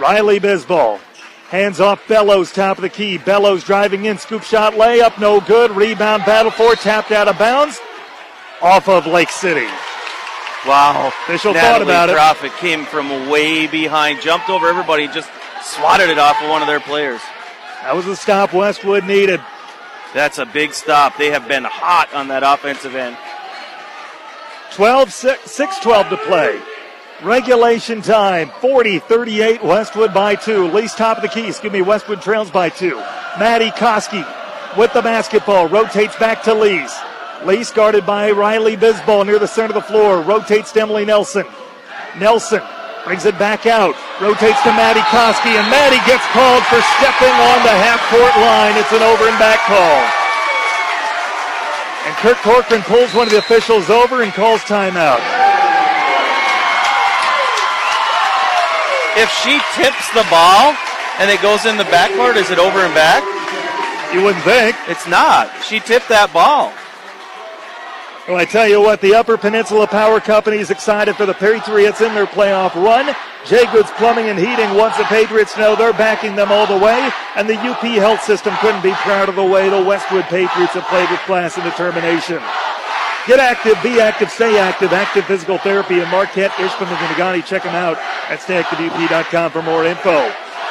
[0.05, 1.01] Riley Bisball.
[1.49, 3.17] Hands off Bellows, top of the key.
[3.17, 5.71] Bellows driving in, scoop shot, layup, no good.
[5.71, 7.81] Rebound, battle for, tapped out of bounds.
[8.61, 9.67] Off of Lake City.
[10.67, 11.09] Wow.
[11.25, 12.13] Official Natalie thought about it.
[12.13, 15.31] Profit came from way behind, jumped over everybody, just
[15.63, 17.23] swatted it off of one of their players.
[17.81, 19.41] That was the stop Westwood needed.
[20.13, 21.17] That's a big stop.
[21.17, 23.17] They have been hot on that offensive end.
[24.73, 26.61] 12 6, 6 12 to play.
[27.25, 29.65] Regulation time 40 38.
[29.65, 30.69] Westwood by two.
[30.69, 31.49] Lease top of the key.
[31.49, 31.81] Excuse me.
[31.81, 32.97] Westwood trails by two.
[33.39, 34.21] Maddie Koski
[34.77, 35.67] with the basketball.
[35.67, 36.95] Rotates back to Lease.
[37.47, 40.21] Lease guarded by Riley Bisball near the center of the floor.
[40.21, 41.47] Rotates to Emily Nelson.
[42.19, 42.61] Nelson
[43.07, 43.97] brings it back out.
[44.21, 45.57] Rotates to Maddie Koski.
[45.57, 48.77] And Maddie gets called for stepping on the half court line.
[48.77, 50.01] It's an over and back call.
[52.05, 55.44] And Kirk Corcoran pulls one of the officials over and calls timeout.
[59.17, 60.75] If she tips the ball
[61.19, 63.23] and it goes in the backcourt, is it over and back?
[64.13, 64.77] You wouldn't think.
[64.89, 65.51] It's not.
[65.63, 66.73] She tipped that ball.
[68.27, 72.01] Well, I tell you what, the Upper Peninsula Power Company is excited for the Patriots
[72.01, 73.15] in their playoff run.
[73.45, 73.71] J.
[73.71, 77.11] Goods Plumbing and Heating wants the Patriots to know they're backing them all the way,
[77.37, 80.89] and the UP Health System couldn't be proud of the way the Westwood Patriots have
[80.89, 82.41] played with class and determination.
[83.27, 84.93] Get active, be active, stay active.
[84.93, 87.45] Active Physical Therapy in Marquette, Ishpeming, and Negaunee.
[87.45, 87.97] Check them out
[88.29, 90.31] at stayactiveup.com for more info.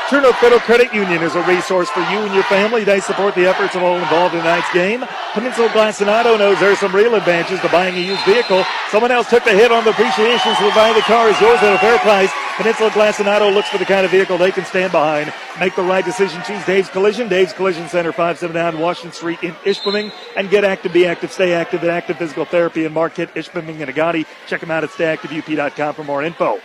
[0.10, 2.84] True North Federal Credit Union is a resource for you and your family.
[2.84, 5.04] They support the efforts of all involved in tonight's game.
[5.34, 8.66] Peninsula Glass and Auto knows there's some real advantages to buying a used vehicle.
[8.92, 11.74] Someone else took the hit on the appreciation, so buying the car is yours at
[11.74, 12.30] a fair price.
[12.58, 15.34] Peninsula Glass and Auto looks for the kind of vehicle they can stand behind.
[15.58, 16.44] Make the right decision.
[16.44, 17.30] Choose Dave's Collision.
[17.30, 20.12] Dave's Collision Center, 579 Washington Street in Ishpeming.
[20.36, 23.90] And get active, be active, stay active at Active Physical Therapy in Marquette, Ishpeming, and
[23.90, 24.26] Negaunee.
[24.48, 26.60] Check them out at stayactiveup.com for more info.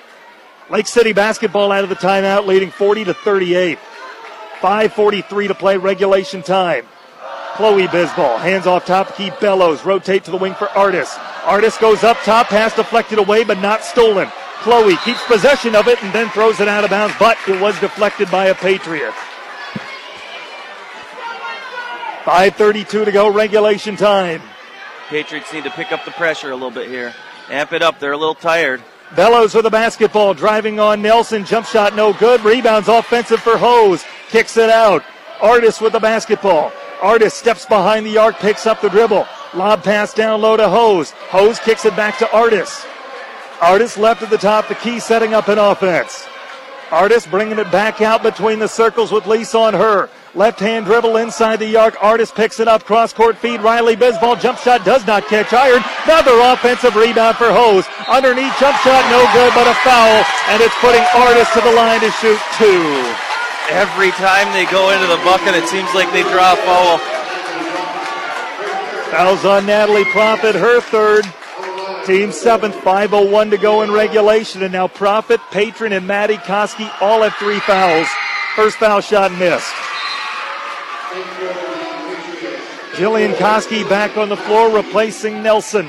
[0.71, 3.79] Lake City basketball out of the timeout, leading 40 to 38.
[4.61, 6.87] 5:43 to play regulation time.
[7.55, 11.17] Chloe Bisball hands off top, key Bellows, rotate to the wing for Artis.
[11.45, 14.31] Artis goes up top, pass deflected away, but not stolen.
[14.61, 17.79] Chloe keeps possession of it and then throws it out of bounds, but it was
[17.81, 19.15] deflected by a Patriot.
[22.25, 24.43] 5:32 to go, regulation time.
[25.09, 27.15] Patriots need to pick up the pressure a little bit here.
[27.49, 27.99] Amp it up.
[27.99, 28.83] They're a little tired.
[29.17, 31.45] Bellows with the basketball, driving on Nelson.
[31.45, 32.43] Jump shot no good.
[32.43, 34.05] Rebounds offensive for Hose.
[34.29, 35.03] Kicks it out.
[35.41, 36.73] Artis with the basketball.
[37.01, 39.27] Artis steps behind the arc, picks up the dribble.
[39.55, 41.13] Lob pass down low to Hose.
[41.13, 42.85] Hose kicks it back to Artis.
[43.61, 46.27] Artis left at the top, the key setting up an offense.
[46.91, 50.09] Artis bringing it back out between the circles with Lease on her.
[50.35, 51.97] Left hand dribble inside the arc.
[52.03, 52.85] Artis picks it up.
[52.85, 53.61] Cross court feed.
[53.61, 54.41] Riley Bisball.
[54.41, 55.83] Jump shot does not catch iron.
[56.05, 57.87] Another offensive rebound for Hose.
[58.09, 60.25] Underneath jump shot no good, but a foul.
[60.53, 62.85] And it's putting Artis to the line to shoot two.
[63.73, 66.99] Every time they go into the bucket, it seems like they draw a foul.
[69.11, 71.25] Fouls on Natalie Profit, her third.
[72.05, 74.63] Team seventh, 5.01 to go in regulation.
[74.63, 78.07] And now Profit, Patron, and Maddie Koski all have three fouls.
[78.55, 79.73] First foul shot missed.
[82.99, 85.89] Jillian Koski back on the floor, replacing Nelson.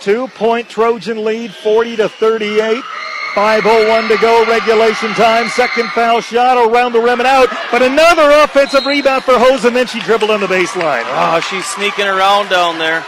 [0.00, 2.84] Two point Trojan lead, 40 to 38.
[3.34, 5.48] 5.01 to go, regulation time.
[5.48, 9.74] Second foul shot around the rim and out, but another offensive rebound for Hose, and
[9.74, 11.04] then she dribbled on the baseline.
[11.06, 13.06] Oh, she's sneaking around down there.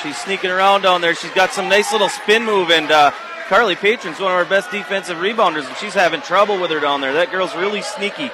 [0.00, 1.16] She's sneaking around down there.
[1.16, 3.10] She's got some nice little spin move, and uh,
[3.48, 7.00] Carly Patron's one of our best defensive rebounders, and she's having trouble with her down
[7.00, 7.14] there.
[7.14, 8.30] That girl's really sneaky.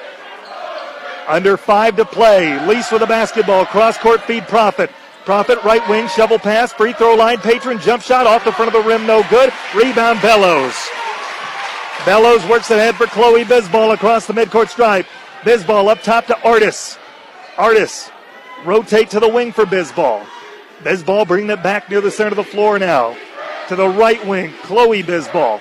[1.28, 2.64] Under five to play.
[2.66, 3.66] Lease with a basketball.
[3.66, 4.90] Cross court feed Profit.
[5.24, 6.72] Profit right wing shovel pass.
[6.72, 7.38] Free throw line.
[7.38, 9.06] Patron jump shot off the front of the rim.
[9.06, 9.52] No good.
[9.74, 10.74] Rebound Bellows.
[12.04, 15.06] Bellows works ahead for Chloe Bisball across the midcourt stripe.
[15.42, 16.96] Bisball up top to Artis.
[17.58, 18.10] Artis
[18.64, 20.24] rotate to the wing for Bisball.
[20.82, 23.16] Bisball bringing it back near the center of the floor now.
[23.68, 25.60] To the right wing, Chloe Bisball.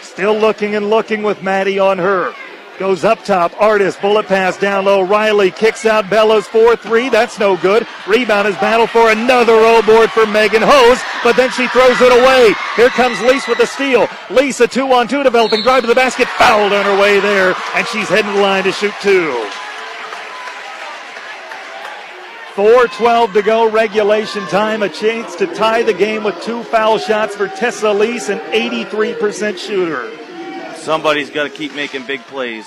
[0.00, 2.34] Still looking and looking with Maddie on her.
[2.78, 3.52] Goes up top.
[3.60, 3.96] Artis.
[3.96, 5.02] bullet pass down low.
[5.02, 7.10] Riley kicks out Bellows 4 3.
[7.10, 7.86] That's no good.
[8.06, 12.12] Rebound is battle for another roll board for Megan Hose, but then she throws it
[12.12, 12.54] away.
[12.76, 14.08] Here comes Lease with the steal.
[14.30, 15.62] Lease, a two on two developing.
[15.62, 16.28] Drive to the basket.
[16.28, 19.30] Fouled on her way there, and she's heading the line to shoot two.
[22.54, 24.82] 4.12 to go, regulation time.
[24.82, 29.56] A chance to tie the game with two foul shots for Tessa Lease, an 83%
[29.56, 30.10] shooter.
[30.82, 32.66] Somebody's got to keep making big plays.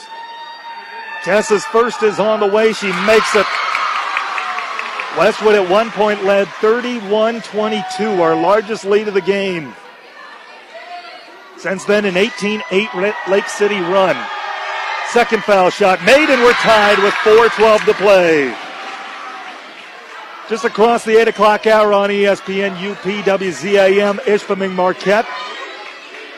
[1.24, 2.72] Tessa's first is on the way.
[2.72, 3.46] She makes it.
[5.18, 9.74] Westwood at one point led 31 22, our largest lead of the game.
[11.58, 12.90] Since then, an 18 8
[13.28, 14.16] Lake City run.
[15.10, 18.56] Second foul shot made, and we're tied with 4.12 to play.
[20.50, 25.26] Just across the 8 o'clock hour on ESPN UPWZAM, Ishpeming Marquette.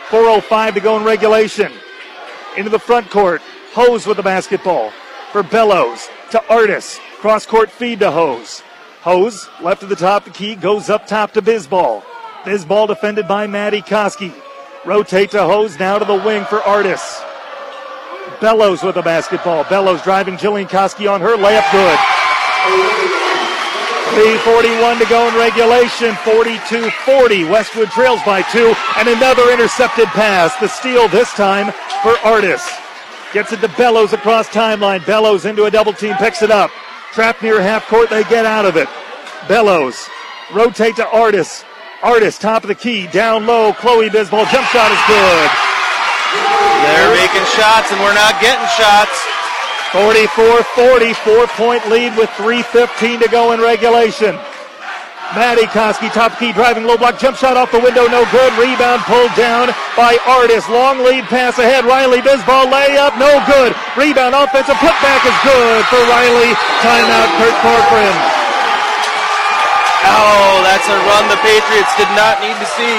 [0.09, 1.71] 4.05 to go in regulation.
[2.55, 3.41] Into the front court.
[3.73, 4.91] Hose with the basketball.
[5.31, 6.99] For Bellows to Artis.
[7.19, 8.63] Cross court feed to Hose.
[9.01, 12.03] Hose, left of the top the key, goes up top to Bisball.
[12.43, 14.33] Bisball defended by Maddie Koski.
[14.85, 17.21] Rotate to Hose, now to the wing for Artis.
[18.39, 19.65] Bellows with the basketball.
[19.65, 22.96] Bellows driving Jillian Koski on her layup good.
[24.15, 26.15] 3.41 to go in regulation.
[26.23, 27.43] 42 40.
[27.45, 28.73] Westwood trails by two.
[28.97, 30.55] And another intercepted pass.
[30.59, 31.71] The steal this time
[32.03, 32.67] for Artis.
[33.33, 35.05] Gets it to Bellows across timeline.
[35.05, 36.71] Bellows into a double team, picks it up.
[37.13, 38.87] Trapped near half court, they get out of it.
[39.47, 40.07] Bellows.
[40.53, 41.65] Rotate to Artis.
[42.03, 43.73] Artis, top of the key, down low.
[43.73, 45.49] Chloe Bisball, jump shot is good.
[46.85, 49.36] They're making shots, and we're not getting shots.
[49.95, 54.35] 44-40, four-point lead with 3.15 to go in regulation.
[55.35, 58.51] Maddie Koski, top key, driving low block, jump shot off the window, no good.
[58.55, 60.67] Rebound pulled down by Artis.
[60.71, 61.83] Long lead pass ahead.
[61.83, 63.75] Riley Bisball layup, no good.
[63.99, 66.51] Rebound offensive putback is good for Riley.
[66.79, 68.17] Timeout, Kurt Corcoran.
[70.07, 72.97] Oh, that's a run the Patriots did not need to see.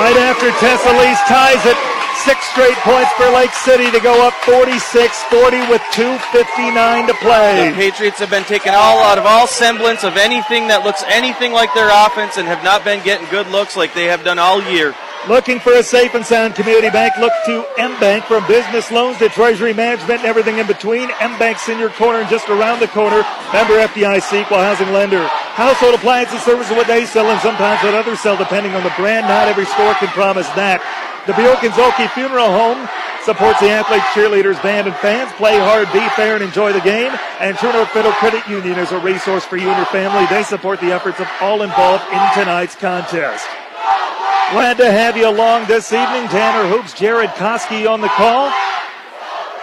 [0.00, 1.76] Right after Tessa Lease ties it,
[2.24, 7.70] six straight points for Lake City to go up 46-40 with 2.59 to play.
[7.70, 11.52] The Patriots have been taken all out of all semblance of anything that looks anything
[11.52, 14.62] like their offense and have not been getting good looks like they have done all
[14.70, 14.94] year.
[15.26, 17.12] Looking for a safe and sound community bank?
[17.18, 21.10] Look to M-Bank from business loans to treasury management and everything in between.
[21.20, 23.26] M-Bank's in your corner and just around the corner.
[23.52, 25.26] Member FDIC, equal housing lender.
[25.58, 29.26] Household appliances, services, what they sell and sometimes what others sell depending on the brand.
[29.26, 30.80] Not every store can promise that.
[31.28, 32.88] The Bjork and Zhulkie Funeral Home
[33.20, 35.30] supports the athletes, cheerleaders, band, and fans.
[35.32, 37.12] Play hard, be fair, and enjoy the game.
[37.38, 40.24] And True North Federal Credit Union is a resource for you and your family.
[40.32, 43.44] They support the efforts of all involved in tonight's contest.
[44.56, 46.32] Glad to have you along this evening.
[46.32, 48.48] Tanner Hoops, Jared Koski on the call.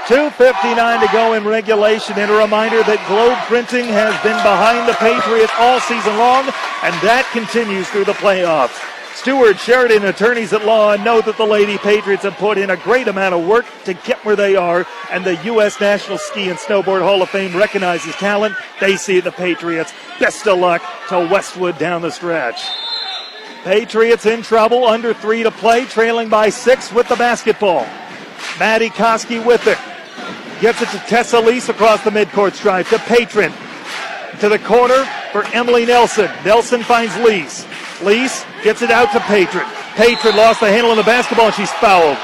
[0.05, 2.13] 2.59 to go in regulation.
[2.19, 6.45] And a reminder that Globe Printing has been behind the Patriots all season long,
[6.85, 8.94] and that continues through the playoffs.
[9.15, 13.07] Stewart Sheridan, attorneys at law, know that the Lady Patriots have put in a great
[13.07, 15.79] amount of work to get where they are, and the U.S.
[15.79, 18.55] National Ski and Snowboard Hall of Fame recognizes talent.
[18.81, 19.93] They see the Patriots.
[20.19, 22.61] Best of luck to Westwood down the stretch.
[23.63, 27.87] Patriots in trouble, under three to play, trailing by six with the basketball.
[28.59, 29.79] Maddie Koski with it.
[30.61, 33.53] Gets it to Tessa Lease across the midcourt stripe to Patron.
[34.41, 36.29] To the corner for Emily Nelson.
[36.43, 37.65] Nelson finds Lease.
[38.03, 39.65] Lease gets it out to Patron.
[39.95, 42.17] Patron lost the handle on the basketball and she's fouled.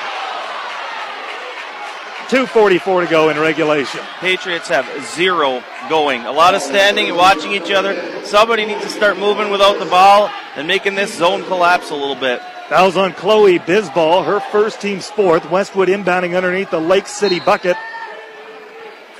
[2.31, 3.99] 2.44 to go in regulation.
[4.19, 6.22] Patriots have zero going.
[6.26, 8.23] A lot of standing and watching each other.
[8.23, 12.15] Somebody needs to start moving without the ball and making this zone collapse a little
[12.15, 12.41] bit.
[12.69, 15.49] Fouls on Chloe Bisball, her first team's fourth.
[15.52, 17.76] Westwood inbounding underneath the Lake City bucket.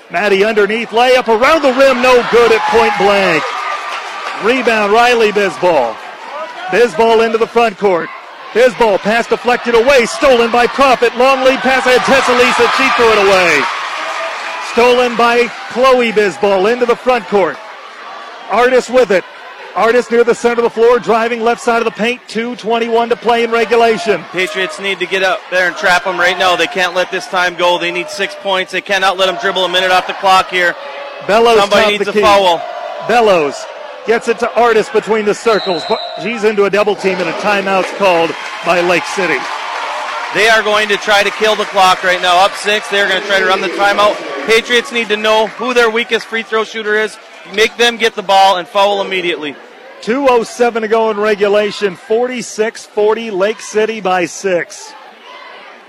[0.10, 3.44] Maddie underneath, layup around the rim, no good at point blank.
[4.46, 5.98] Rebound, Riley Bisball.
[6.72, 8.10] Bisball into the front court.
[8.54, 11.16] Bisball pass deflected away, stolen by Profit.
[11.18, 13.62] Long lead pass ahead, Tessa Lease, she threw it away.
[14.72, 17.58] Stolen by Chloe Bisball into the front court.
[18.50, 19.26] Artis with it.
[19.76, 22.22] Artis near the center of the floor, driving left side of the paint.
[22.28, 24.24] 2.21 to play in regulation.
[24.32, 26.56] Patriots need to get up there and trap them right now.
[26.56, 27.80] They can't let this time go.
[27.80, 28.72] They need six points.
[28.72, 30.74] They cannot let them dribble a minute off the clock here.
[31.28, 32.58] Bellows Somebody needs a foul.
[33.08, 33.62] Bellows
[34.06, 35.84] gets it to Artis between the circles.
[35.88, 38.32] but She's into a double team and a timeout's called
[38.66, 39.38] by Lake City.
[40.34, 42.44] They are going to try to kill the clock right now.
[42.44, 44.16] Up six, they're going to try to run the timeout.
[44.46, 47.18] Patriots need to know who their weakest free throw shooter is.
[47.54, 49.56] Make them get the ball and foul immediately.
[50.02, 51.96] 2.07 to go in regulation.
[51.96, 54.94] 46 40, Lake City by six.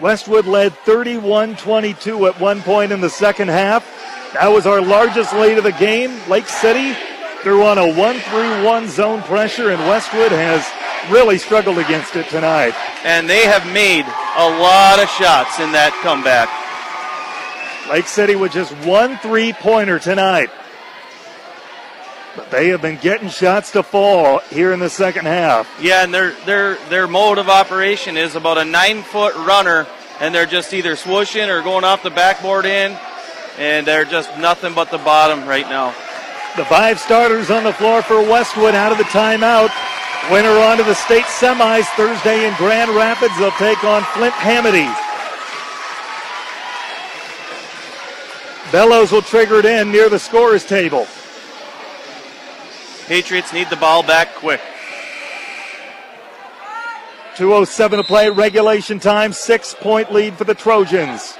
[0.00, 3.86] Westwood led 31 22 at one point in the second half.
[4.32, 6.18] That was our largest lead of the game.
[6.28, 6.96] Lake City
[7.42, 10.64] threw on a 1 3 1 zone pressure, and Westwood has
[11.10, 12.74] really struggled against it tonight.
[13.04, 14.04] And they have made
[14.36, 16.48] a lot of shots in that comeback.
[17.90, 20.50] Lake City with just one three pointer tonight.
[22.36, 25.68] But they have been getting shots to fall here in the second half.
[25.80, 29.86] Yeah, and their their their mode of operation is about a nine foot runner,
[30.20, 32.96] and they're just either swooshing or going off the backboard in,
[33.58, 35.94] and they're just nothing but the bottom right now.
[36.56, 39.70] The five starters on the floor for Westwood out of the timeout.
[40.30, 43.36] Winner on to the state semis Thursday in Grand Rapids.
[43.38, 44.94] They'll take on Flint Hamady.
[48.70, 51.06] Bellows will trigger it in near the scorer's table.
[53.06, 54.60] Patriots need the ball back quick.
[57.36, 61.38] 2.07 to play, regulation time, six point lead for the Trojans.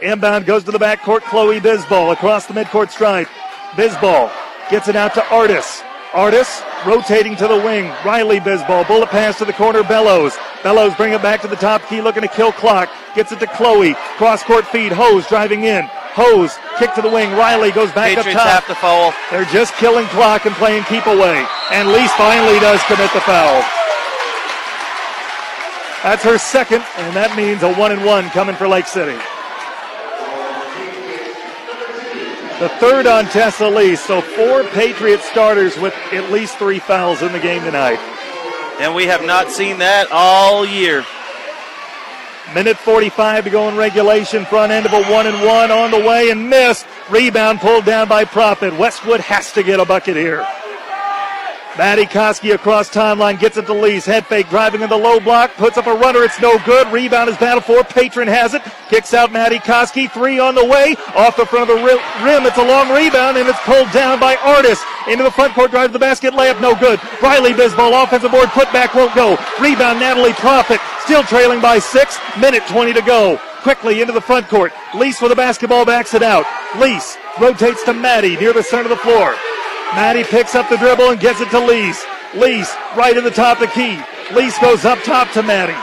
[0.00, 3.28] Inbound goes to the backcourt, Chloe Bisball across the midcourt stripe.
[3.76, 4.30] Bisball
[4.70, 5.82] gets it out to Artis.
[6.12, 7.86] Artis rotating to the wing.
[8.04, 10.36] Riley Bisball, bullet pass to the corner, Bellows.
[10.62, 12.88] Bellows bring it back to the top key, looking to kill clock.
[13.16, 13.94] Gets it to Chloe.
[14.16, 15.86] Cross court feed, Hose driving in.
[16.14, 17.32] Hose, kick to the wing.
[17.32, 18.62] Riley goes back Patriots up top.
[18.62, 19.12] have to foul.
[19.32, 21.44] They're just killing clock and playing keep away.
[21.72, 23.64] And Lease finally does commit the foul.
[26.04, 29.18] That's her second, and that means a one and one coming for Lake City.
[32.60, 37.32] The third on Tessa Lee, so four Patriot starters with at least three fouls in
[37.32, 37.98] the game tonight.
[38.80, 41.04] And we have not seen that all year.
[42.54, 44.44] Minute 45 to go in regulation.
[44.44, 46.86] Front end of a one and one on the way and missed.
[47.10, 48.76] Rebound pulled down by Profit.
[48.78, 50.46] Westwood has to get a bucket here.
[51.76, 54.06] Maddie Koski across timeline gets it to Lease.
[54.06, 55.54] Head fake driving in the low block.
[55.54, 56.22] Puts up a runner.
[56.22, 56.86] It's no good.
[56.92, 57.82] Rebound is battled for.
[57.82, 58.62] Patron has it.
[58.88, 60.08] Kicks out Maddie Koski.
[60.08, 60.94] Three on the way.
[61.16, 62.46] Off the front of the rim.
[62.46, 64.80] It's a long rebound and it's pulled down by Artis.
[65.08, 65.72] Into the front court.
[65.72, 66.32] Drive to the basket.
[66.32, 67.00] Layup no good.
[67.20, 68.04] Riley Bisball.
[68.04, 68.50] Offensive board.
[68.50, 69.36] Put back won't go.
[69.60, 70.80] Rebound Natalie Profit.
[71.00, 72.18] Still trailing by six.
[72.38, 73.40] Minute 20 to go.
[73.62, 74.72] Quickly into the front court.
[74.94, 76.46] Lease with the basketball backs it out.
[76.78, 79.34] Lease rotates to Maddie near the center of the floor.
[79.94, 82.04] Maddie picks up the dribble and gets it to Lease.
[82.34, 83.98] Lease right in the top of the key.
[84.34, 85.78] Lease goes up top to Maddie.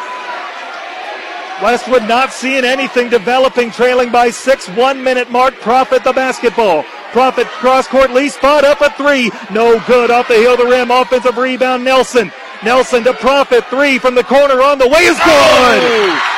[1.64, 4.68] Westwood not seeing anything developing, trailing by six.
[4.70, 5.54] One minute mark.
[5.62, 6.84] Profit the basketball.
[7.12, 8.12] Profit cross court.
[8.12, 9.32] Lease spot up a three.
[9.52, 10.92] No good off the heel of the rim.
[10.92, 11.84] Offensive rebound.
[11.84, 12.32] Nelson.
[12.64, 13.66] Nelson to Profit.
[13.68, 15.82] Three from the corner on the way is good.
[15.86, 16.32] Oh!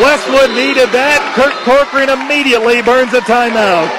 [0.00, 1.20] Westwood needed that.
[1.34, 3.90] Kurt Corcoran immediately burns a timeout.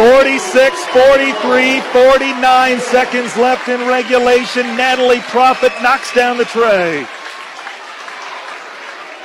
[0.00, 4.62] 46, 43, 49 seconds left in regulation.
[4.74, 7.06] Natalie Profit knocks down the tray.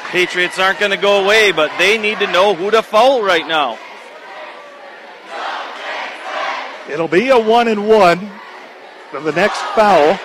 [0.10, 3.48] Patriots aren't going to go away, but they need to know who to foul right
[3.48, 3.80] now.
[6.90, 8.30] It'll be a one and one
[9.12, 10.16] for the next foul.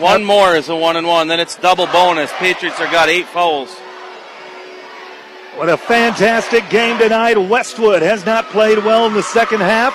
[0.00, 1.28] One more is a one and one.
[1.28, 2.32] Then it's double bonus.
[2.32, 3.78] Patriots have got eight fouls.
[5.56, 7.38] What a fantastic game tonight.
[7.38, 9.94] Westwood has not played well in the second half,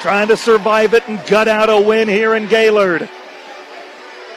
[0.00, 3.08] trying to survive it and gut out a win here in Gaylord.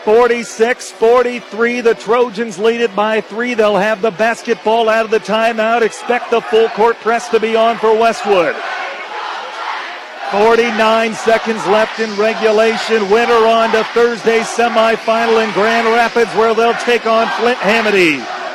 [0.03, 1.81] 46 43.
[1.81, 3.53] The Trojans lead it by three.
[3.53, 5.83] They'll have the basketball out of the timeout.
[5.83, 8.55] Expect the full court press to be on for Westwood.
[10.31, 13.07] 49 seconds left in regulation.
[13.11, 18.46] Winner on to Thursday's semifinal in Grand Rapids where they'll take on Flint Hamady.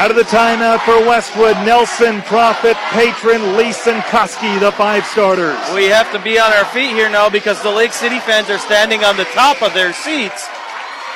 [0.00, 5.58] Out of the timeout for Westwood, Nelson, Profit, Patron, Leeson, Koski, the five starters.
[5.74, 8.56] We have to be on our feet here now because the Lake City fans are
[8.56, 10.48] standing on the top of their seats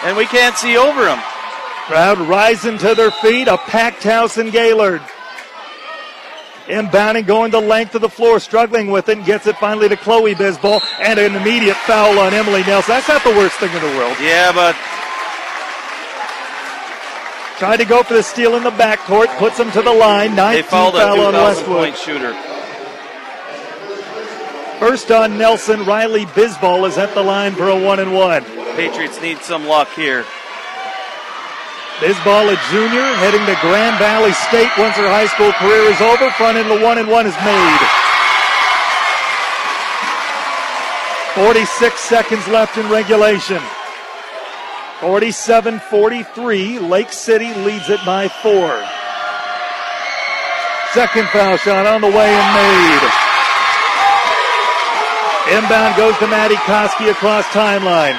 [0.04, 1.18] and we can't see over them.
[1.86, 5.00] Crowd rising to their feet, a packed house in Gaylord.
[6.66, 9.96] Inbounding, going the length of the floor, struggling with it, and gets it finally to
[9.96, 12.92] Chloe Bisball, and an immediate foul on Emily Nelson.
[12.92, 14.14] That's not the worst thing in the world.
[14.20, 14.76] Yeah, but
[17.58, 20.30] Tried to go for the steal in the backcourt, puts him to the line.
[20.30, 21.76] they 19 fouled a foul on Westwood.
[21.76, 22.34] point shooter.
[24.80, 28.44] First on Nelson, Riley Bisball is at the line for a one and one.
[28.74, 30.24] Patriots need some luck here.
[32.02, 36.28] Bisball, a junior, heading to Grand Valley State once her high school career is over.
[36.32, 37.80] Front end the one and one is made.
[41.38, 43.62] 46 seconds left in regulation.
[45.04, 46.78] 47 43.
[46.78, 48.72] Lake City leads it by four.
[50.94, 53.10] Second foul shot on the way and made.
[55.58, 58.18] Inbound goes to Maddie Koski across timeline.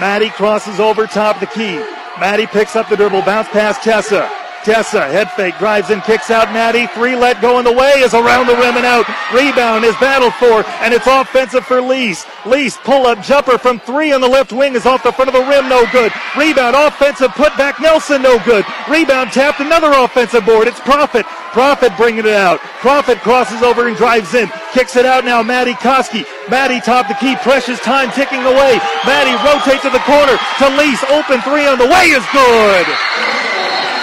[0.00, 1.76] Maddie crosses over top the key.
[2.18, 4.28] Maddie picks up the dribble, bounce past Tessa.
[4.64, 6.86] Tessa, head fake, drives in, kicks out Maddie.
[6.88, 9.06] Three let go in the way is around the rim and out.
[9.32, 12.26] Rebound is battled for, and it's offensive for Lease.
[12.44, 15.34] Lease, pull up jumper from three on the left wing is off the front of
[15.34, 16.12] the rim, no good.
[16.36, 18.64] Rebound, offensive, put back Nelson, no good.
[18.90, 20.68] Rebound tapped, another offensive board.
[20.68, 21.26] It's Profit.
[21.52, 22.60] Profit bringing it out.
[22.80, 24.50] Profit crosses over and drives in.
[24.72, 26.26] Kicks it out now, Maddie Koski.
[26.50, 28.78] Maddie top the key, precious time ticking away.
[29.06, 31.02] Maddie rotates to the corner to Lease.
[31.08, 33.47] Open three on the way is good.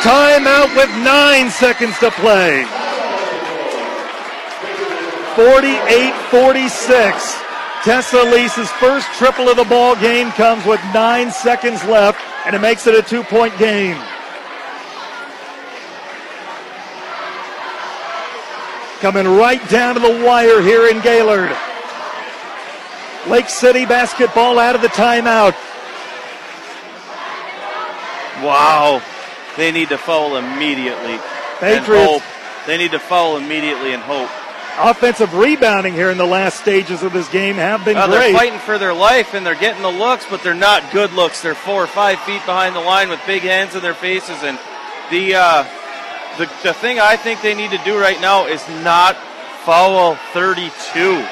[0.01, 2.65] Timeout with nine seconds to play.
[5.35, 7.41] 48 46.
[7.83, 12.59] Tessa Lease's first triple of the ball game comes with nine seconds left, and it
[12.59, 13.97] makes it a two point game.
[19.01, 21.55] Coming right down to the wire here in Gaylord.
[23.27, 25.53] Lake City basketball out of the timeout.
[28.43, 29.01] Wow.
[29.57, 31.13] They need to foul immediately.
[31.13, 32.05] And Patriots.
[32.05, 32.23] hope.
[32.67, 34.29] They need to foul immediately and hope.
[34.77, 38.31] Offensive rebounding here in the last stages of this game have been Uh, great.
[38.31, 41.41] they're fighting for their life and they're getting the looks, but they're not good looks.
[41.41, 44.43] They're four or five feet behind the line with big hands in their faces.
[44.43, 44.59] And
[45.11, 45.63] the uh,
[46.37, 49.15] the the thing I think they need to do right now is not
[49.63, 51.25] foul 32.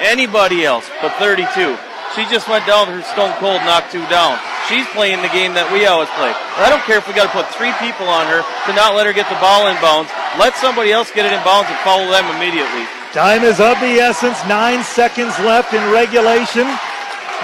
[0.00, 1.76] Anybody else but 32.
[2.16, 4.40] She just went down with her stone cold, knocked two down.
[4.68, 6.32] She's playing the game that we always play.
[6.60, 9.04] I don't care if we got to put three people on her to not let
[9.04, 10.08] her get the ball in bounds.
[10.40, 12.88] Let somebody else get it in bounds and follow them immediately.
[13.12, 14.36] Time is of the essence.
[14.48, 16.68] Nine seconds left in regulation.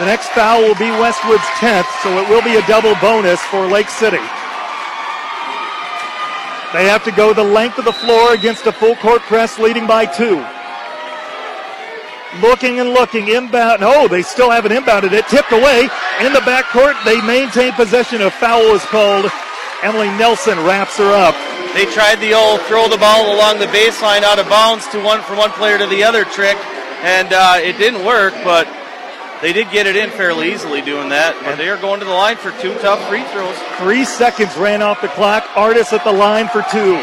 [0.00, 3.68] The next foul will be Westwood's 10th, so it will be a double bonus for
[3.68, 4.20] Lake City.
[6.74, 9.86] They have to go the length of the floor against a full court press leading
[9.86, 10.44] by two.
[12.42, 13.82] Looking and looking, inbound.
[13.82, 15.28] Oh, they still haven't inbounded it.
[15.28, 15.88] Tipped away
[16.20, 16.96] in the backcourt.
[17.04, 18.22] They maintain possession.
[18.22, 19.30] A foul is called.
[19.82, 21.34] Emily Nelson wraps her up.
[21.74, 25.22] They tried the old throw the ball along the baseline out of bounds to one
[25.22, 26.56] from one player to the other trick,
[27.02, 28.34] and uh, it didn't work.
[28.42, 28.66] But
[29.40, 31.36] they did get it in fairly easily doing that.
[31.44, 33.56] But they are going to the line for two tough free throws.
[33.78, 35.44] Three seconds ran off the clock.
[35.54, 36.98] Artis at the line for two.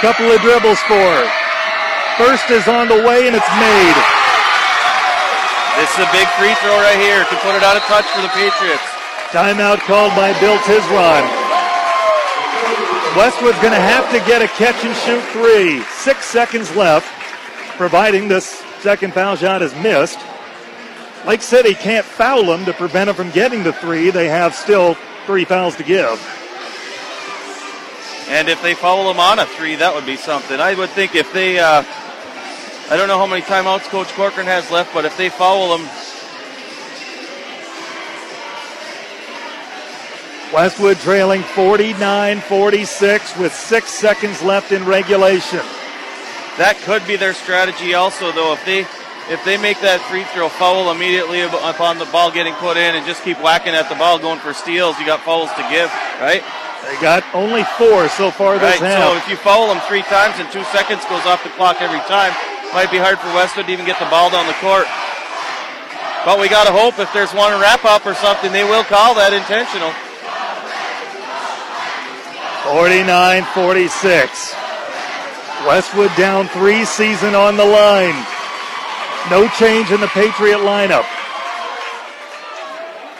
[0.00, 1.45] Couple of dribbles for her.
[2.16, 3.96] First is on the way and it's made.
[5.76, 8.22] This is a big free throw right here to put it out of touch for
[8.22, 8.82] the Patriots.
[9.28, 11.28] Timeout called by Bill Tisron.
[13.14, 15.82] Westwood's going to have to get a catch and shoot three.
[15.92, 17.06] Six seconds left,
[17.76, 20.18] providing this second foul shot is missed.
[21.26, 24.08] Lake City can't foul them to prevent them from getting the three.
[24.08, 26.18] They have still three fouls to give.
[28.28, 30.58] And if they foul them on a three, that would be something.
[30.60, 31.84] I would think if they, uh,
[32.88, 35.88] I don't know how many timeouts Coach Corcoran has left, but if they foul them,
[40.52, 45.58] Westwood trailing 49 46 with six seconds left in regulation.
[46.56, 48.52] that could be their strategy also, though.
[48.54, 48.86] If they
[49.28, 53.04] if they make that free throw foul immediately upon the ball getting put in and
[53.04, 55.90] just keep whacking at the ball, going for steals, you got fouls to give,
[56.22, 56.46] right?
[56.86, 58.94] They got only four so far this Right.
[58.94, 59.02] half.
[59.02, 61.98] So if you foul them three times and two seconds goes off the clock every
[62.06, 62.30] time,
[62.72, 64.86] might be hard for Westwood to even get the ball down the court.
[66.26, 69.14] But we got to hope if there's one wrap up or something, they will call
[69.14, 69.94] that intentional.
[72.66, 74.54] 49 46.
[75.64, 78.18] Westwood down three, season on the line.
[79.30, 81.06] No change in the Patriot lineup.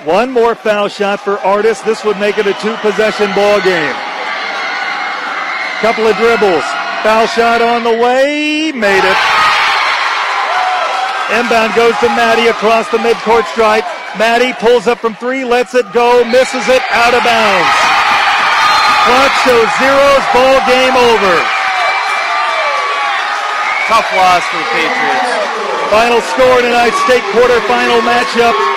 [0.05, 1.81] One more foul shot for Artis.
[1.83, 3.97] This would make it a two possession ball game.
[5.83, 6.67] Couple of dribbles.
[7.07, 8.75] Foul shot on the way.
[8.75, 9.21] Made it.
[11.39, 13.87] Inbound goes to Maddie across the midcourt stripe.
[14.19, 17.75] Maddie pulls up from three, lets it go, misses it, out of bounds.
[19.07, 21.35] Clock shows zeros, ball game over.
[23.87, 25.31] tough loss for the Patriots.
[25.95, 28.76] Final score tonight's state quarterfinal matchup.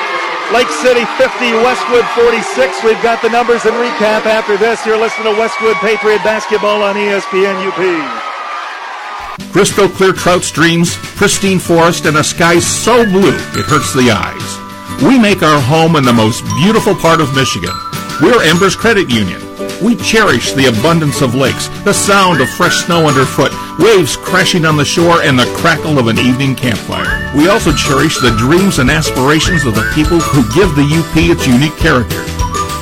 [0.54, 2.84] Lake City 50, Westwood 46.
[2.84, 4.84] We've got the numbers and recap after this.
[4.84, 9.52] You're listening to Westwood Patriot Basketball on ESPN UP.
[9.52, 15.04] Crystal clear trout streams, pristine forest, and a sky so blue it hurts the eyes.
[15.04, 17.76] We make our home in the most beautiful part of Michigan.
[18.20, 19.40] We're Embers Credit Union.
[19.82, 24.76] We cherish the abundance of lakes, the sound of fresh snow underfoot, waves crashing on
[24.76, 27.32] the shore, and the crackle of an evening campfire.
[27.34, 31.48] We also cherish the dreams and aspirations of the people who give the UP its
[31.48, 32.20] unique character.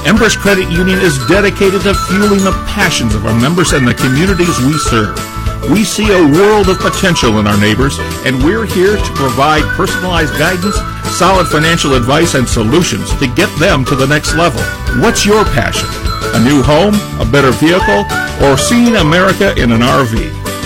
[0.10, 4.58] Embers Credit Union is dedicated to fueling the passions of our members and the communities
[4.66, 5.37] we serve.
[5.72, 10.32] We see a world of potential in our neighbors, and we're here to provide personalized
[10.40, 10.80] guidance,
[11.12, 14.62] solid financial advice, and solutions to get them to the next level.
[15.04, 15.90] What's your passion?
[16.36, 18.08] A new home, a better vehicle,
[18.48, 20.16] or seeing America in an RV?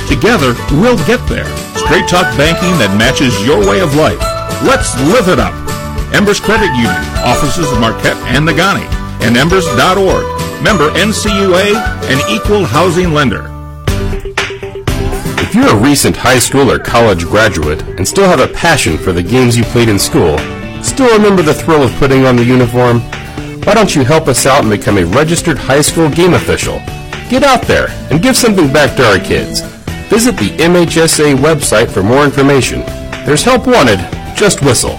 [0.08, 1.50] Together, we'll get there.
[1.82, 4.22] Straight talk banking that matches your way of life.
[4.62, 5.56] Let's live it up.
[6.14, 8.86] Embers Credit Union, offices of Marquette and Negaunee,
[9.26, 10.26] and embers.org.
[10.62, 11.74] Member NCUA,
[12.06, 13.50] an equal housing lender.
[15.52, 19.12] If you're a recent high school or college graduate and still have a passion for
[19.12, 20.38] the games you played in school,
[20.82, 23.02] still remember the thrill of putting on the uniform,
[23.66, 26.78] why don't you help us out and become a registered high school game official?
[27.28, 29.60] Get out there and give something back to our kids.
[30.08, 32.80] Visit the MHSA website for more information.
[33.26, 34.00] There's help wanted,
[34.38, 34.96] just whistle.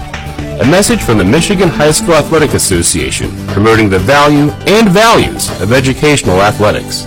[0.60, 5.72] A message from the Michigan High School Athletic Association promoting the value and values of
[5.72, 7.06] educational athletics.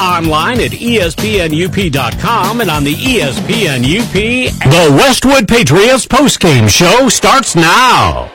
[0.00, 4.12] Online at ESPNUP.com and on the E ESPN UP.
[4.12, 8.30] The Westwood Patriots postgame show starts now.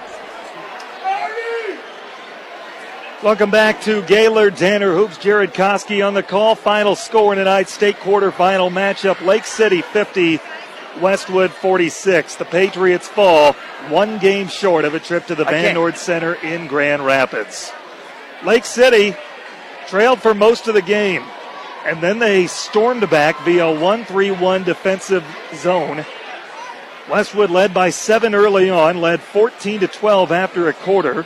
[3.22, 5.18] Welcome back to Gaylord Tanner Hoops.
[5.18, 6.56] Jared Koski on the call.
[6.56, 10.40] Final score in tonight's state quarterfinal matchup Lake City 50,
[11.02, 12.36] Westwood 46.
[12.36, 13.52] The Patriots fall
[13.90, 17.74] one game short of a trip to the Van can't- Noord Center in Grand Rapids.
[18.46, 19.14] Lake City
[19.88, 21.24] trailed for most of the game,
[21.86, 25.26] and then they stormed back via 1 3 1 defensive
[25.56, 26.06] zone.
[27.10, 31.26] Westwood led by seven early on, led 14 to 12 after a quarter.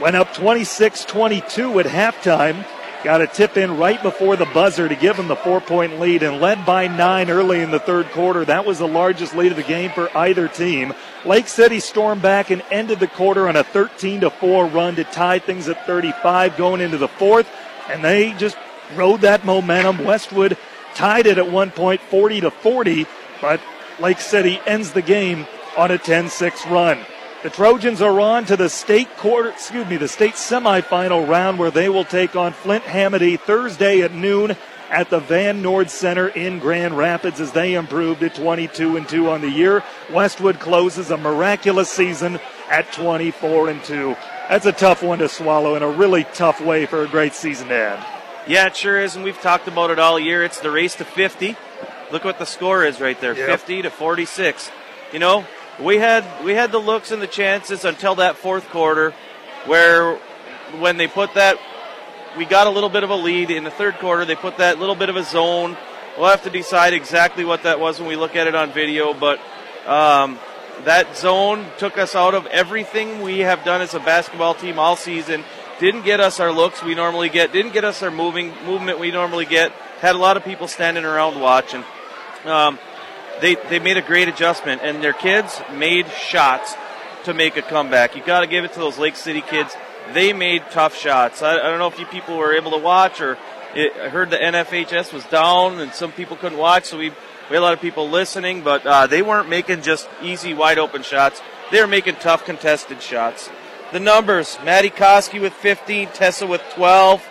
[0.00, 2.66] Went up 26 22 at halftime.
[3.04, 6.24] Got a tip in right before the buzzer to give them the four point lead
[6.24, 8.44] and led by nine early in the third quarter.
[8.44, 10.92] That was the largest lead of the game for either team.
[11.24, 15.04] Lake City stormed back and ended the quarter on a 13 to 4 run to
[15.04, 17.48] tie things at 35 going into the fourth.
[17.88, 18.56] And they just
[18.94, 20.04] rode that momentum.
[20.04, 20.56] Westwood
[20.94, 23.06] tied it at one point 40 to 40,
[23.40, 23.60] but
[24.00, 25.46] Lake City ends the game
[25.76, 26.98] on a 10 6 run.
[27.42, 31.70] The Trojans are on to the state quarter, excuse me, the state semifinal round where
[31.70, 34.56] they will take on Flint Hamady Thursday at noon
[34.90, 39.30] at the Van Noord Center in Grand Rapids as they improved to 22 and 2
[39.30, 39.84] on the year.
[40.12, 42.40] Westwood closes a miraculous season
[42.70, 44.16] at 24 and 2.
[44.48, 47.68] That's a tough one to swallow and a really tough way for a great season
[47.68, 48.17] to end.
[48.48, 50.42] Yeah, it sure is, and we've talked about it all year.
[50.42, 51.54] It's the race to 50.
[52.10, 53.46] Look what the score is right there, Yep.
[53.46, 54.70] 50 to 46.
[55.12, 55.44] You know,
[55.78, 59.12] we had we had the looks and the chances until that fourth quarter,
[59.66, 60.14] where
[60.78, 61.58] when they put that,
[62.38, 64.24] we got a little bit of a lead in the third quarter.
[64.24, 65.76] They put that little bit of a zone.
[66.16, 69.12] We'll have to decide exactly what that was when we look at it on video,
[69.12, 69.38] but.
[69.86, 70.38] Um,
[70.84, 74.94] that zone took us out of everything we have done as a basketball team all
[74.94, 75.42] season.
[75.78, 77.52] Didn't get us our looks we normally get.
[77.52, 79.70] Didn't get us our moving movement we normally get.
[80.00, 81.84] Had a lot of people standing around watching.
[82.44, 82.78] Um,
[83.40, 86.74] they they made a great adjustment, and their kids made shots
[87.24, 88.16] to make a comeback.
[88.16, 89.76] You got to give it to those Lake City kids.
[90.12, 91.42] They made tough shots.
[91.42, 93.38] I, I don't know if you people were able to watch, or
[93.74, 97.54] it, I heard the NFHS was down, and some people couldn't watch, so we we
[97.54, 101.02] had a lot of people listening, but uh, they weren't making just easy, wide open
[101.02, 101.40] shots.
[101.70, 103.48] They were making tough, contested shots.
[103.90, 107.26] The numbers Maddie Koski with 15, Tessa with 12,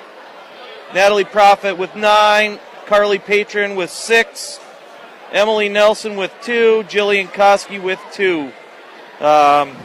[0.91, 4.59] Natalie Profit with 9, Carly Patron with 6,
[5.31, 8.51] Emily Nelson with 2, Jillian Koski with 2.
[9.23, 9.75] Um,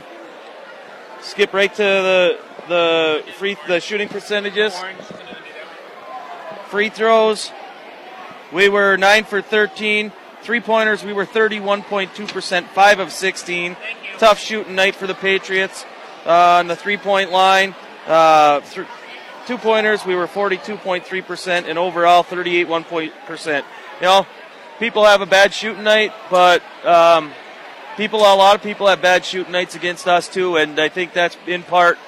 [1.20, 2.38] skip right to the
[2.68, 4.74] the free the shooting percentages.
[6.68, 7.50] Free throws.
[8.50, 10.12] We were 9 for 13.
[10.42, 13.76] Three pointers, we were 31.2%, 5 of 16.
[14.18, 15.84] Tough shooting night for the Patriots.
[16.26, 17.74] Uh, on the three point line.
[18.06, 18.86] Uh, th-
[19.46, 23.56] two pointers, we were 42.3%, and overall 38.1%.
[23.56, 23.62] You
[24.02, 24.26] know,
[24.78, 27.32] people have a bad shooting night, but um,
[27.96, 31.12] people, a lot of people have bad shooting nights against us too, and I think
[31.12, 31.98] that's in part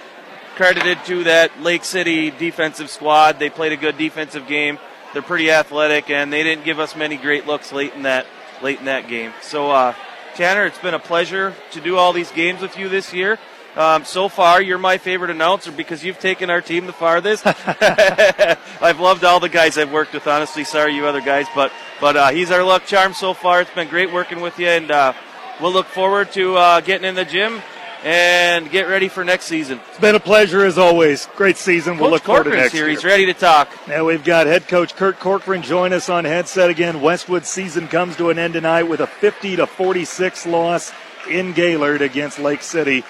[0.57, 3.39] credited to that Lake City defensive squad.
[3.39, 4.79] They played a good defensive game.
[5.13, 8.27] They're pretty athletic, and they didn't give us many great looks late in that
[8.63, 9.33] late in that game.
[9.43, 9.95] So, uh,
[10.35, 13.39] Tanner, it's been a pleasure to do all these games with you this year.
[13.77, 17.45] Um, so far, you're my favorite announcer because you've taken our team the farthest.
[18.83, 20.27] I've loved all the guys I've worked with.
[20.29, 23.61] Honestly, sorry you other guys, but but uh, he's our luck charm so far.
[23.63, 25.13] It's been great working with you, and uh,
[25.61, 27.63] we'll look forward to uh, getting in the gym
[28.05, 29.81] and get ready for next season.
[29.89, 31.27] It's been a pleasure as always.
[31.35, 31.97] Great season.
[31.97, 32.85] We'll Coach look forward to Corcoran's next here.
[32.85, 32.91] year.
[32.91, 33.71] He's ready to talk.
[33.89, 37.01] Now we've got head coach Kurt Corcoran join us on headset again.
[37.01, 40.93] Westwood season comes to an end tonight with a 50 to 46 loss
[41.29, 43.03] in Gaylord against Lake City.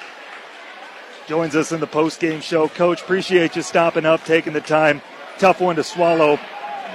[1.26, 2.68] Joins us in the post game show.
[2.68, 5.01] Coach, appreciate you stopping up, taking the time.
[5.38, 6.36] Tough one to swallow.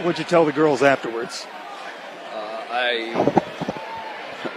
[0.03, 1.47] What'd you tell the girls afterwards?
[2.71, 3.39] I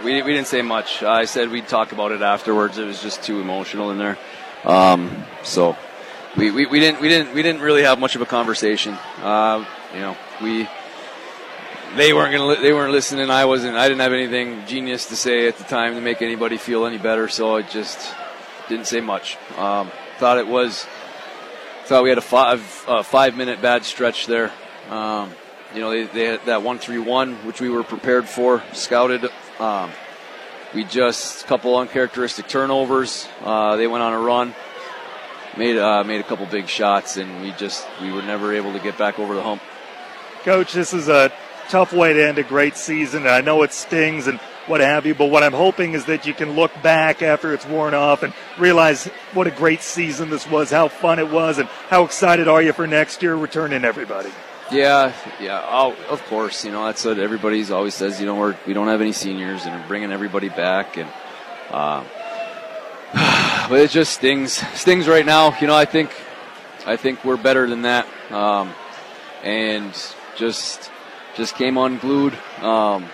[0.03, 1.03] we, we didn't say much.
[1.03, 2.77] I said we'd talk about it afterwards.
[2.77, 4.17] It was just too emotional in there.
[4.63, 5.75] Um, so
[6.37, 8.93] we, we, we didn't we didn't we didn't really have much of a conversation.
[9.21, 10.67] Uh, you know, we
[11.95, 13.29] they weren't gonna li- they weren't listening.
[13.29, 13.75] I wasn't.
[13.75, 16.97] I didn't have anything genius to say at the time to make anybody feel any
[16.97, 17.27] better.
[17.27, 18.13] So I just
[18.69, 19.37] didn't say much.
[19.57, 20.85] Um, thought it was
[21.85, 24.51] thought we had a five uh, five minute bad stretch there.
[24.89, 25.31] Um,
[25.73, 29.29] you know, they, they had that one three one, which we were prepared for, scouted.
[29.59, 29.91] Um,
[30.73, 33.27] we just a couple uncharacteristic turnovers.
[33.41, 34.53] Uh, they went on a run,
[35.57, 38.79] made uh, made a couple big shots, and we just we were never able to
[38.79, 39.61] get back over the hump.
[40.43, 41.31] Coach, this is a
[41.69, 43.27] tough way to end a great season.
[43.27, 46.33] I know it stings and what have you, but what I'm hoping is that you
[46.33, 50.71] can look back after it's worn off and realize what a great season this was,
[50.71, 54.29] how fun it was, and how excited are you for next year returning everybody.
[54.71, 55.61] Yeah, yeah.
[55.65, 56.65] Oh, of course.
[56.65, 58.19] You know that's what everybody's always says.
[58.19, 61.09] You know we're we don't have any seniors and we're bringing everybody back and.
[61.69, 62.03] Uh,
[63.69, 65.57] but it just stings stings right now.
[65.59, 66.11] You know I think
[66.85, 68.07] I think we're better than that.
[68.31, 68.73] Um,
[69.43, 69.93] and
[70.35, 70.89] just
[71.35, 72.33] just came unglued.
[72.61, 73.05] Um,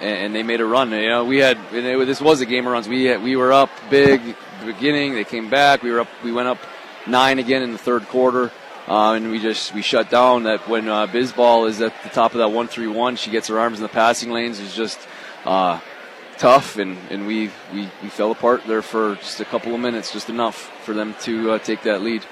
[0.00, 0.90] and, they made a run.
[0.90, 2.88] You know, we had it, this was a game of runs.
[2.88, 4.20] We had, we were up big
[4.60, 5.14] the beginning.
[5.14, 5.82] They came back.
[5.82, 6.08] We were up.
[6.22, 6.58] We went up
[7.06, 8.50] nine again in the third quarter.
[8.86, 12.32] Uh, and we just we shut down that when uh, Bisball is at the top
[12.32, 14.60] of that one three one, she gets her arms in the passing lanes.
[14.60, 14.98] Is just
[15.44, 15.78] uh,
[16.38, 20.12] tough, and, and we, we we fell apart there for just a couple of minutes,
[20.12, 22.24] just enough for them to uh, take that lead.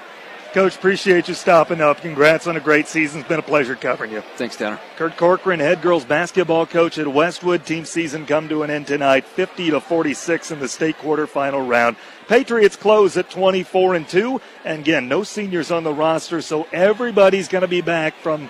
[0.57, 2.01] Coach, appreciate you stopping up.
[2.01, 3.19] Congrats on a great season.
[3.19, 4.21] It's been a pleasure covering you.
[4.37, 4.79] Thanks, Tanner.
[4.95, 7.63] Kurt Corcoran, head girls basketball coach at Westwood.
[7.63, 11.95] Team season come to an end tonight, 50 to 46 in the state quarterfinal round.
[12.27, 14.41] Patriots close at 24 and 2.
[14.65, 18.49] And again, no seniors on the roster, so everybody's going to be back from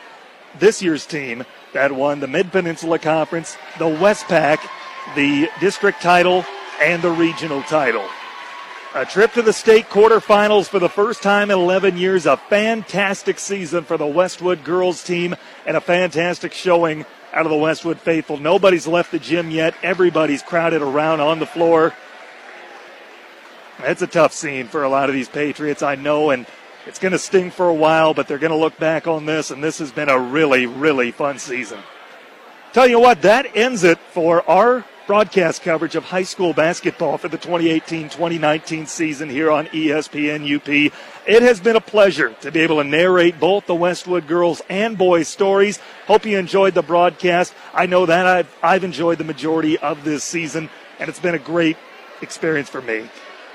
[0.59, 1.43] this year's team
[1.73, 4.65] that won the Mid Peninsula Conference, the Westpac,
[5.15, 6.45] the district title,
[6.81, 8.07] and the regional title.
[8.97, 12.25] A trip to the state quarterfinals for the first time in 11 years.
[12.25, 15.35] A fantastic season for the Westwood girls team
[15.67, 18.37] and a fantastic showing out of the Westwood faithful.
[18.37, 19.75] Nobody's left the gym yet.
[19.83, 21.93] Everybody's crowded around on the floor.
[23.83, 26.47] It's a tough scene for a lot of these Patriots, I know, and
[26.87, 29.51] it's going to sting for a while, but they're going to look back on this,
[29.51, 31.77] and this has been a really, really fun season.
[32.73, 37.29] Tell you what, that ends it for our broadcast coverage of high school basketball for
[37.29, 40.67] the 2018-2019 season here on ESPN UP.
[41.25, 44.97] It has been a pleasure to be able to narrate both the Westwood girls and
[44.97, 45.79] boys stories.
[46.07, 47.53] Hope you enjoyed the broadcast.
[47.73, 50.69] I know that I've, I've enjoyed the majority of this season,
[50.99, 51.77] and it's been a great
[52.21, 53.09] experience for me.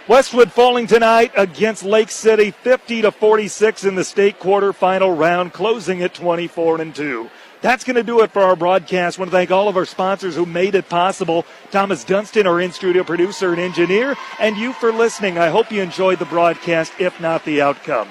[0.09, 6.03] Westwood falling tonight against Lake City 50 to 46 in the state quarterfinal round, closing
[6.03, 7.31] at 24 and 2.
[7.63, 9.19] That's going to do it for our broadcast.
[9.19, 11.47] I want to thank all of our sponsors who made it possible.
[11.71, 15.39] Thomas Dunston, our in-studio producer and engineer, and you for listening.
[15.39, 18.09] I hope you enjoyed the broadcast, if not the outcome.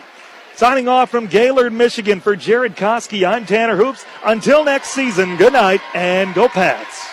[0.55, 4.05] Signing off from Gaylord, Michigan for Jared Koski, I'm Tanner Hoops.
[4.23, 7.10] Until next season, good night and go Pats.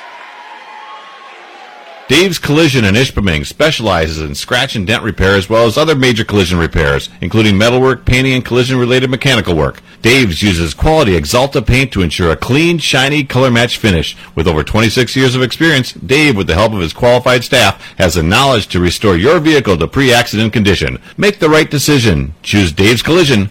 [2.09, 6.25] Dave's Collision in Ishpeming specializes in scratch and dent repair as well as other major
[6.25, 9.83] collision repairs, including metalwork, painting, and collision-related mechanical work.
[10.01, 14.17] Dave's uses quality Axalta paint to ensure a clean, shiny, color-matched finish.
[14.35, 18.15] With over 26 years of experience, Dave, with the help of his qualified staff, has
[18.15, 21.03] the knowledge to restore your vehicle to pre-accident condition.
[21.19, 22.33] Make the right decision.
[22.43, 23.51] Choose Dave's Collision.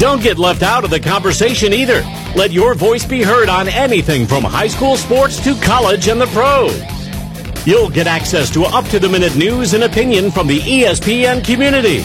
[0.00, 2.00] Don't get left out of the conversation either.
[2.34, 6.26] Let your voice be heard on anything from high school sports to college and the
[6.28, 6.74] pros.
[7.66, 12.00] You'll get access to up to the minute news and opinion from the ESPN community.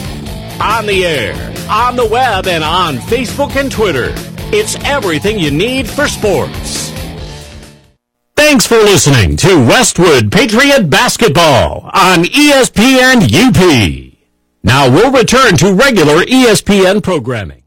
[0.60, 1.32] On the air,
[1.70, 4.12] on the web, and on Facebook and Twitter.
[4.52, 6.90] It's everything you need for sports.
[8.36, 14.18] Thanks for listening to Westwood Patriot Basketball on ESPN UP.
[14.62, 17.62] Now we'll return to regular ESPN programming.